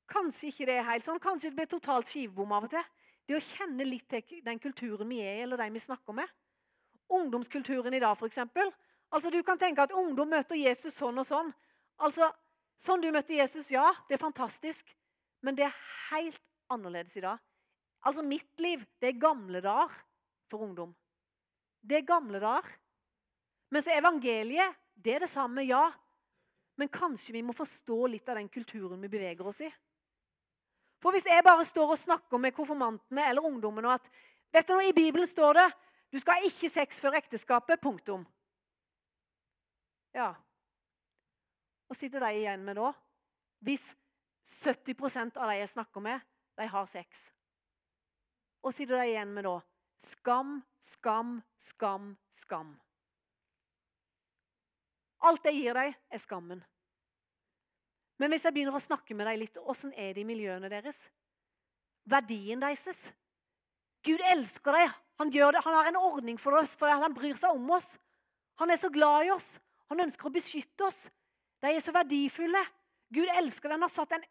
Kanskje 0.09 0.51
ikke 0.51 0.67
det 0.69 0.75
er 0.77 0.85
helt 0.91 1.05
sånn. 1.05 1.21
Kanskje 1.21 1.49
det 1.49 1.57
blir 1.57 1.69
totalt 1.69 2.09
skivebom 2.09 2.53
av 2.53 2.67
og 2.67 2.73
til. 2.75 2.85
Det 3.29 3.37
å 3.37 3.41
kjenne 3.41 3.85
litt 3.89 4.05
til 4.09 4.43
den 4.45 4.61
kulturen 4.61 5.09
vi 5.09 5.21
er 5.21 5.39
i, 5.39 5.43
eller 5.47 5.61
de 5.61 5.69
vi 5.73 5.81
snakker 5.81 6.17
med. 6.17 6.29
Ungdomskulturen 7.13 7.93
i 7.97 8.01
dag, 8.01 8.17
f.eks. 8.17 8.41
Altså, 9.09 9.31
du 9.33 9.41
kan 9.43 9.57
tenke 9.57 9.81
at 9.81 9.95
ungdom 9.95 10.29
møter 10.29 10.57
Jesus 10.59 10.93
sånn 10.97 11.17
og 11.17 11.25
sånn. 11.25 11.49
Altså, 11.99 12.29
Sånn 12.79 13.01
du 13.03 13.09
møtte 13.11 13.35
Jesus, 13.35 13.73
ja, 13.73 13.89
det 14.07 14.15
er 14.15 14.21
fantastisk. 14.21 14.87
Men 15.43 15.57
det 15.57 15.65
er 15.67 15.79
helt 16.09 16.39
annerledes 16.71 17.17
i 17.19 17.23
dag. 17.25 17.41
Altså, 18.07 18.23
mitt 18.23 18.63
liv, 18.63 18.85
det 19.03 19.11
er 19.11 19.19
gamle 19.19 19.59
dager 19.63 19.97
for 20.51 20.63
ungdom. 20.63 20.93
Det 21.83 21.99
er 21.99 22.07
gamle 22.07 22.39
dager. 22.39 22.71
Mens 23.75 23.89
evangeliet, 23.91 24.79
det 24.95 25.17
er 25.17 25.25
det 25.25 25.31
samme, 25.31 25.65
ja. 25.67 25.89
Men 26.79 26.91
kanskje 26.91 27.35
vi 27.35 27.43
må 27.43 27.55
forstå 27.55 27.99
litt 28.13 28.31
av 28.31 28.39
den 28.39 28.47
kulturen 28.51 29.03
vi 29.03 29.11
beveger 29.11 29.51
oss 29.51 29.59
i. 29.67 29.69
For 31.03 31.15
hvis 31.15 31.27
jeg 31.27 31.43
bare 31.43 31.67
står 31.67 31.93
og 31.93 31.99
snakker 31.99 32.39
med 32.39 32.55
konfirmantene 32.55 33.27
eller 33.27 33.45
ungdommene 33.47 33.91
at 33.91 34.07
vet 34.51 34.67
du 34.67 34.79
I 34.79 34.95
Bibelen 34.95 35.27
står 35.27 35.59
det 35.59 35.69
du 36.09 36.17
skal 36.19 36.47
ikke 36.47 36.71
sex 36.71 36.97
før 37.03 37.19
ekteskapet. 37.19 37.79
Punktum. 37.83 38.23
Ja. 40.15 40.33
Hva 41.87 41.97
sitter 41.97 42.23
de 42.23 42.41
igjen 42.41 42.63
med 42.65 42.77
da? 42.79 42.91
Hvis 43.65 43.91
70% 44.45 45.37
av 45.37 45.51
de 45.51 45.59
jeg 45.59 45.71
snakker 45.73 46.03
med, 46.03 46.23
de 46.59 46.67
har 46.69 46.87
sex. 46.89 47.29
Og 48.63 48.73
sitter 48.75 48.99
de 48.99 49.11
igjen 49.13 49.33
med 49.33 49.47
da 49.47 49.59
skam, 49.99 50.61
skam, 50.79 51.39
skam, 51.59 52.13
skam. 52.31 52.73
Alt 55.27 55.47
jeg 55.49 55.59
gir 55.59 55.75
deg, 55.75 55.95
er 56.07 56.21
skammen. 56.21 56.61
Men 58.19 58.31
hvis 58.31 58.45
jeg 58.47 58.55
begynner 58.55 58.75
å 58.75 58.83
snakke 58.83 59.15
med 59.15 59.27
deg 59.27 59.41
litt, 59.41 59.59
åssen 59.59 59.91
er 59.95 60.13
det 60.15 60.23
i 60.23 60.27
miljøene 60.27 60.71
deres? 60.71 61.07
Verdien 62.09 62.63
deres? 62.63 63.09
Gud 64.07 64.23
elsker 64.31 64.75
deg. 64.75 64.93
Han, 65.19 65.31
gjør 65.35 65.55
det. 65.55 65.63
han 65.65 65.75
har 65.75 65.89
en 65.89 65.99
ordning 65.99 66.39
for 66.39 66.55
oss, 66.55 66.77
for 66.79 66.91
han 66.91 67.15
bryr 67.15 67.35
seg 67.39 67.55
om 67.55 67.75
oss. 67.75 67.97
Han 68.59 68.71
er 68.71 68.79
så 68.79 68.91
glad 68.91 69.27
i 69.27 69.33
oss. 69.35 69.57
Han 69.89 70.05
ønsker 70.05 70.29
å 70.29 70.33
beskytte 70.33 70.87
oss. 70.87 71.07
De 71.59 71.71
er 71.73 71.81
så 71.83 71.93
verdifulle. 71.95 72.61
Gud 73.13 73.29
elsker 73.35 73.73
den. 73.73 73.81
har 73.81 73.91
satt 73.91 74.17
en... 74.17 74.25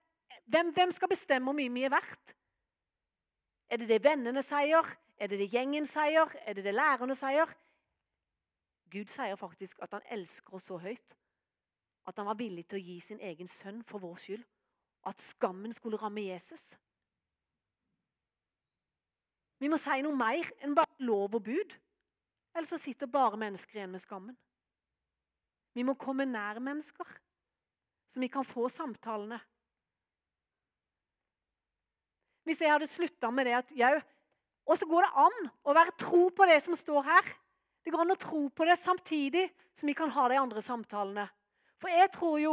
Hvem, 0.48 0.72
hvem 0.72 0.92
skal 0.94 1.10
bestemme 1.10 1.50
hvor 1.50 1.56
mye 1.58 1.72
vi 1.72 1.84
er 1.84 1.92
verdt? 1.92 2.34
Er 3.68 3.82
det 3.82 3.88
det 3.90 4.02
vennene 4.04 4.42
sier? 4.44 4.86
Er 5.18 5.28
det 5.28 5.40
det 5.42 5.50
gjengen 5.52 5.86
sier? 5.86 6.30
Er 6.46 6.56
det 6.56 6.64
det 6.64 6.76
lærerne 6.76 7.16
sier? 7.18 7.52
Gud 8.88 9.10
sier 9.12 9.36
faktisk 9.36 9.82
at 9.84 9.98
han 9.98 10.06
elsker 10.14 10.56
oss 10.56 10.70
så 10.70 10.78
høyt 10.80 11.16
at 12.08 12.16
han 12.16 12.28
var 12.30 12.38
villig 12.40 12.64
til 12.68 12.78
å 12.78 12.86
gi 12.86 12.96
sin 13.04 13.20
egen 13.20 13.48
sønn 13.50 13.82
for 13.84 14.00
vår 14.00 14.16
skyld. 14.22 14.44
At 15.08 15.20
skammen 15.22 15.74
skulle 15.76 16.00
ramme 16.00 16.24
Jesus. 16.24 16.72
Vi 19.60 19.68
må 19.68 19.76
si 19.80 20.00
noe 20.04 20.16
mer 20.16 20.48
enn 20.64 20.76
bare 20.78 21.04
lov 21.04 21.36
og 21.36 21.44
bud. 21.44 21.74
Ellers 22.56 22.72
så 22.72 22.80
sitter 22.80 23.10
bare 23.10 23.38
mennesker 23.40 23.78
igjen 23.78 23.92
med 23.92 24.02
skammen. 24.02 24.36
Vi 25.78 25.86
må 25.86 25.94
komme 25.94 26.26
nær 26.26 26.58
mennesker, 26.58 27.06
så 28.10 28.18
vi 28.18 28.30
kan 28.32 28.46
få 28.46 28.66
samtalene. 28.72 29.38
hvis 32.48 32.62
jeg 32.64 32.72
hadde 32.72 32.88
slutta 32.88 33.28
med 33.34 33.44
det 33.48 33.58
at 33.58 33.74
jau 33.76 33.96
Og 34.68 34.76
så 34.76 34.84
går 34.88 35.04
det 35.04 35.20
an 35.24 35.36
å 35.64 35.74
være 35.76 35.96
tro 35.96 36.26
på 36.28 36.44
det 36.44 36.58
som 36.60 36.74
står 36.76 37.06
her. 37.06 37.28
Det 37.80 37.92
går 37.92 38.02
an 38.02 38.12
å 38.12 38.20
tro 38.20 38.40
på 38.52 38.66
det 38.68 38.74
samtidig 38.76 39.46
som 39.72 39.88
vi 39.88 39.94
kan 39.96 40.10
ha 40.12 40.26
de 40.28 40.36
andre 40.36 40.60
samtalene. 40.60 41.24
For 41.80 41.88
jeg 41.88 42.10
tror 42.12 42.34
jo 42.42 42.52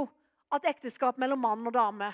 at 0.55 0.67
ekteskap 0.69 1.19
mellom 1.19 1.41
mann 1.43 1.67
og 1.67 1.75
dame 1.75 2.13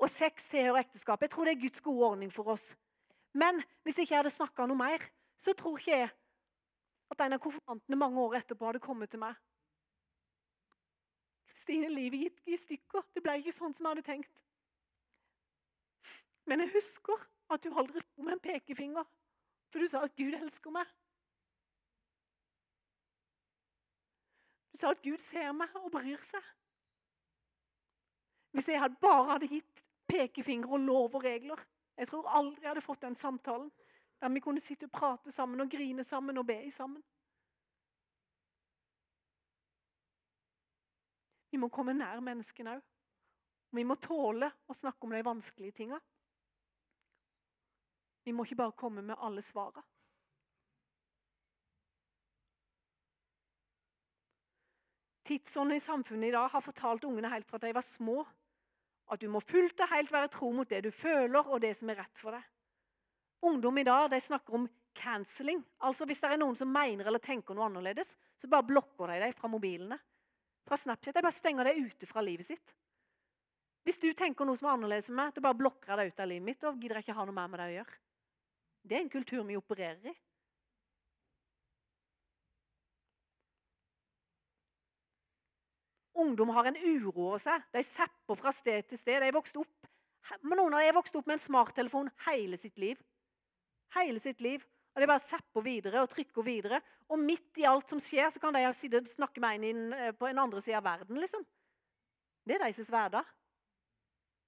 og 0.00 0.08
sex 0.08 0.48
tilhører 0.48 0.80
ekteskap. 0.80 1.20
Jeg 1.20 1.32
tror 1.34 1.44
det 1.44 1.56
er 1.56 1.60
Guds 1.60 1.84
gode 1.84 2.08
ordning 2.08 2.32
for 2.32 2.48
oss. 2.54 2.70
Men 3.36 3.60
hvis 3.84 4.00
jeg 4.00 4.08
ikke 4.08 4.22
hadde 4.22 4.32
snakka 4.32 4.64
noe 4.64 4.80
mer, 4.80 5.04
så 5.36 5.52
tror 5.52 5.76
ikke 5.76 5.92
jeg 5.92 6.08
at 7.12 7.20
en 7.26 7.36
av 7.36 7.44
konfirmantene 7.44 8.00
mange 8.00 8.24
år 8.24 8.38
etterpå 8.40 8.70
hadde 8.70 8.84
kommet 8.84 9.12
til 9.12 9.20
meg. 9.20 9.36
Kristine, 11.66 11.88
livet 11.90 12.20
gikk 12.20 12.42
i 12.46 12.56
stykker. 12.56 13.02
Det 13.10 13.20
ble 13.24 13.32
ikke 13.40 13.50
sånn 13.50 13.72
som 13.74 13.88
jeg 13.88 13.96
hadde 13.96 14.06
tenkt. 14.06 14.42
Men 16.46 16.62
jeg 16.62 16.70
husker 16.76 17.24
at 17.50 17.64
du 17.64 17.74
aldri 17.74 17.98
sto 18.04 18.22
med 18.22 18.36
en 18.36 18.42
pekefinger 18.42 19.06
For 19.72 19.82
du 19.82 19.90
sa 19.90 20.04
at 20.06 20.14
Gud 20.14 20.36
elsker 20.38 20.70
meg. 20.70 20.86
Du 24.70 24.78
sa 24.78 24.92
at 24.94 25.02
Gud 25.02 25.18
ser 25.18 25.50
meg 25.58 25.74
og 25.82 25.90
bryr 25.90 26.22
seg. 26.22 26.46
Hvis 28.54 28.70
jeg 28.70 28.94
bare 29.02 29.26
hadde 29.32 29.50
gitt 29.50 29.82
pekefinger 30.06 30.70
og 30.70 30.86
lov 30.86 31.18
og 31.18 31.26
regler 31.26 31.66
Jeg 31.98 32.12
tror 32.12 32.30
aldri 32.30 32.62
jeg 32.62 32.70
hadde 32.70 32.86
fått 32.86 33.02
den 33.02 33.18
samtalen 33.18 33.72
der 34.22 34.30
vi 34.32 34.40
kunne 34.40 34.62
sitte 34.62 34.86
og 34.86 34.94
prate 34.94 35.34
sammen 35.34 35.60
og 35.60 35.70
grine 35.70 36.04
sammen 36.04 36.38
og 36.38 36.46
be 36.46 36.62
sammen. 36.70 37.02
Vi 41.50 41.60
må 41.60 41.70
komme 41.72 41.94
nær 41.96 42.22
menneskene 42.24 42.76
òg. 42.76 42.84
Vi 43.76 43.84
må 43.84 43.96
tåle 44.00 44.48
å 44.66 44.74
snakke 44.74 45.04
om 45.06 45.12
de 45.12 45.24
vanskelige 45.26 45.76
tinga. 45.82 45.98
Vi 48.26 48.32
må 48.34 48.46
ikke 48.46 48.58
bare 48.62 48.74
komme 48.78 49.04
med 49.06 49.18
alle 49.22 49.42
svara. 49.44 49.82
Tidsånden 55.26 55.76
i 55.76 55.82
samfunnet 55.82 56.28
i 56.28 56.34
dag 56.34 56.48
har 56.52 56.62
fortalt 56.62 57.04
ungene 57.04 57.30
helt 57.32 57.48
fra 57.50 57.58
de 57.58 57.72
var 57.74 57.82
små, 57.82 58.20
at 59.10 59.22
du 59.22 59.26
må 59.30 59.42
fullt 59.42 59.80
og 59.82 59.90
helt 59.90 60.12
være 60.14 60.30
tro 60.34 60.52
mot 60.54 60.70
det 60.70 60.84
du 60.86 60.92
føler, 60.94 61.42
og 61.42 61.62
det 61.62 61.72
som 61.78 61.90
er 61.90 61.98
rett 61.98 62.20
for 62.20 62.34
deg. 62.34 62.44
Ungdom 63.46 63.78
i 63.78 63.86
dag 63.86 64.08
de 64.10 64.20
snakker 64.22 64.58
om 64.58 64.68
cancelling. 64.96 65.60
Altså 65.86 66.06
Hvis 66.06 66.22
det 66.22 66.30
er 66.32 66.40
noen 66.40 66.56
som 66.58 66.70
mener 66.72 67.06
eller 67.06 67.22
tenker 67.22 67.54
noe 67.54 67.66
annerledes, 67.68 68.14
så 68.38 68.50
bare 68.50 68.66
blokker 68.66 69.12
de 69.12 69.18
deg 69.26 69.34
fra 69.36 69.50
mobilene. 69.50 69.98
Fra 70.66 70.78
Snapchat. 70.80 71.14
Jeg 71.14 71.22
bare 71.22 71.34
stenger 71.34 71.68
deg 71.68 71.78
ute 71.86 72.08
fra 72.10 72.24
livet 72.24 72.48
sitt. 72.48 72.74
Hvis 73.86 74.00
du 74.02 74.08
tenker 74.18 74.48
noe 74.48 74.58
som 74.58 74.66
er 74.66 74.74
annerledes 74.74 75.06
enn 75.12 75.18
meg, 75.18 75.34
da 75.34 75.42
bare 75.44 75.58
blokker 75.60 75.92
jeg 75.92 75.98
deg 76.00 76.08
ut 76.10 76.22
av 76.24 76.30
livet 76.32 76.46
mitt 76.48 76.64
og 76.66 76.80
gidder 76.82 76.98
jeg 76.98 77.06
ikke 77.06 77.18
ha 77.20 77.26
noe 77.28 77.36
mer 77.36 77.50
med 77.52 77.60
deg 77.62 77.68
å 77.70 77.76
gjøre. 77.76 77.98
Det 78.86 78.96
er 78.96 79.04
en 79.04 79.12
kultur 79.12 79.44
vi 79.46 79.58
opererer 79.58 80.10
i. 80.10 80.14
Ungdom 86.16 86.50
har 86.56 86.66
en 86.66 86.78
uro 86.80 87.12
over 87.28 87.38
seg. 87.42 87.62
De 87.70 87.82
zapper 87.86 88.38
fra 88.40 88.50
sted 88.54 88.88
til 88.90 88.98
sted. 88.98 89.20
De 89.22 89.28
er 89.28 89.36
vokst 89.36 89.58
opp, 89.60 89.90
noen 90.42 90.74
av 90.74 90.80
dem 90.80 90.88
er 90.88 90.96
vokst 90.96 91.18
opp 91.18 91.28
med 91.28 91.36
en 91.36 91.44
smarttelefon 91.44 92.10
hele 92.26 92.58
sitt 92.58 92.78
liv. 92.82 92.98
Hele 93.94 94.18
sitt 94.22 94.42
liv. 94.42 94.64
Og 94.96 95.02
De 95.02 95.08
bare 95.10 95.20
zapper 95.20 95.60
videre 95.60 96.00
og 96.00 96.08
trykker 96.08 96.42
videre. 96.42 96.80
Og 97.12 97.20
midt 97.20 97.60
i 97.60 97.66
alt 97.68 97.92
som 97.92 98.00
skjer, 98.00 98.30
så 98.32 98.40
kan 98.40 98.56
de 98.56 99.02
snakke 99.04 99.42
med 99.44 99.58
en 99.58 99.66
inn 99.68 100.14
på 100.16 100.30
en 100.30 100.38
andre 100.46 100.62
side 100.64 100.78
av 100.78 100.86
verden. 100.88 101.20
liksom. 101.20 101.44
Det 102.46 102.56
er 102.56 102.64
deres 102.64 102.88
hverdag. 102.88 103.28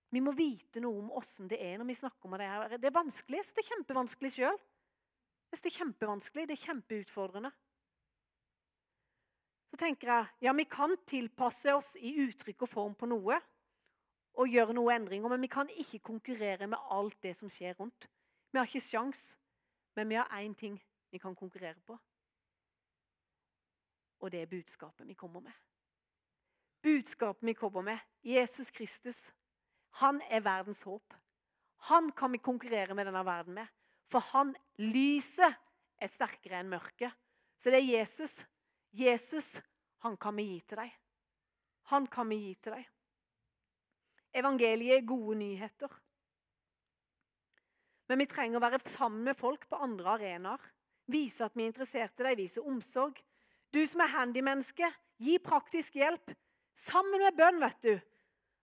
Vi 0.09 0.21
må 0.25 0.33
vite 0.33 0.81
noe 0.81 1.03
om 1.03 1.13
åssen 1.21 1.49
det 1.51 1.59
er 1.61 1.77
når 1.77 1.91
vi 1.91 1.99
snakker 2.01 2.25
om 2.31 2.39
det 2.41 2.49
her. 2.49 2.79
Det 2.81 2.89
er 2.89 2.97
vanskelig. 2.97 3.45
Det 3.53 3.61
er 3.61 3.71
kjempevanskelig 3.75 4.33
sjøl. 4.33 4.59
Det 5.53 5.65
er 5.65 5.77
kjempevanskelig, 5.79 6.47
det 6.49 6.57
er 6.57 6.65
kjempeutfordrende. 6.65 7.51
Så 9.69 9.81
tenker 9.81 10.13
jeg 10.13 10.49
ja, 10.49 10.53
vi 10.57 10.65
kan 10.69 10.97
tilpasse 11.09 11.75
oss 11.77 11.95
i 12.01 12.15
uttrykk 12.25 12.65
og 12.65 12.73
form 12.73 12.97
på 12.97 13.09
noe 13.09 13.37
og 14.39 14.53
gjøre 14.53 14.77
noen 14.77 15.03
endringer, 15.03 15.33
men 15.33 15.43
vi 15.43 15.51
kan 15.51 15.69
ikke 15.73 16.05
konkurrere 16.05 16.69
med 16.71 16.79
alt 16.95 17.17
det 17.25 17.35
som 17.37 17.51
skjer 17.51 17.75
rundt. 17.81 18.07
Vi 18.53 18.61
har 18.61 18.69
ikke 18.69 18.85
sjans, 18.85 19.33
men 19.99 20.09
vi 20.09 20.15
har 20.15 20.29
én 20.39 20.55
ting 20.55 20.77
vi 21.11 21.19
kan 21.19 21.35
konkurrere 21.35 21.81
på. 21.87 21.97
Og 24.21 24.31
det 24.31 24.43
er 24.43 24.51
budskapet 24.51 25.09
vi 25.09 25.15
kommer 25.15 25.41
med. 25.41 25.53
Budskapet 26.83 27.47
vi 27.47 27.55
kommer 27.59 27.83
med, 27.83 27.99
Jesus 28.23 28.71
Kristus, 28.71 29.33
han 29.99 30.21
er 30.31 30.41
verdens 30.41 30.83
håp. 30.83 31.15
Han 31.91 32.13
kan 32.13 32.33
vi 32.33 32.39
konkurrere 32.39 32.95
med 32.95 33.07
denne 33.07 33.25
verden 33.27 33.55
med. 33.55 33.67
For 34.11 34.23
han, 34.33 34.55
lyset, 34.79 35.59
er 35.99 36.07
sterkere 36.07 36.61
enn 36.63 36.71
mørket. 36.71 37.11
Så 37.59 37.71
det 37.75 37.81
er 37.81 37.99
Jesus 37.99 38.45
Jesus, 38.91 39.63
han 39.99 40.17
kan 40.17 40.37
vi 40.37 40.43
gi 40.43 40.61
til 40.61 40.81
deg. 40.81 40.93
Han 41.91 42.07
kan 42.07 42.29
vi 42.31 42.39
gi 42.47 42.55
til 42.55 42.77
deg. 42.77 42.87
Evangeliet 44.39 45.01
er 45.01 45.09
gode 45.09 45.39
nyheter. 45.43 45.91
Men 48.09 48.23
vi 48.23 48.29
trenger 48.31 48.59
å 48.59 48.65
være 48.65 48.81
sammen 48.89 49.27
med 49.29 49.37
folk 49.37 49.67
på 49.69 49.81
andre 49.85 50.17
arenaer. 50.17 50.63
Vise 51.09 51.47
at 51.47 51.57
vi 51.57 51.65
er 51.65 51.71
interessert 51.71 52.21
i 52.21 52.27
deg, 52.27 52.41
vise 52.41 52.65
omsorg. 52.65 53.21
Du 53.73 53.81
som 53.89 54.01
er 54.05 54.15
handymenneske, 54.15 54.89
gi 55.21 55.37
praktisk 55.45 55.97
hjelp. 56.01 56.33
Sammen 56.79 57.21
med 57.21 57.37
bønn, 57.37 57.61
vet 57.61 57.81
du. 57.85 57.95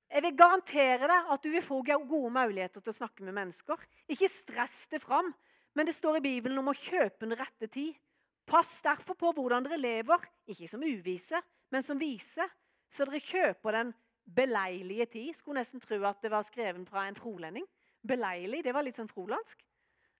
Jeg 0.09 0.21
vil 0.21 0.37
garantere 0.37 1.09
deg 1.09 1.31
at 1.33 1.43
du 1.43 1.49
vil 1.51 1.65
få 1.65 1.81
gode 1.85 2.31
muligheter 2.33 2.81
til 2.81 2.93
å 2.93 2.99
snakke 2.99 3.25
med 3.25 3.35
mennesker. 3.35 3.81
Ikke 4.09 4.29
stress 4.31 4.85
det 4.91 5.01
fram, 5.03 5.31
men 5.75 5.89
det 5.89 5.95
står 5.97 6.19
i 6.19 6.25
Bibelen 6.25 6.61
om 6.61 6.71
å 6.71 6.77
kjøpe 6.77 7.25
den 7.25 7.37
rette 7.37 7.67
tid. 7.67 7.97
Pass 8.45 8.77
derfor 8.85 9.17
på 9.17 9.31
hvordan 9.33 9.65
dere 9.65 9.81
lever, 9.81 10.21
ikke 10.53 10.69
som 10.69 10.85
uvise, 10.85 11.41
men 11.73 11.83
som 11.83 11.99
vise, 11.99 12.45
så 12.87 13.07
dere 13.09 13.23
kjøper 13.25 13.79
den 13.79 13.93
beleilige 14.37 15.09
tid. 15.17 15.31
Skulle 15.35 15.63
nesten 15.63 15.81
tro 15.83 15.97
at 16.05 16.21
det 16.21 16.31
var 16.33 16.45
skrevet 16.45 16.85
fra 16.89 17.07
en 17.09 17.17
frolending. 17.17 17.65
Beleilig, 18.07 18.63
det 18.65 18.73
var 18.75 18.85
litt 18.85 18.97
sånn 18.97 19.09
frolandsk. 19.09 19.63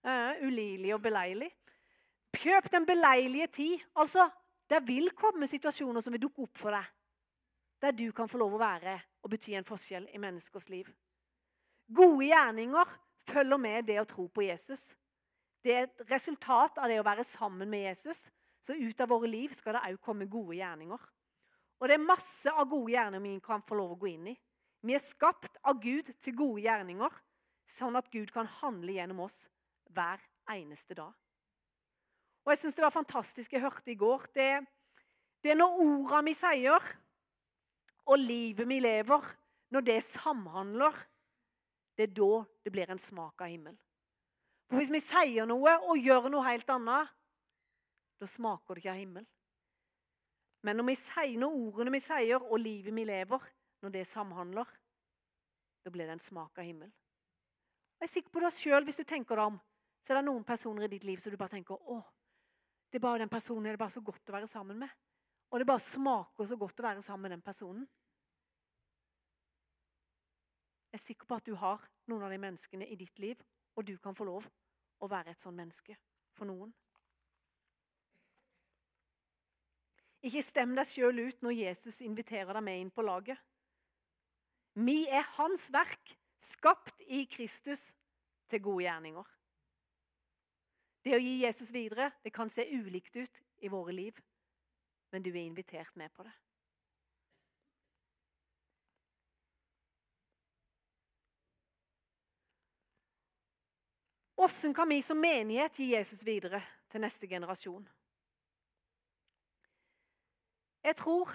Uh, 0.06 0.38
ulidelig 0.46 0.92
og 0.94 1.02
beleilig. 1.02 1.50
Kjøp 2.36 2.68
den 2.72 2.86
beleilige 2.86 3.48
tid. 3.58 3.86
Altså, 3.98 4.28
det 4.70 4.82
vil 4.86 5.10
komme 5.16 5.48
situasjoner 5.50 6.04
som 6.04 6.14
vil 6.14 6.26
dukke 6.26 6.46
opp 6.46 6.60
for 6.60 6.74
deg. 6.74 6.92
Der 7.82 7.94
du 7.96 8.06
kan 8.16 8.28
få 8.30 8.40
lov 8.40 8.56
å 8.56 8.62
være 8.62 8.96
og 9.22 9.32
bety 9.32 9.56
en 9.58 9.66
forskjell 9.66 10.06
i 10.14 10.20
menneskers 10.22 10.68
liv. 10.72 10.88
Gode 11.86 12.28
gjerninger 12.28 12.94
følger 13.26 13.60
med 13.60 13.86
det 13.90 13.98
å 14.00 14.06
tro 14.08 14.26
på 14.32 14.46
Jesus. 14.46 14.94
Det 15.62 15.74
er 15.74 15.86
et 15.86 16.02
resultat 16.10 16.78
av 16.78 16.90
det 16.90 16.98
å 17.00 17.06
være 17.06 17.24
sammen 17.26 17.70
med 17.70 17.88
Jesus. 17.88 18.28
Så 18.62 18.74
ut 18.74 19.00
av 19.02 19.10
våre 19.10 19.30
liv 19.30 19.52
skal 19.54 19.76
det 19.76 19.84
òg 19.92 20.00
komme 20.02 20.28
gode 20.30 20.58
gjerninger. 20.58 21.02
Og 21.78 21.88
det 21.88 21.96
er 21.98 22.08
masse 22.08 22.50
av 22.50 22.68
gode 22.70 22.94
gjerninger 22.94 23.22
vi 23.22 23.44
kan 23.44 23.62
få 23.66 23.78
lov 23.78 23.94
å 23.94 24.00
gå 24.00 24.10
inn 24.10 24.30
i. 24.32 24.36
Vi 24.86 24.94
er 24.94 25.02
skapt 25.02 25.58
av 25.66 25.80
Gud 25.82 26.08
til 26.22 26.36
gode 26.38 26.62
gjerninger, 26.64 27.10
sånn 27.66 27.98
at 27.98 28.10
Gud 28.12 28.30
kan 28.34 28.48
handle 28.60 28.94
gjennom 28.94 29.24
oss 29.26 29.46
hver 29.94 30.22
eneste 30.52 30.96
dag. 30.98 31.12
Og 32.46 32.52
jeg 32.52 32.60
syns 32.62 32.78
det 32.78 32.84
var 32.84 32.94
fantastisk 32.94 33.56
jeg 33.56 33.64
hørte 33.64 33.90
i 33.90 33.98
går. 33.98 34.28
Det, 34.34 34.50
det 35.42 35.52
er 35.52 35.58
når 35.58 35.80
orda 35.82 36.22
vi 36.26 36.34
sier, 36.38 36.92
og 38.06 38.22
livet 38.22 38.68
vi 38.70 38.78
lever, 38.78 39.32
når 39.74 39.86
det 39.88 39.98
samhandler, 40.06 41.00
det 41.98 42.06
er 42.06 42.14
da 42.14 42.44
det 42.62 42.72
blir 42.74 42.90
en 42.92 43.02
smak 43.02 43.42
av 43.42 43.50
himmel. 43.50 43.74
For 44.66 44.78
hvis 44.78 44.92
vi 44.94 45.02
sier 45.02 45.46
noe 45.48 45.74
og 45.86 45.98
gjør 45.98 46.28
noe 46.30 46.46
helt 46.46 46.70
annet, 46.70 47.10
da 48.20 48.28
smaker 48.30 48.76
det 48.76 48.84
ikke 48.84 48.94
av 48.94 49.00
himmel. 49.00 49.26
Men 50.66 50.80
når 50.80 50.88
vi 50.88 50.96
sier 50.98 51.38
når 51.38 51.58
ordene 51.66 51.94
vi 51.94 52.02
sier, 52.02 52.42
og 52.42 52.58
livet 52.62 52.94
vi 52.94 53.04
lever, 53.06 53.50
når 53.82 53.94
det 53.94 54.06
samhandler, 54.08 54.70
da 55.84 55.92
blir 55.94 56.08
det 56.08 56.16
en 56.16 56.22
smak 56.22 56.58
av 56.58 56.66
himmel. 56.66 56.90
Jeg 57.96 58.08
er 58.08 58.12
sikker 58.12 58.32
på 58.32 58.42
deg 58.44 58.52
sjøl, 58.52 58.84
hvis 58.84 59.00
du 59.00 59.04
tenker 59.08 59.38
deg 59.38 59.54
om. 59.54 59.56
Så 60.04 60.12
er 60.12 60.20
det 60.20 60.28
noen 60.28 60.44
personer 60.46 60.86
i 60.86 60.92
ditt 60.92 61.06
liv 61.08 61.18
som 61.22 61.32
du 61.32 61.38
bare 61.40 61.56
tenker 61.56 61.80
å, 61.80 62.02
det 62.90 63.00
er 63.00 63.02
bare 63.02 63.18
den 63.18 63.28
personen 63.28 63.66
er 63.66 63.74
det 63.74 63.82
bare 63.82 63.92
så 63.92 64.00
godt 64.00 64.30
å 64.30 64.34
være 64.36 64.48
sammen 64.48 64.78
med. 64.78 64.92
Og 65.50 65.60
det 65.60 65.66
bare 65.68 65.82
smaker 65.82 66.46
så 66.48 66.56
godt 66.56 66.80
å 66.80 66.86
være 66.86 67.02
sammen 67.04 67.26
med 67.26 67.34
den 67.36 67.44
personen. 67.44 67.86
Jeg 70.92 71.00
er 71.00 71.02
sikker 71.02 71.28
på 71.28 71.36
at 71.36 71.44
du 71.44 71.52
har 71.60 71.82
noen 72.08 72.24
av 72.24 72.32
de 72.32 72.38
menneskene 72.40 72.86
i 72.88 72.96
ditt 72.96 73.18
liv, 73.20 73.42
og 73.76 73.84
du 73.84 73.96
kan 74.00 74.16
få 74.16 74.24
lov 74.24 74.46
å 75.02 75.08
være 75.10 75.34
et 75.34 75.42
sånn 75.42 75.56
menneske 75.58 75.98
for 76.32 76.48
noen. 76.48 76.72
Ikke 80.24 80.42
stem 80.42 80.72
deg 80.74 80.88
sjøl 80.88 81.20
ut 81.26 81.44
når 81.44 81.58
Jesus 81.58 82.00
inviterer 82.06 82.56
deg 82.56 82.64
med 82.64 82.80
inn 82.80 82.94
på 82.94 83.04
laget. 83.04 83.38
Vi 84.76 85.04
er 85.12 85.28
hans 85.36 85.68
verk, 85.72 86.16
skapt 86.38 87.00
i 87.06 87.24
Kristus 87.30 87.90
til 88.50 88.62
gode 88.62 88.84
gjerninger. 88.84 89.36
Det 91.06 91.14
å 91.14 91.22
gi 91.22 91.36
Jesus 91.44 91.70
videre 91.74 92.10
det 92.24 92.32
kan 92.34 92.50
se 92.50 92.66
ulikt 92.66 93.16
ut 93.16 93.42
i 93.62 93.70
våre 93.70 93.94
liv, 93.94 94.18
men 95.12 95.22
du 95.22 95.30
er 95.30 95.44
invitert 95.44 95.94
med 95.96 96.10
på 96.12 96.26
det. 96.26 96.34
Hvordan 104.36 104.74
kan 104.74 104.88
vi 104.88 105.02
som 105.02 105.16
menighet 105.16 105.78
gi 105.80 105.92
Jesus 105.94 106.20
videre 106.26 106.60
til 106.92 107.00
neste 107.00 107.26
generasjon? 107.26 107.86
Jeg 110.84 110.96
tror 111.00 111.32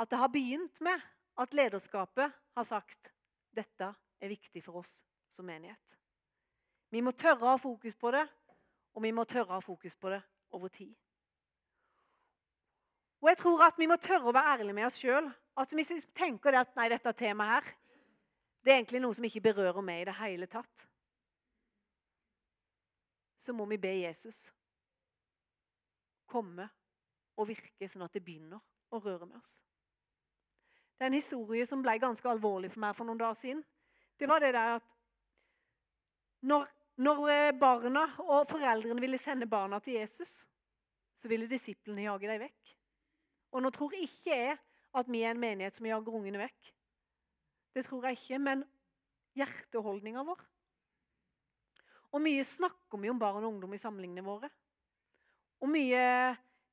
at 0.00 0.10
det 0.10 0.18
har 0.18 0.30
begynt 0.32 0.80
med 0.80 1.02
at 1.38 1.54
lederskapet 1.54 2.32
har 2.56 2.64
sagt 2.64 3.11
dette 3.54 3.88
er 4.22 4.32
viktig 4.32 4.62
for 4.64 4.80
oss 4.82 5.00
som 5.32 5.46
menighet. 5.48 5.96
Vi 6.92 7.00
må 7.04 7.14
tørre 7.16 7.46
å 7.46 7.54
ha 7.54 7.60
fokus 7.60 7.96
på 7.96 8.12
det, 8.14 8.24
og 8.92 9.04
vi 9.04 9.12
må 9.16 9.24
tørre 9.28 9.54
å 9.54 9.58
ha 9.58 9.64
fokus 9.64 9.96
på 9.96 10.12
det 10.12 10.20
over 10.52 10.72
tid. 10.72 10.92
Og 13.22 13.30
jeg 13.30 13.38
tror 13.38 13.66
at 13.68 13.78
vi 13.78 13.88
må 13.88 13.96
tørre 14.02 14.28
å 14.28 14.34
være 14.34 14.56
ærlige 14.58 14.76
med 14.76 14.88
oss 14.88 14.98
sjøl. 15.00 15.28
Altså, 15.54 15.76
hvis 15.78 15.92
vi 15.94 16.00
tenker 16.16 16.56
at 16.58 16.72
nei, 16.76 16.88
dette 16.90 17.12
temaet 17.16 17.52
her, 17.54 17.74
det 18.62 18.72
er 18.72 18.80
egentlig 18.80 19.02
noe 19.02 19.14
som 19.14 19.26
ikke 19.26 19.44
berører 19.44 19.84
meg 19.84 20.02
i 20.02 20.08
det 20.08 20.16
hele 20.18 20.48
tatt 20.50 20.86
så 23.42 23.52
må 23.52 23.66
vi 23.66 23.78
be 23.78 23.90
Jesus 24.04 24.46
komme 26.30 26.68
og 27.34 27.48
virke 27.48 27.88
sånn 27.90 28.04
at 28.06 28.14
det 28.14 28.22
begynner 28.24 28.60
å 28.92 29.00
røre 29.02 29.26
med 29.26 29.40
oss. 29.40 29.56
Det 31.02 31.08
er 31.08 31.10
en 31.10 31.18
historie 31.18 31.64
som 31.66 31.80
ble 31.82 31.96
ganske 31.98 32.28
alvorlig 32.30 32.68
for 32.70 32.78
meg 32.84 32.92
for 32.94 33.02
noen 33.08 33.18
dager 33.18 33.34
siden. 33.34 33.62
Det 34.14 34.28
var 34.30 34.38
det 34.38 34.52
der 34.54 34.76
at 34.76 34.92
når, 36.46 36.68
når 37.02 37.22
eh, 37.32 37.54
barna 37.58 38.04
og 38.22 38.46
foreldrene 38.46 39.02
ville 39.02 39.18
sende 39.18 39.48
barna 39.50 39.80
til 39.82 39.96
Jesus, 39.98 40.44
så 41.18 41.32
ville 41.32 41.50
disiplene 41.50 42.04
jage 42.04 42.30
dem 42.30 42.44
vekk. 42.44 42.70
Og 43.50 43.66
nå 43.66 43.74
tror 43.74 43.98
ikke 43.98 44.30
jeg 44.30 44.54
at 44.94 45.10
vi 45.10 45.24
er 45.26 45.34
en 45.34 45.42
menighet 45.42 45.74
som 45.74 45.90
jager 45.90 46.20
ungene 46.20 46.44
vekk. 46.44 46.70
Det 47.74 47.82
tror 47.88 48.06
jeg 48.06 48.20
ikke, 48.20 48.38
men 48.46 48.62
hjerteholdninga 49.34 50.22
vår. 50.30 50.46
Og 52.14 52.22
mye 52.22 52.46
snakker 52.46 53.02
vi 53.02 53.10
om 53.10 53.18
barn 53.18 53.42
og 53.42 53.56
ungdom 53.56 53.74
i 53.74 53.82
samlingene 53.88 54.22
våre. 54.22 54.54
Og 55.66 55.74
mye 55.74 56.06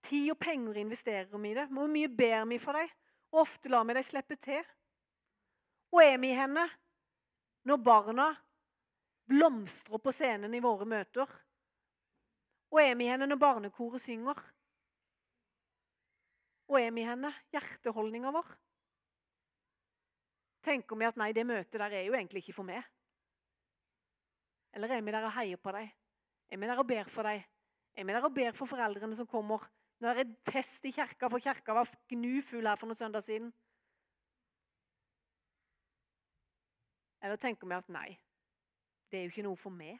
tid 0.05 0.29
og 0.37 0.41
penger 0.45 0.83
investerer 0.85 1.33
vi 1.33 1.55
i 1.55 1.57
det. 1.63 1.71
Hvor 1.73 1.89
mye 1.89 2.13
ber 2.13 2.45
vi 2.53 2.61
for 2.61 2.77
dem? 2.77 2.97
Og 3.31 3.43
ofte 3.43 3.69
lar 3.69 3.85
vi 3.85 3.95
dem 3.97 4.05
slippe 4.05 4.37
til. 4.41 4.63
Og 5.93 6.01
er 6.03 6.17
vi 6.21 6.31
i 6.31 6.37
henne 6.37 6.65
når 7.69 7.81
barna 7.83 8.29
blomstrer 9.29 10.01
på 10.01 10.13
scenen 10.13 10.53
i 10.53 10.61
våre 10.63 10.87
møter? 10.89 11.29
Og 12.69 12.81
er 12.81 12.95
vi 12.97 13.05
i 13.05 13.11
henne 13.11 13.27
når 13.29 13.41
barnekoret 13.41 14.01
synger? 14.01 14.39
Og 16.69 16.77
er 16.81 16.91
vi 16.93 17.01
i 17.01 17.09
henne? 17.09 17.31
Hjerteholdninga 17.53 18.33
vår? 18.33 18.51
Tenker 20.65 20.99
vi 20.99 21.07
at 21.07 21.17
nei, 21.17 21.31
det 21.33 21.45
møtet 21.47 21.79
der 21.79 21.95
er 22.01 22.05
jo 22.05 22.13
egentlig 22.17 22.43
ikke 22.43 22.57
for 22.59 22.67
meg? 22.67 22.83
Eller 24.75 24.91
er 24.93 25.01
vi 25.01 25.13
der 25.15 25.25
og 25.25 25.33
heier 25.33 25.57
på 25.57 25.73
dem? 25.73 25.89
Er 26.49 26.61
vi 26.61 26.69
der 26.69 26.81
og 26.81 26.87
ber 26.89 27.09
for 27.09 27.25
dem? 27.25 27.41
Er 27.95 28.05
vi 28.05 28.13
der 28.13 28.25
og 28.25 28.33
ber 28.35 28.57
for 28.57 28.69
foreldrene 28.69 29.17
som 29.17 29.27
kommer 29.29 29.65
det 29.99 30.11
er 30.11 30.29
fest 30.47 30.85
i 30.87 30.91
kirka, 30.95 31.27
for 31.27 31.43
kirka 31.43 31.75
var 31.75 31.89
gnufull 32.11 32.67
her 32.67 32.79
for 32.79 32.87
noen 32.87 32.99
søndag 32.99 33.25
siden? 33.25 33.51
Eller 37.19 37.35
tenker 37.35 37.67
vi 37.67 37.75
at 37.75 37.89
nei, 37.91 38.13
det 39.11 39.19
er 39.19 39.27
jo 39.27 39.33
ikke 39.33 39.47
noe 39.49 39.59
for 39.59 39.75
meg? 39.75 39.99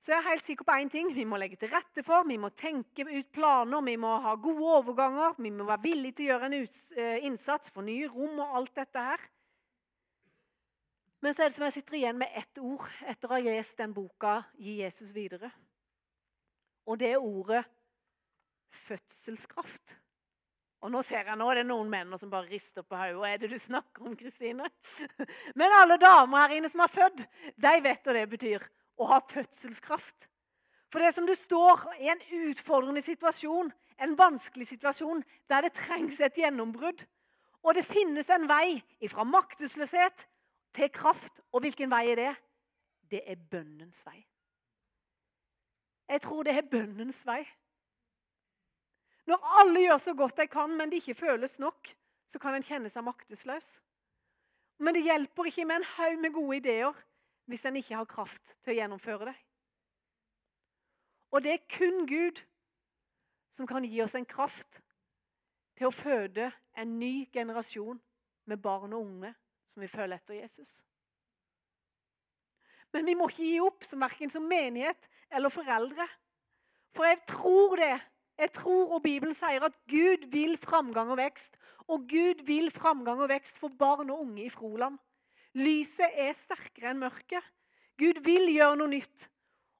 Så 0.00 0.14
jeg 0.14 0.22
er 0.24 0.30
helt 0.30 0.46
sikker 0.46 0.64
på 0.64 0.74
én 0.80 0.88
ting. 0.90 1.10
Vi 1.14 1.26
må 1.28 1.36
legge 1.38 1.58
til 1.60 1.68
rette 1.70 2.02
for, 2.02 2.24
vi 2.26 2.38
må 2.40 2.48
tenke 2.56 3.04
ut 3.04 3.28
planer, 3.36 3.82
vi 3.84 3.98
må 4.00 4.14
ha 4.24 4.32
gode 4.40 4.70
overganger, 4.78 5.36
vi 5.38 5.52
må 5.52 5.66
være 5.68 5.84
villige 5.84 6.16
til 6.16 6.24
å 6.24 6.30
gjøre 6.30 6.48
en 6.48 6.56
eh, 6.56 7.26
innsats, 7.28 7.70
for 7.70 7.84
nye 7.84 8.08
rom 8.08 8.40
og 8.40 8.56
alt 8.58 8.72
dette 8.80 9.04
her. 9.10 9.26
Men 11.20 11.34
så 11.34 11.44
er 11.44 11.50
det 11.50 11.56
som 11.58 11.66
jeg 11.66 11.76
sitter 11.76 11.98
igjen 11.98 12.20
med 12.20 12.32
ett 12.36 12.60
ord 12.62 12.86
etter 13.08 13.28
å 13.28 13.36
ha 13.36 13.40
lest 13.44 13.76
den 13.78 13.92
boka 13.92 14.40
'Gi 14.56 14.80
Jesus 14.80 15.12
videre'. 15.12 15.50
Og 16.88 16.98
det 16.98 17.10
er 17.12 17.20
ordet 17.20 17.64
fødselskraft. 18.70 19.96
Og 20.80 20.88
nå 20.90 21.02
ser 21.04 21.28
jeg 21.28 21.36
nå 21.36 21.50
er 21.50 21.60
det 21.60 21.66
noen 21.68 21.90
menn 21.92 22.16
som 22.16 22.30
bare 22.32 22.48
rister 22.48 22.82
på 22.82 22.96
hodet. 22.96 23.18
Hva 23.20 23.28
er 23.28 23.42
det 23.42 23.50
du 23.52 23.58
snakker 23.60 24.06
om, 24.06 24.16
Kristine? 24.16 24.70
Men 25.60 25.76
alle 25.76 25.98
damer 26.00 26.46
her 26.46 26.56
inne 26.56 26.70
som 26.72 26.80
har 26.80 26.92
født, 26.92 27.26
de 27.56 27.74
vet 27.84 28.06
hva 28.06 28.16
det 28.16 28.26
betyr 28.30 28.64
å 28.96 29.10
ha 29.12 29.20
fødselskraft. 29.20 30.24
For 30.90 31.04
det 31.04 31.12
som 31.14 31.28
du 31.28 31.34
står 31.36 31.84
i 32.00 32.08
en 32.10 32.24
utfordrende 32.48 33.02
situasjon, 33.04 33.68
en 34.00 34.16
vanskelig 34.16 34.70
situasjon, 34.72 35.20
der 35.52 35.68
det 35.68 35.76
trengs 35.76 36.18
et 36.24 36.40
gjennombrudd. 36.40 37.04
Og 37.60 37.76
det 37.76 37.84
finnes 37.84 38.30
en 38.32 38.48
vei 38.48 38.80
fra 39.12 39.26
maktesløshet 39.28 40.24
til 40.74 40.90
kraft. 40.92 41.40
Og 41.52 41.64
hvilken 41.64 41.90
vei 41.90 42.04
er 42.12 42.20
det? 42.20 42.34
Det 43.10 43.22
er 43.26 43.40
bønnens 43.50 44.04
vei. 44.06 44.20
Jeg 46.10 46.22
tror 46.22 46.46
det 46.46 46.56
er 46.56 46.66
bønnens 46.70 47.22
vei. 47.26 47.42
Når 49.30 49.46
alle 49.60 49.84
gjør 49.84 49.98
så 50.02 50.14
godt 50.14 50.40
de 50.40 50.46
kan, 50.50 50.72
men 50.76 50.90
det 50.90 51.02
ikke 51.02 51.14
føles 51.14 51.58
nok, 51.62 51.92
så 52.26 52.38
kan 52.38 52.54
en 52.54 52.66
kjenne 52.66 52.90
seg 52.90 53.04
maktesløs. 53.06 53.78
Men 54.78 54.96
det 54.96 55.04
hjelper 55.04 55.50
ikke 55.50 55.66
med 55.68 55.80
en 55.80 55.90
haug 55.96 56.18
med 56.18 56.32
gode 56.34 56.56
ideer 56.56 57.06
hvis 57.50 57.64
en 57.66 57.76
ikke 57.76 57.98
har 57.98 58.06
kraft 58.10 58.54
til 58.62 58.72
å 58.72 58.76
gjennomføre 58.78 59.26
det. 59.28 59.36
Og 61.30 61.42
det 61.42 61.52
er 61.52 61.66
kun 61.70 62.06
Gud 62.06 62.42
som 63.50 63.66
kan 63.66 63.84
gi 63.86 64.00
oss 64.02 64.14
en 64.18 64.26
kraft 64.26 64.80
til 65.78 65.88
å 65.88 65.94
føde 65.94 66.50
en 66.78 66.98
ny 66.98 67.26
generasjon 67.34 67.98
med 68.50 68.62
barn 68.62 68.94
og 68.94 69.06
unge 69.06 69.34
som 69.70 69.82
vil 69.84 69.92
følge 69.92 70.18
etter 70.18 70.40
Jesus. 70.40 70.80
Men 72.94 73.06
vi 73.06 73.14
må 73.14 73.28
ikke 73.30 73.46
gi 73.46 73.58
opp, 73.62 73.84
som 73.86 74.02
verken 74.02 74.32
som 74.32 74.46
menighet 74.50 75.06
eller 75.30 75.52
foreldre. 75.52 76.06
For 76.96 77.06
jeg 77.06 77.22
tror 77.30 77.76
det. 77.78 77.92
Jeg 78.40 78.54
tror, 78.56 78.94
og 78.96 79.02
Bibelen 79.04 79.36
sier 79.36 79.62
at 79.66 79.76
Gud 79.90 80.24
vil 80.32 80.56
framgang 80.58 81.12
og 81.12 81.20
vekst. 81.20 81.58
Og 81.92 82.08
Gud 82.10 82.42
vil 82.48 82.70
framgang 82.74 83.20
og 83.20 83.30
vekst 83.30 83.60
for 83.60 83.72
barn 83.78 84.10
og 84.10 84.24
unge 84.24 84.46
i 84.46 84.52
Froland. 84.52 84.98
Lyset 85.58 86.18
er 86.18 86.34
sterkere 86.38 86.92
enn 86.92 87.02
mørket. 87.02 87.44
Gud 88.00 88.22
vil 88.24 88.48
gjøre 88.54 88.78
noe 88.80 88.90
nytt. 88.90 89.26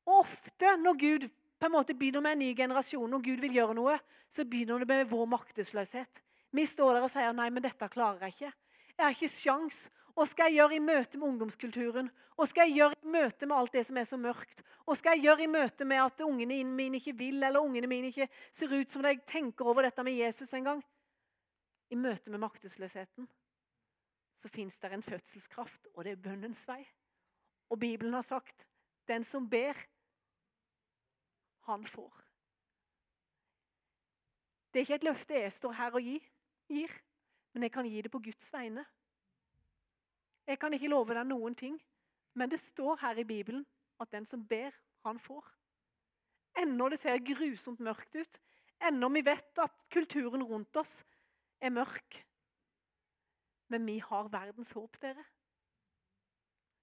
Og 0.07 0.20
ofte 0.22 0.74
når 0.82 0.99
Gud 1.01 1.28
på 1.61 1.68
en 1.68 1.74
måte 1.74 1.95
begynner 1.97 2.24
med 2.24 2.36
en 2.36 2.43
ny 2.45 2.51
generasjon, 2.57 3.11
når 3.11 3.22
Gud 3.24 3.43
vil 3.43 3.57
gjøre 3.59 3.76
noe, 3.76 3.99
så 4.28 4.47
begynner 4.49 4.80
det 4.80 4.88
med 4.88 5.09
vår 5.11 5.26
maktesløshet. 5.28 6.20
Vi 6.57 6.64
står 6.66 6.97
der 6.97 7.07
og 7.07 7.12
sier 7.12 7.34
nei, 7.36 7.51
men 7.53 7.64
dette 7.64 7.88
klarer 7.93 8.26
jeg 8.26 8.36
ikke. 8.36 8.53
Jeg 9.01 9.07
har 9.07 9.14
ikke 9.16 9.32
sjans. 9.32 9.76
Hva 10.12 10.26
skal 10.28 10.51
jeg 10.51 10.59
gjøre 10.59 10.76
i 10.76 10.82
møte 10.84 11.16
med 11.16 11.30
ungdomskulturen? 11.30 12.11
Hva 12.36 12.46
skal 12.51 12.68
jeg 12.68 12.82
gjøre 12.82 12.98
i 12.98 13.12
møte 13.14 13.46
med 13.48 13.57
alt 13.57 13.72
det 13.72 13.84
som 13.88 13.96
er 13.96 14.05
så 14.05 14.18
mørkt? 14.20 14.61
Hva 14.84 14.96
skal 14.98 15.16
jeg 15.16 15.24
gjøre 15.24 15.46
i 15.46 15.48
møte 15.48 15.86
med 15.88 16.03
at 16.03 16.20
ungene 16.26 16.59
mine 16.68 17.01
ikke 17.01 17.14
vil, 17.16 17.38
eller 17.40 17.64
ungene 17.64 17.88
mine 17.88 18.11
ikke 18.12 18.28
ser 18.53 18.74
ut 18.74 18.92
som 18.92 19.07
de 19.07 19.14
tenker 19.24 19.72
over 19.72 19.88
dette 19.88 20.05
med 20.05 20.18
Jesus 20.18 20.53
en 20.59 20.68
gang? 20.68 20.84
I 21.88 21.96
møte 21.96 22.28
med 22.28 22.44
maktesløsheten 22.44 23.30
så 24.36 24.53
fins 24.53 24.76
det 24.80 24.92
en 24.92 25.03
fødselskraft, 25.05 25.88
og 25.94 26.05
det 26.05 26.12
er 26.12 26.20
bønnens 26.20 26.66
vei. 26.68 26.82
Og 27.72 27.80
Bibelen 27.80 28.14
har 28.16 28.24
sagt 28.24 28.66
den 29.09 29.24
som 29.24 29.48
ber, 29.48 29.76
han 31.68 31.88
får. 31.88 32.12
Det 34.68 34.80
er 34.80 34.86
ikke 34.86 35.01
et 35.01 35.09
løfte 35.09 35.40
jeg 35.40 35.57
står 35.57 35.76
her 35.80 35.96
og 35.96 36.05
gir, 36.05 37.01
men 37.53 37.66
jeg 37.66 37.72
kan 37.74 37.86
gi 37.86 38.03
det 38.03 38.12
på 38.12 38.22
Guds 38.22 38.53
vegne. 38.53 38.84
Jeg 40.46 40.59
kan 40.59 40.74
ikke 40.74 40.90
love 40.90 41.14
deg 41.14 41.26
noen 41.30 41.55
ting, 41.55 41.76
men 42.34 42.51
det 42.51 42.61
står 42.62 43.01
her 43.03 43.18
i 43.18 43.26
Bibelen 43.26 43.64
at 44.01 44.11
den 44.12 44.26
som 44.26 44.46
ber, 44.46 44.74
han 45.05 45.18
får. 45.18 45.44
Ennå 46.61 46.88
det 46.92 46.98
ser 47.01 47.22
grusomt 47.24 47.80
mørkt 47.80 48.16
ut, 48.16 48.40
ennå 48.82 49.09
vi 49.14 49.22
vet 49.24 49.62
at 49.62 49.84
kulturen 49.92 50.42
rundt 50.44 50.76
oss 50.76 51.01
er 51.61 51.72
mørk, 51.72 52.24
men 53.70 53.86
vi 53.86 54.01
har 54.03 54.28
verdens 54.32 54.72
håp, 54.74 54.98
dere. 55.03 55.22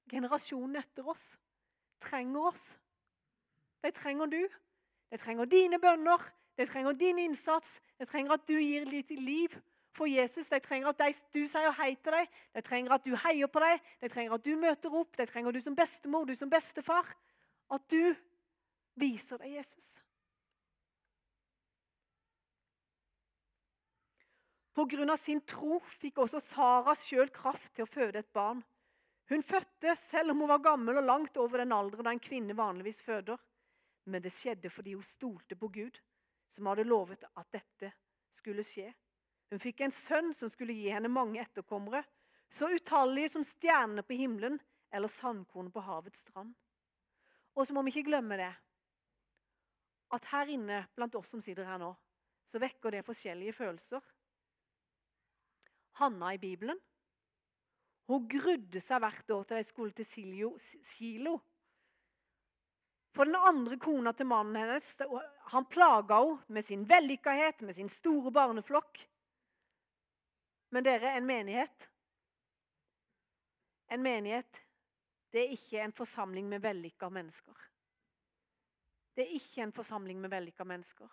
Generasjonen 0.07 0.79
etter 0.79 1.07
oss 1.11 1.33
trenger 1.99 2.47
oss. 2.51 2.77
De 3.83 3.91
trenger 3.91 4.29
du. 4.31 4.41
De 5.11 5.17
trenger 5.19 5.49
dine 5.51 5.79
bønner, 5.79 6.21
de 6.57 6.65
trenger 6.65 6.95
din 6.95 7.19
innsats. 7.19 7.81
De 7.99 8.05
trenger 8.05 8.37
at 8.37 8.47
du 8.47 8.55
gir 8.55 8.87
litt 8.87 9.11
liv 9.19 9.57
for 9.97 10.09
Jesus. 10.09 10.49
De 10.53 10.59
trenger 10.63 10.93
at 10.93 11.21
du 11.33 11.43
sier 11.49 11.73
hei 11.79 11.93
til 11.95 12.15
dem. 12.15 12.33
De 12.55 12.63
trenger 12.65 12.95
at 12.95 13.05
du 13.05 13.15
heier 13.25 13.49
på 13.51 13.63
dem. 13.63 13.85
De 14.01 14.09
trenger 14.13 14.37
at 14.37 14.45
du 14.45 14.53
møter 14.59 14.97
opp. 15.01 15.17
De 15.17 15.25
trenger 15.29 15.55
du 15.55 15.61
som 15.63 15.77
bestemor, 15.77 16.27
du 16.29 16.35
som 16.37 16.51
bestefar. 16.51 17.09
At 17.73 17.87
du 17.91 18.13
viser 18.97 19.41
deg 19.41 19.57
Jesus. 19.57 19.97
Pga. 24.77 25.15
sin 25.17 25.41
tro 25.41 25.79
fikk 25.81 26.19
også 26.21 26.39
Sara 26.43 26.93
sjøl 26.95 27.31
kraft 27.33 27.73
til 27.73 27.87
å 27.87 27.89
føde 27.89 28.21
et 28.21 28.33
barn. 28.33 28.61
Hun 29.27 29.41
fødte 29.43 29.95
selv 29.97 30.31
om 30.31 30.43
hun 30.43 30.51
var 30.51 30.61
gammel 30.63 30.99
og 31.01 31.07
langt 31.07 31.37
over 31.41 31.57
den 31.63 31.73
alderen 31.73 32.05
da 32.05 32.13
en 32.13 32.21
kvinne 32.21 32.55
vanligvis 32.55 33.01
føder. 33.01 33.41
Men 34.05 34.21
det 34.23 34.31
skjedde 34.31 34.69
fordi 34.71 34.93
hun 34.93 35.03
stolte 35.03 35.57
på 35.59 35.67
Gud, 35.73 35.97
som 36.47 36.69
hadde 36.69 36.85
lovet 36.87 37.25
at 37.35 37.49
dette 37.51 37.91
skulle 38.31 38.63
skje. 38.63 38.93
Hun 39.51 39.61
fikk 39.63 39.85
en 39.85 39.93
sønn 39.95 40.33
som 40.35 40.51
skulle 40.51 40.75
gi 40.75 40.89
henne 40.91 41.11
mange 41.11 41.39
etterkommere, 41.41 42.03
så 42.49 42.69
utallige 42.71 43.33
som 43.35 43.43
stjernene 43.43 44.03
på 44.03 44.17
himmelen 44.19 44.57
eller 44.91 45.11
sandkorn 45.11 45.71
på 45.71 45.83
havets 45.83 46.23
strand. 46.25 46.53
Og 47.55 47.67
så 47.67 47.75
må 47.75 47.83
vi 47.83 47.95
ikke 47.95 48.09
glemme 48.09 48.37
det, 48.39 48.51
at 50.15 50.29
her 50.31 50.51
inne 50.51 50.83
blant 50.95 51.15
oss 51.19 51.33
som 51.33 51.43
sitter 51.43 51.67
her 51.67 51.79
nå, 51.81 51.89
så 52.47 52.61
vekker 52.63 52.95
det 52.95 53.03
forskjellige 53.07 53.55
følelser. 53.57 54.03
Hanna 55.99 56.33
i 56.35 56.39
Bibelen. 56.39 56.79
Hun 58.07 58.27
grudde 58.31 58.79
seg 58.79 59.01
hvert 59.03 59.31
år 59.35 59.47
til 59.47 59.59
de 59.59 59.67
skulle 59.67 59.95
til 59.97 60.07
Silo. 60.85 61.35
For 63.17 63.27
den 63.27 63.35
andre 63.35 63.79
kona 63.81 64.13
til 64.15 64.29
mannen 64.29 64.55
hennes 64.61 64.93
han 65.51 65.67
plaga 65.67 66.21
henne 66.21 66.53
med 66.53 66.63
sin 66.63 66.85
vellykkethet, 66.87 67.65
med 67.65 67.75
sin 67.75 67.89
store 67.91 68.31
barneflokk. 68.31 69.01
Men 70.69 70.83
dere, 70.83 71.15
en 71.15 71.25
menighet 71.25 71.89
En 73.87 74.01
menighet 74.03 74.63
det 75.31 75.41
er 75.43 75.53
ikke 75.53 75.81
en 75.83 75.93
forsamling 75.95 76.47
med 76.49 76.63
vellykka 76.63 77.09
mennesker. 77.11 77.55
Det 79.15 79.25
er 79.25 79.33
ikke 79.35 79.63
en 79.65 79.73
forsamling 79.75 80.21
med 80.23 80.31
vellykka 80.31 80.63
mennesker. 80.63 81.09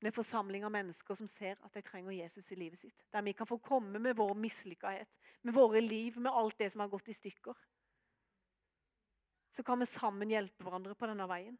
Men 0.00 0.10
en 0.10 0.16
forsamling 0.16 0.64
av 0.64 0.72
mennesker 0.74 1.16
som 1.16 1.28
ser 1.30 1.56
at 1.64 1.72
de 1.72 1.82
trenger 1.84 2.12
Jesus 2.18 2.50
i 2.52 2.58
livet 2.58 2.78
sitt. 2.78 3.04
Der 3.12 3.24
vi 3.24 3.32
kan 3.32 3.48
få 3.48 3.58
komme 3.58 3.98
med 4.02 4.16
vår 4.16 4.34
mislykkahet, 4.34 5.18
med 5.42 5.54
våre 5.54 5.80
liv, 5.80 6.18
med 6.20 6.32
alt 6.32 6.58
det 6.58 6.72
som 6.72 6.82
har 6.84 6.90
gått 6.92 7.08
i 7.08 7.16
stykker. 7.16 7.54
Så 9.50 9.62
kan 9.62 9.80
vi 9.80 9.86
sammen 9.88 10.30
hjelpe 10.30 10.64
hverandre 10.64 10.94
på 10.94 11.08
denne 11.08 11.28
veien. 11.30 11.56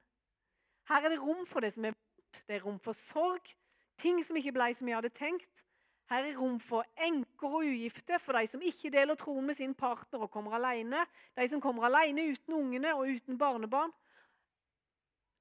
Her 0.91 1.07
er 1.07 1.15
det 1.15 1.23
rom 1.23 1.47
for 1.49 1.65
det 1.65 1.73
som 1.75 1.87
er 1.89 1.95
vondt. 1.97 2.43
Det 2.45 2.59
er 2.59 2.67
rom 2.67 2.77
for 2.83 2.93
sorg, 2.93 3.55
ting 3.97 4.21
som 4.25 4.37
ikke 4.37 4.53
ble 4.53 4.69
som 4.77 4.91
vi 4.91 4.95
hadde 4.97 5.15
tenkt. 5.17 5.65
Her 6.07 6.23
er 6.23 6.37
rom 6.39 6.61
for 6.63 6.87
enker 7.03 7.51
og 7.51 7.67
ugifte, 7.67 8.19
for 8.23 8.39
de 8.39 8.47
som 8.47 8.63
ikke 8.63 8.93
deler 8.95 9.19
troen 9.19 9.47
med 9.49 9.57
sin 9.59 9.75
partner 9.75 10.23
og 10.23 10.31
kommer 10.31 10.55
alene. 10.55 11.03
De 11.35 11.47
som 11.51 11.63
kommer 11.63 11.89
alene 11.89 12.29
uten 12.31 12.55
ungene 12.55 12.95
og 12.95 13.11
uten 13.11 13.39
barnebarn. 13.39 13.95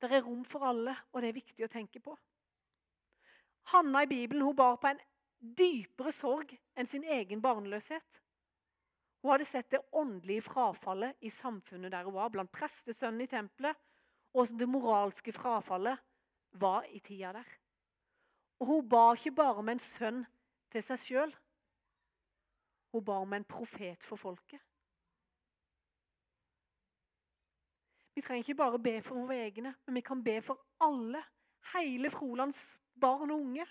Det 0.02 0.10
er 0.12 0.26
rom 0.26 0.42
for 0.46 0.66
alle, 0.66 0.96
og 1.14 1.22
det 1.22 1.30
er 1.30 1.38
viktig 1.38 1.68
å 1.68 1.72
tenke 1.72 2.02
på. 2.02 2.16
Hanna 3.74 4.04
i 4.06 4.10
Bibelen 4.10 4.46
hun 4.46 4.58
bar 4.58 4.78
på 4.82 4.90
en 4.90 5.02
dypere 5.40 6.12
sorg 6.14 6.52
enn 6.78 6.90
sin 6.90 7.06
egen 7.06 7.42
barnløshet. 7.42 8.20
Hun 9.22 9.34
hadde 9.34 9.48
sett 9.50 9.72
det 9.74 9.82
åndelige 9.98 10.46
frafallet 10.46 11.18
i 11.26 11.32
samfunnet 11.34 11.94
der 11.94 12.06
hun 12.06 12.18
var, 12.18 12.30
blant 12.34 12.54
prestesønnen 12.54 13.26
i 13.26 13.30
tempelet, 13.30 13.78
og 14.34 14.52
det 14.58 14.68
moralske 14.70 15.34
frafallet 15.34 16.02
var 16.62 16.86
i 16.90 17.00
tida 17.00 17.32
der. 17.38 17.58
Og 18.62 18.68
Hun 18.68 18.90
ba 18.90 19.12
ikke 19.14 19.34
bare 19.36 19.62
om 19.62 19.70
en 19.70 19.82
sønn 19.82 20.26
til 20.76 20.84
seg 20.84 21.02
sjøl. 21.02 21.36
Hun 22.92 23.04
ba 23.04 23.20
om 23.24 23.36
en 23.36 23.48
profet 23.48 24.04
for 24.04 24.20
folket. 24.20 24.62
Vi 28.16 28.24
trenger 28.24 28.46
ikke 28.46 28.60
bare 28.60 28.80
be 28.80 28.94
for 29.04 29.20
våre 29.20 29.42
egne, 29.44 29.74
men 29.86 29.98
vi 30.00 30.04
kan 30.04 30.22
be 30.24 30.38
for 30.44 30.62
alle. 30.84 31.20
Hele 31.74 32.12
Frolands 32.12 32.78
barn 33.02 33.32
og 33.32 33.42
unge. 33.42 33.66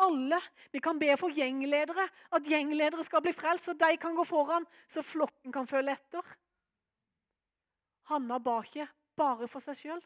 Alle. 0.00 0.38
Vi 0.72 0.80
kan 0.80 1.00
be 1.00 1.10
for 1.20 1.34
gjengledere, 1.34 2.06
at 2.32 2.48
gjengledere 2.48 3.04
skal 3.04 3.24
bli 3.24 3.34
frelst, 3.36 3.68
så 3.68 3.74
de 3.76 3.96
kan 4.00 4.16
gå 4.16 4.24
foran, 4.24 4.64
så 4.88 5.02
flokken 5.04 5.52
kan 5.52 5.68
følge 5.68 5.96
etter. 5.98 6.36
Hanna 8.08 8.38
ba 8.40 8.60
ikke 8.64 8.88
bare 9.18 9.48
for 9.50 9.60
seg 9.60 9.76
sjøl. 9.76 10.00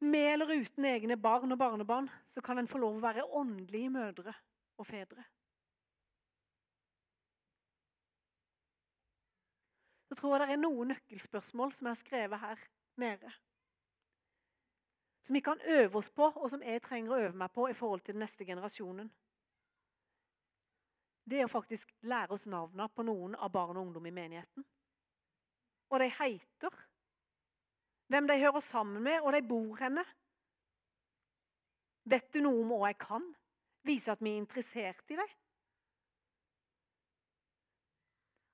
Med 0.00 0.32
eller 0.32 0.54
uten 0.54 0.84
egne 0.84 1.16
barn 1.16 1.52
og 1.52 1.58
barnebarn 1.58 2.08
så 2.26 2.40
kan 2.40 2.58
en 2.58 2.68
få 2.68 2.78
lov 2.80 2.96
å 2.96 3.04
være 3.04 3.26
åndelige 3.36 3.90
mødre 3.92 4.32
og 4.80 4.86
fedre. 4.88 5.24
Så 10.08 10.16
tror 10.18 10.34
jeg 10.34 10.46
det 10.46 10.54
er 10.56 10.62
noen 10.62 10.90
nøkkelspørsmål 10.94 11.74
som 11.76 11.90
har 11.90 11.98
skrevet 12.00 12.40
her 12.40 12.64
nede. 12.98 13.32
Som 15.22 15.36
vi 15.36 15.42
kan 15.44 15.60
øve 15.68 16.00
oss 16.00 16.08
på, 16.10 16.32
og 16.32 16.48
som 16.50 16.64
jeg 16.64 16.82
trenger 16.82 17.12
å 17.12 17.20
øve 17.26 17.36
meg 17.36 17.52
på 17.52 17.68
i 17.68 17.76
forhold 17.76 18.00
til 18.00 18.16
den 18.16 18.24
neste 18.24 18.48
generasjonen. 18.48 19.12
Det 21.30 21.38
er 21.38 21.46
å 21.46 21.52
faktisk 21.52 21.92
lære 22.08 22.34
oss 22.34 22.48
navnene 22.48 22.88
på 22.88 23.04
noen 23.06 23.36
av 23.36 23.52
barn 23.52 23.76
og 23.76 23.90
ungdom 23.90 24.08
i 24.08 24.14
menigheten. 24.16 24.64
Og 25.90 26.00
de 26.00 26.08
heter 26.16 26.80
hvem 28.10 28.26
de 28.26 28.38
hører 28.42 28.60
sammen 28.60 29.02
med, 29.02 29.20
og 29.22 29.32
de 29.32 29.42
bor 29.46 29.76
henne. 29.78 30.02
Vet 32.10 32.32
du 32.34 32.40
noe 32.42 32.64
om 32.64 32.72
hva 32.74 32.90
jeg 32.90 32.98
kan? 33.04 33.28
Vise 33.86 34.10
at 34.10 34.22
vi 34.24 34.32
er 34.32 34.40
interessert 34.42 35.14
i 35.14 35.18
dem. 35.20 35.36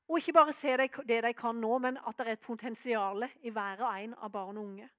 Og 0.07 0.21
ikke 0.21 0.37
bare 0.37 0.55
se 0.55 0.77
det 0.77 1.23
de 1.25 1.33
kan 1.35 1.57
nå, 1.59 1.73
men 1.83 1.97
at 1.99 2.19
det 2.19 2.27
er 2.27 2.37
et 2.37 2.45
potensial 2.45 3.25
i 3.43 3.51
hver 3.51 3.81
og 3.81 3.89
en 3.91 4.15
av 4.15 4.31
barn 4.35 4.61
og 4.61 4.69
unge. 4.69 4.91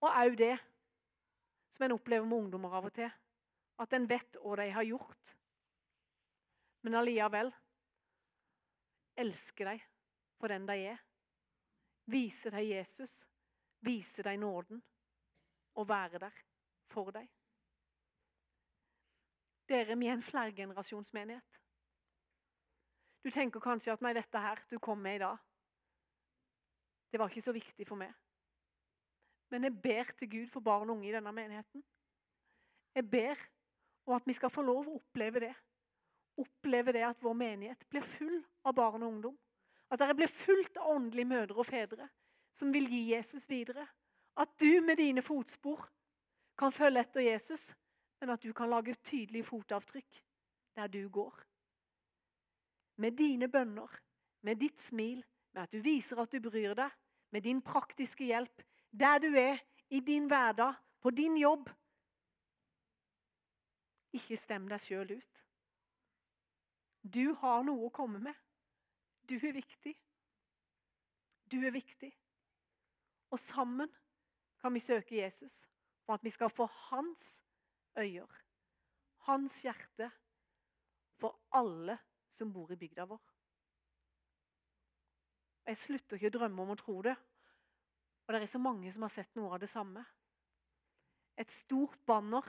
Og 0.00 0.08
òg 0.08 0.38
det 0.38 0.54
som 1.74 1.84
en 1.84 1.98
opplever 1.98 2.24
med 2.26 2.38
ungdommer 2.38 2.78
av 2.78 2.88
og 2.88 2.94
til. 2.96 3.10
At 3.80 3.92
en 3.96 4.08
vet 4.08 4.38
hva 4.40 4.56
de 4.62 4.70
har 4.72 4.88
gjort. 4.88 5.34
Men 6.86 6.96
allikevel 7.02 7.52
elsker 9.20 9.68
de 9.68 9.78
for 10.40 10.48
den 10.48 10.64
de 10.70 10.78
er. 10.94 11.00
Vise 12.04 12.50
deg 12.50 12.70
Jesus, 12.70 13.26
vise 13.84 14.22
deg 14.22 14.38
nåden 14.40 14.80
og 15.74 15.88
være 15.88 16.18
der 16.18 16.40
for 16.90 17.12
deg. 17.14 17.28
Dere, 19.70 19.98
vi 19.98 20.06
er 20.06 20.16
en 20.18 20.22
flergenerasjonsmenighet. 20.22 21.60
Du 23.24 23.30
tenker 23.30 23.60
kanskje 23.60 23.92
at 23.92 24.02
nei, 24.02 24.14
dette 24.16 24.40
her 24.42 24.58
du 24.70 24.78
kom 24.82 24.98
med 24.98 25.20
i 25.20 25.22
dag, 25.22 25.38
det 27.10 27.18
var 27.18 27.30
ikke 27.30 27.42
så 27.42 27.52
viktig 27.52 27.86
for 27.86 27.98
meg. 27.98 28.12
Men 29.50 29.66
jeg 29.66 29.82
ber 29.82 30.12
til 30.18 30.30
Gud 30.30 30.50
for 30.50 30.62
barn 30.62 30.90
og 30.90 30.96
unge 30.96 31.08
i 31.08 31.14
denne 31.14 31.32
menigheten. 31.34 31.82
Jeg 32.94 33.10
ber 33.10 33.42
om 34.06 34.14
at 34.14 34.26
vi 34.26 34.36
skal 34.38 34.50
få 34.50 34.62
lov 34.62 34.88
å 34.88 34.98
oppleve 35.00 35.42
det. 35.42 35.54
Oppleve 36.38 36.94
det 36.94 37.02
at 37.06 37.22
vår 37.22 37.34
menighet 37.34 37.82
blir 37.90 38.06
full 38.06 38.38
av 38.64 38.74
barn 38.78 39.02
og 39.02 39.08
ungdom. 39.08 39.38
At 39.90 39.98
dere 39.98 40.14
blir 40.14 40.30
fullt 40.30 40.76
av 40.78 40.94
åndelige 40.94 41.28
mødre 41.28 41.58
og 41.58 41.66
fedre 41.66 42.08
som 42.52 42.72
vil 42.72 42.88
gi 42.90 43.02
Jesus 43.12 43.48
videre. 43.50 43.86
At 44.36 44.54
du 44.60 44.80
med 44.84 44.96
dine 44.96 45.22
fotspor 45.22 45.88
kan 46.58 46.72
følge 46.72 47.00
etter 47.00 47.24
Jesus, 47.24 47.70
men 48.20 48.34
at 48.34 48.42
du 48.42 48.52
kan 48.52 48.70
lage 48.70 48.94
tydelige 48.94 49.48
fotavtrykk 49.48 50.22
der 50.76 50.86
du 50.86 51.08
går. 51.08 51.34
Med 52.96 53.12
dine 53.18 53.48
bønner, 53.48 53.90
med 54.42 54.56
ditt 54.56 54.80
smil, 54.80 55.24
med 55.52 55.62
at 55.62 55.72
du 55.72 55.80
viser 55.82 56.20
at 56.20 56.32
du 56.32 56.40
bryr 56.40 56.74
deg, 56.74 56.90
med 57.30 57.42
din 57.42 57.62
praktiske 57.62 58.24
hjelp, 58.24 58.62
der 58.90 59.18
du 59.18 59.34
er, 59.34 59.58
i 59.90 60.00
din 60.00 60.26
hverdag, 60.30 60.74
på 61.02 61.10
din 61.10 61.36
jobb. 61.36 61.70
Ikke 64.12 64.36
stem 64.36 64.68
deg 64.70 64.82
sjøl 64.82 65.16
ut. 65.16 65.42
Du 67.02 67.34
har 67.40 67.64
noe 67.66 67.88
å 67.88 67.94
komme 67.94 68.20
med. 68.22 68.36
Du 69.30 69.36
er 69.38 69.52
viktig. 69.54 69.94
Du 71.50 71.60
er 71.62 71.70
viktig. 71.70 72.10
Og 73.30 73.38
sammen 73.38 73.90
kan 74.58 74.74
vi 74.74 74.82
søke 74.82 75.20
Jesus 75.22 75.68
for 76.02 76.18
at 76.18 76.24
vi 76.24 76.32
skal 76.34 76.50
få 76.50 76.66
hans 76.90 77.42
øyer, 77.98 78.42
hans 79.28 79.62
hjerte, 79.62 80.10
for 81.20 81.38
alle 81.52 81.98
som 82.28 82.52
bor 82.52 82.72
i 82.72 82.76
bygda 82.76 83.04
vår. 83.06 83.22
Jeg 85.66 85.78
slutter 85.78 86.16
ikke 86.16 86.32
å 86.32 86.36
drømme 86.38 86.64
om 86.64 86.74
å 86.74 86.78
tro 86.80 86.98
det. 87.06 87.14
Og 88.26 88.34
det 88.34 88.42
er 88.42 88.50
så 88.50 88.58
mange 88.58 88.90
som 88.90 89.06
har 89.06 89.14
sett 89.14 89.36
noe 89.38 89.54
av 89.54 89.62
det 89.62 89.70
samme. 89.70 90.02
Et 91.38 91.50
stort 91.50 92.02
banner 92.06 92.46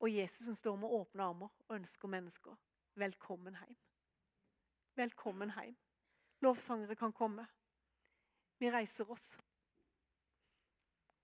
og 0.00 0.10
Jesus 0.10 0.48
som 0.48 0.58
står 0.58 0.82
med 0.82 0.98
åpne 0.98 1.30
armer 1.30 1.52
og 1.68 1.76
ønsker 1.78 2.10
mennesker 2.10 2.58
velkommen 2.98 3.60
hjem. 3.60 3.85
Velkommen 4.96 5.50
hjem. 5.52 5.76
Lovsangere 6.40 6.94
kan 6.96 7.12
komme. 7.12 7.46
Vi 8.58 8.70
reiser 8.72 9.10
oss. 9.12 9.34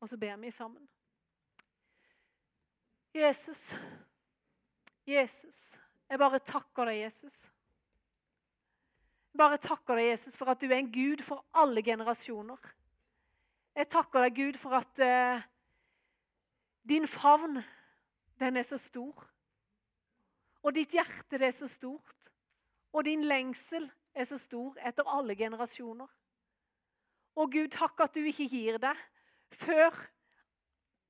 Og 0.01 0.09
så 0.09 0.19
ber 0.21 0.37
vi 0.37 0.51
sammen. 0.51 0.89
Jesus, 3.15 3.75
Jesus, 5.07 5.81
jeg 6.09 6.19
bare 6.19 6.39
takker 6.39 6.89
deg, 6.89 7.01
Jesus. 7.05 7.39
Jeg 9.33 9.41
bare 9.41 9.61
takker 9.61 9.97
deg, 9.97 10.11
Jesus, 10.11 10.37
for 10.37 10.53
at 10.53 10.61
du 10.61 10.69
er 10.69 10.79
en 10.81 10.93
Gud 10.93 11.25
for 11.25 11.45
alle 11.57 11.85
generasjoner. 11.85 12.73
Jeg 13.77 13.89
takker 13.89 14.27
deg, 14.27 14.37
Gud, 14.37 14.61
for 14.61 14.77
at 14.77 15.03
uh, 15.05 15.45
din 16.89 17.09
favn, 17.09 17.63
den 18.41 18.57
er 18.57 18.69
så 18.69 18.77
stor. 18.81 19.29
Og 20.63 20.75
ditt 20.77 20.93
hjerte, 20.93 21.39
det 21.39 21.49
er 21.49 21.57
så 21.57 21.69
stort. 21.69 22.33
Og 22.93 23.05
din 23.05 23.25
lengsel 23.25 23.89
er 24.15 24.29
så 24.29 24.39
stor 24.41 24.77
etter 24.85 25.09
alle 25.09 25.37
generasjoner. 25.37 26.09
Og 27.37 27.53
Gud, 27.53 27.71
takk 27.73 28.01
at 28.05 28.15
du 28.15 28.27
ikke 28.29 28.49
gir 28.53 28.79
deg 28.83 28.99
før 29.53 29.97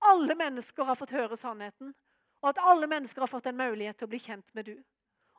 alle 0.02 0.34
mennesker 0.38 0.86
har 0.86 0.98
fått 0.98 1.14
høre 1.14 1.38
sannheten, 1.38 1.92
og 2.42 2.48
at 2.50 2.62
alle 2.62 2.88
mennesker 2.90 3.22
har 3.22 3.30
fått 3.30 3.46
en 3.50 3.58
mulighet 3.58 3.98
til 3.98 4.08
å 4.08 4.10
bli 4.10 4.18
kjent 4.22 4.50
med 4.54 4.66
du. 4.66 4.76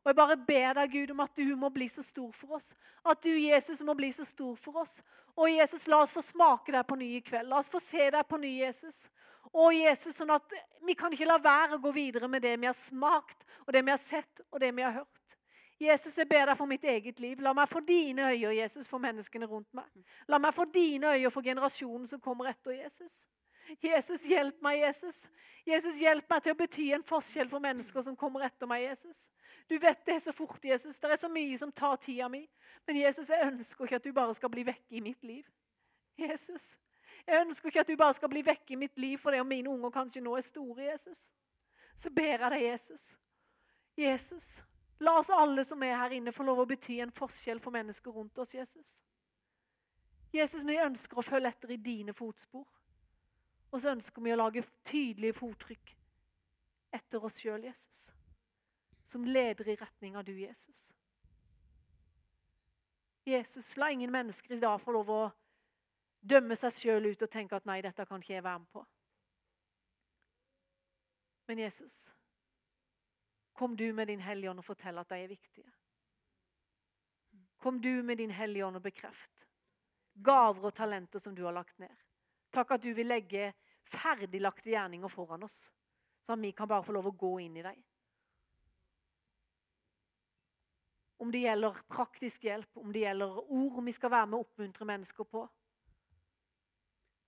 Og 0.04 0.10
Jeg 0.12 0.16
bare 0.16 0.38
ber 0.38 0.74
deg, 0.76 0.91
Gud, 0.91 1.12
om 1.12 1.22
at 1.24 1.36
du 1.36 1.56
må 1.56 1.70
bli 1.72 1.88
så 1.88 2.04
stor 2.04 2.32
for 2.36 2.58
oss. 2.58 2.74
At 3.08 3.24
du, 3.24 3.32
Jesus, 3.39 3.80
må 3.88 3.96
bli 3.96 4.10
så 4.12 4.26
stor 4.28 4.56
for 4.60 4.82
oss. 4.82 4.98
Og 5.39 5.48
Jesus, 5.48 5.88
la 5.88 6.02
oss 6.04 6.16
få 6.16 6.20
smake 6.24 6.74
deg 6.76 6.84
på 6.88 6.98
ny 7.00 7.08
i 7.18 7.22
kveld. 7.24 7.48
La 7.48 7.62
oss 7.62 7.72
få 7.72 7.80
se 7.80 8.10
deg 8.12 8.28
på 8.28 8.39
ny, 8.41 8.52
Jesus. 8.66 9.06
Og 9.54 9.72
Jesus, 9.76 10.18
sånn 10.20 10.34
at 10.36 10.56
vi 10.84 10.96
kan 11.00 11.14
ikke 11.16 11.30
la 11.30 11.39
være 11.39 11.78
å 11.78 11.84
gå 11.86 11.94
videre 11.96 12.28
med 12.28 12.44
det 12.44 12.58
vi 12.60 12.68
har 12.68 12.76
smakt, 12.76 13.48
og 13.64 13.72
det 13.72 13.86
vi 13.86 13.96
har 13.96 14.02
sett, 14.02 14.44
og 14.52 14.60
det 14.60 14.74
vi 14.76 14.84
har 14.84 14.98
hørt. 15.00 15.38
Jesus, 15.80 16.17
jeg 16.17 16.28
ber 16.30 16.45
deg 16.45 16.57
for 16.57 16.69
mitt 16.69 16.84
eget 16.84 17.19
liv. 17.19 17.39
La 17.41 17.53
meg 17.53 17.69
få 17.69 17.82
dine 17.84 18.30
øyne, 18.32 18.55
Jesus, 18.55 18.89
for 18.89 19.01
menneskene 19.03 19.47
rundt 19.49 19.74
meg. 19.74 19.89
La 20.28 20.39
meg 20.39 20.53
få 20.53 20.65
dine 20.65 21.15
øyne 21.15 21.32
for 21.32 21.45
generasjonen 21.45 22.07
som 22.07 22.21
kommer 22.21 22.51
etter 22.51 22.78
Jesus. 22.78 23.26
Jesus, 23.82 24.26
hjelp 24.28 24.61
meg, 24.61 24.80
Jesus. 24.84 25.24
Jesus, 25.65 25.99
hjelp 26.01 26.30
meg 26.30 26.43
til 26.43 26.53
å 26.53 26.59
bety 26.59 26.89
en 26.95 27.05
forskjell 27.07 27.49
for 27.51 27.63
mennesker 27.63 28.03
som 28.05 28.15
kommer 28.19 28.43
etter 28.47 28.67
meg, 28.69 28.84
Jesus. 28.89 29.30
Du 29.71 29.78
vet 29.80 30.01
det 30.05 30.17
er 30.17 30.24
så 30.26 30.34
fort, 30.36 30.59
Jesus. 30.65 30.99
Det 30.99 31.11
er 31.11 31.21
så 31.21 31.30
mye 31.32 31.57
som 31.59 31.71
tar 31.71 31.95
tida 32.03 32.28
mi. 32.32 32.43
Men 32.88 32.99
Jesus, 32.99 33.32
jeg 33.32 33.47
ønsker 33.47 33.88
ikke 33.88 34.01
at 34.01 34.07
du 34.07 34.11
bare 34.15 34.36
skal 34.36 34.51
bli 34.51 34.65
vekke 34.67 34.99
i 34.99 35.03
mitt 35.03 35.24
liv. 35.24 35.45
Jesus, 36.19 36.76
jeg 37.26 37.45
ønsker 37.45 37.71
ikke 37.71 37.86
at 37.86 37.89
du 37.89 37.95
bare 37.97 38.13
skal 38.13 38.30
bli 38.30 38.43
vekke 38.45 38.76
i 38.76 38.80
mitt 38.80 38.99
liv 38.99 39.17
fordi 39.17 39.39
om 39.41 39.49
mine 39.49 39.71
unger 39.71 39.93
kanskje 39.95 40.21
nå 40.21 40.36
er 40.38 40.45
store, 40.45 40.84
Jesus. 40.91 41.32
Så 41.95 42.11
ber 42.13 42.36
jeg 42.36 42.51
deg, 42.51 42.61
Jesus. 42.67 43.07
Jesus, 43.97 44.63
la 45.04 45.18
oss 45.20 45.30
alle 45.34 45.66
som 45.68 45.84
er 45.84 45.97
her 45.99 46.16
inne, 46.16 46.32
få 46.32 46.45
lov 46.47 46.64
å 46.64 46.70
bety 46.70 46.99
en 47.04 47.12
forskjell 47.14 47.60
for 47.64 47.76
mennesker 47.76 48.16
rundt 48.16 48.39
oss, 48.39 48.54
Jesus. 48.56 49.01
Jesus, 50.34 50.64
vi 50.66 50.80
ønsker 50.82 51.20
å 51.20 51.26
følge 51.26 51.51
etter 51.54 51.76
i 51.76 51.78
dine 51.78 52.14
fotspor. 52.16 52.66
Og 53.74 53.82
så 53.82 53.93
ønsker 53.93 54.22
vi 54.22 54.34
å 54.34 54.38
lage 54.38 54.64
tydelige 54.86 55.38
fottrykk 55.38 55.93
etter 56.93 57.24
oss 57.26 57.39
sjøl, 57.41 57.64
Jesus. 57.66 58.12
Som 59.04 59.26
leder 59.26 59.70
i 59.70 59.78
retning 59.78 60.18
av 60.18 60.26
du, 60.26 60.34
Jesus. 60.38 60.91
Jesus, 63.26 63.78
la 63.78 63.89
ingen 63.91 64.12
mennesker 64.12 64.54
i 64.54 64.62
dag 64.62 64.82
få 64.82 64.93
lov 64.93 65.10
å 65.10 65.22
dømme 66.24 66.56
seg 66.60 66.76
sjøl 66.76 67.12
ut 67.12 67.24
og 67.24 67.32
tenke 67.32 67.58
at 67.58 67.66
nei, 67.68 67.82
dette 67.84 68.06
kan 68.08 68.22
ikke 68.22 68.36
jeg 68.36 68.45
være 68.45 68.64
med 68.64 68.70
på. 68.74 68.84
Men 71.47 71.60
Jesus, 71.66 72.14
kom 73.54 73.78
du 73.78 73.88
med 73.93 74.08
din 74.08 74.22
Hellige 74.22 74.51
Ånd 74.51 74.62
og 74.62 74.66
fortell 74.66 74.97
at 74.99 75.10
de 75.10 75.24
er 75.24 75.32
viktige. 75.32 75.72
Kom 77.64 77.82
du 77.82 78.04
med 78.04 78.18
din 78.18 78.34
Hellige 78.34 78.66
Ånd 78.66 78.82
og 78.82 78.86
bekreft 78.86 79.47
gaver 80.14 80.70
og 80.70 80.76
talenter 80.76 81.20
som 81.20 81.36
du 81.36 81.43
har 81.45 81.56
lagt 81.56 81.80
ned. 81.80 81.93
Takk 82.54 82.76
at 82.76 82.84
du 82.84 82.91
vil 82.93 83.10
legge 83.10 83.51
ferdiglagte 83.89 84.70
gjerninger 84.70 85.10
foran 85.12 85.43
oss, 85.43 85.72
så 86.24 86.36
at 86.36 86.41
vi 86.41 86.51
kan 86.51 86.70
bare 86.70 86.86
få 86.86 86.93
lov 86.95 87.10
å 87.10 87.18
gå 87.18 87.34
inn 87.43 87.58
i 87.58 87.66
dem. 87.66 87.82
Om 91.24 91.32
det 91.32 91.45
gjelder 91.45 91.82
praktisk 91.88 92.45
hjelp, 92.45 92.78
om 92.78 92.91
det 92.93 93.06
gjelder 93.06 93.38
ord 93.41 93.84
vi 93.86 93.93
skal 93.95 94.12
være 94.12 94.30
med 94.30 94.38
å 94.38 94.45
oppmuntre 94.45 94.88
mennesker 94.88 95.28
på. 95.30 95.43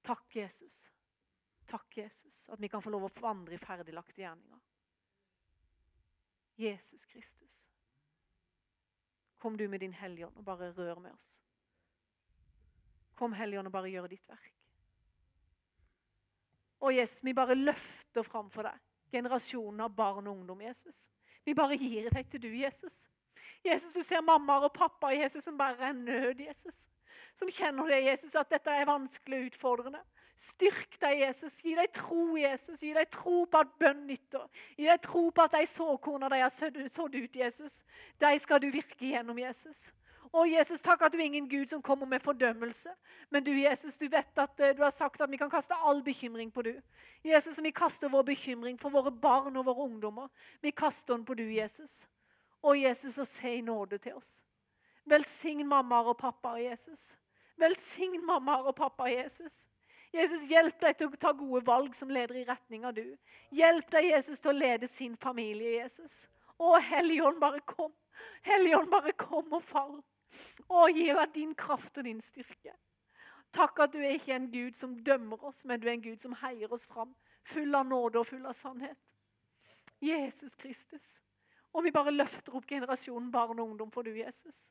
Takk, 0.05 0.25
Jesus. 0.35 0.85
Takk, 1.65 1.97
Jesus, 1.97 2.43
at 2.53 2.61
vi 2.61 2.69
kan 2.69 2.83
få 2.83 2.91
lov 2.93 3.07
å 3.07 3.13
vandre 3.17 3.55
i 3.55 3.61
ferdiglagte 3.61 4.21
gjerninger. 4.21 4.59
Jesus 6.55 7.05
Kristus. 7.05 7.69
Kom 9.37 9.57
du 9.57 9.67
med 9.67 9.79
din 9.79 9.93
Hellige 9.93 10.27
Ånd 10.27 10.37
og 10.37 10.45
bare 10.45 10.71
rør 10.73 10.99
med 10.99 11.11
oss. 11.13 11.41
Kom, 13.15 13.33
Hellige 13.33 13.59
Ånd, 13.59 13.67
og 13.67 13.75
bare 13.75 13.91
gjør 13.91 14.07
ditt 14.11 14.29
verk. 14.29 14.53
Og 16.79 16.95
Jesus, 16.95 17.23
vi 17.23 17.33
bare 17.33 17.55
løfter 17.55 18.23
fram 18.23 18.49
for 18.51 18.67
deg 18.67 18.81
generasjonen 19.15 19.85
av 19.85 19.93
barn 19.95 20.27
og 20.27 20.39
ungdom, 20.39 20.61
Jesus. 20.65 21.05
Vi 21.45 21.53
bare 21.55 21.77
gir 21.79 22.09
deg 22.11 22.27
til 22.29 22.41
du, 22.41 22.49
Jesus. 22.57 23.05
Jesus, 23.63 23.93
du 23.93 24.01
ser 24.03 24.23
mammaer 24.25 24.67
og 24.67 24.73
pappaer 24.75 25.21
Jesus 25.23 25.45
som 25.45 25.57
bare 25.59 25.89
er 25.89 25.95
nød, 25.97 26.41
Jesus. 26.47 26.85
Som 27.37 27.51
kjenner 27.51 27.89
det, 27.91 28.03
Jesus, 28.09 28.35
at 28.35 28.51
dette 28.51 28.71
er 28.71 28.87
vanskelig 28.89 29.39
og 29.39 29.51
utfordrende. 29.51 30.01
Styrk 30.35 30.97
deg, 30.99 31.21
Jesus. 31.23 31.61
Gi 31.63 31.75
deg 31.77 31.91
tro, 31.95 32.35
Jesus. 32.35 32.81
Gi 32.83 32.91
deg 32.95 33.07
tro 33.13 33.45
på 33.47 33.61
at 33.63 33.75
bønn 33.79 34.03
nytter. 34.09 34.47
Gi 34.75 34.89
deg 34.89 35.03
tro 35.03 35.29
på 35.31 35.45
at 35.45 35.55
de 35.55 35.67
såkornene 35.69 36.31
de 36.33 36.41
har 36.43 36.89
sådd 36.91 37.15
ut, 37.15 37.37
Jesus, 37.39 37.83
de 38.19 38.33
skal 38.43 38.59
du 38.59 38.67
virke 38.73 39.13
gjennom, 39.13 39.39
Jesus. 39.39 39.91
Å, 40.35 40.41
Jesus, 40.49 40.81
takk 40.83 41.05
at 41.05 41.13
du 41.13 41.19
er 41.21 41.29
ingen 41.29 41.45
Gud 41.47 41.69
som 41.71 41.81
kommer 41.85 42.09
med 42.09 42.23
fordømmelse. 42.23 42.91
Men 43.31 43.45
du, 43.45 43.53
Jesus, 43.55 43.95
du 43.95 44.09
vet 44.11 44.41
at 44.41 44.59
eh, 44.59 44.73
du 44.75 44.81
har 44.83 44.91
sagt 44.91 45.21
at 45.23 45.31
vi 45.31 45.39
kan 45.39 45.51
kaste 45.51 45.77
all 45.79 46.01
bekymring 46.03 46.49
på 46.51 46.65
du. 46.65 46.73
Jesus, 47.23 47.61
vi 47.63 47.71
kaster 47.71 48.11
vår 48.11 48.25
bekymring 48.27 48.75
for 48.81 48.91
våre 48.91 49.13
barn 49.13 49.55
og 49.55 49.69
våre 49.69 49.85
ungdommer. 49.87 50.27
Vi 50.59 50.73
kaster 50.75 51.15
den 51.15 51.23
på 51.23 51.37
du, 51.39 51.45
Jesus. 51.53 52.01
Å, 52.59 52.73
Jesus, 52.75 53.21
og 53.21 53.29
se 53.29 53.53
i 53.61 53.63
nåde 53.63 54.01
til 54.03 54.17
oss. 54.19 54.41
Velsign 55.07 55.63
mammaer 55.69 56.11
og 56.11 56.17
pappaer, 56.19 56.65
Jesus. 56.71 57.13
Velsign 57.61 58.19
mammaer 58.25 58.67
og 58.67 58.75
pappaer, 58.75 59.21
Jesus. 59.21 59.69
Jesus, 60.15 60.45
hjelp 60.47 60.79
deg 60.79 60.95
til 60.97 61.11
å 61.11 61.19
ta 61.19 61.33
gode 61.35 61.61
valg 61.67 61.95
som 61.97 62.11
leder 62.13 62.39
i 62.39 62.45
retning 62.47 62.85
av 62.87 62.95
du. 62.95 63.03
Hjelp 63.55 63.89
deg, 63.91 64.09
Jesus, 64.13 64.39
til 64.39 64.53
å 64.53 64.57
lede 64.57 64.87
sin 64.87 65.17
familie, 65.19 65.75
Jesus. 65.81 66.25
Å, 66.55 66.77
Helligånd, 66.79 67.41
bare 67.41 67.59
kom. 67.67 67.91
Helligånd, 68.47 68.87
bare 68.93 69.11
kom 69.19 69.51
og 69.57 69.63
fall. 69.63 69.97
Å, 70.67 70.87
gi 70.95 71.09
meg 71.13 71.33
din 71.35 71.51
kraft 71.57 71.99
og 71.99 72.07
din 72.07 72.21
styrke. 72.23 72.75
Takk 73.55 73.83
at 73.85 73.93
du 73.95 74.01
er 74.01 74.15
ikke 74.15 74.35
en 74.35 74.49
Gud 74.51 74.75
som 74.75 74.95
dømmer 75.03 75.43
oss, 75.47 75.63
men 75.67 75.79
du 75.79 75.87
er 75.87 75.95
en 75.95 76.03
Gud 76.03 76.23
som 76.23 76.35
heier 76.41 76.71
oss 76.71 76.87
fram. 76.87 77.13
Full 77.47 77.75
av 77.75 77.85
nåde 77.87 78.19
og 78.19 78.27
full 78.27 78.43
av 78.47 78.55
sannhet. 78.57 79.15
Jesus 80.03 80.55
Kristus. 80.59 81.19
Og 81.75 81.83
vi 81.83 81.91
bare 81.95 82.13
løfter 82.13 82.55
opp 82.55 82.67
generasjonen 82.67 83.31
barn 83.31 83.59
og 83.59 83.71
ungdom 83.71 83.91
for 83.91 84.07
du, 84.07 84.13
Jesus. 84.15 84.69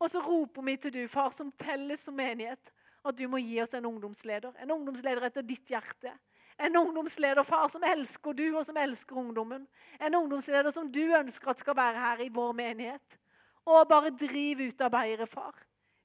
Og 0.00 0.10
så 0.12 0.20
roper 0.20 0.64
vi 0.66 0.76
til 0.80 0.92
du, 0.92 1.02
far, 1.08 1.32
som 1.32 1.52
felles 1.60 2.04
som 2.04 2.16
menighet, 2.16 2.72
at 3.04 3.18
du 3.18 3.26
må 3.28 3.40
gi 3.42 3.60
oss 3.62 3.74
en 3.76 3.86
ungdomsleder. 3.86 4.54
En 4.62 4.72
ungdomsleder 4.74 5.28
etter 5.28 5.44
ditt 5.46 5.68
hjerte. 5.68 6.12
En 6.58 6.76
ungdomsleder, 6.76 7.42
far, 7.42 7.68
som 7.68 7.82
elsker 7.84 8.32
du, 8.32 8.44
og 8.56 8.64
som 8.66 8.76
elsker 8.78 9.18
ungdommen. 9.18 9.66
En 10.00 10.14
ungdomsleder 10.14 10.70
som 10.70 10.90
du 10.92 11.02
ønsker 11.18 11.50
at 11.50 11.62
skal 11.62 11.76
være 11.76 12.00
her 12.00 12.24
i 12.24 12.30
vår 12.32 12.52
menighet. 12.52 13.18
Og 13.66 13.88
bare 13.88 14.12
driv 14.14 14.62
ut 14.68 14.80
arbeidere, 14.80 15.26
far. 15.26 15.64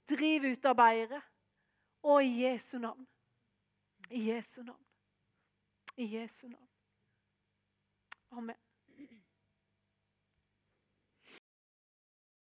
Driv 0.10 0.50
ut 0.52 0.66
arbeidere. 0.66 1.22
Og 2.04 2.24
i 2.24 2.46
Jesu 2.46 2.78
navn. 2.80 3.08
I 4.10 4.30
Jesu 4.32 4.64
navn. 4.64 4.86
I 5.98 6.16
Jesu 6.16 6.48
navn. 6.48 6.68
Amen. 8.32 8.69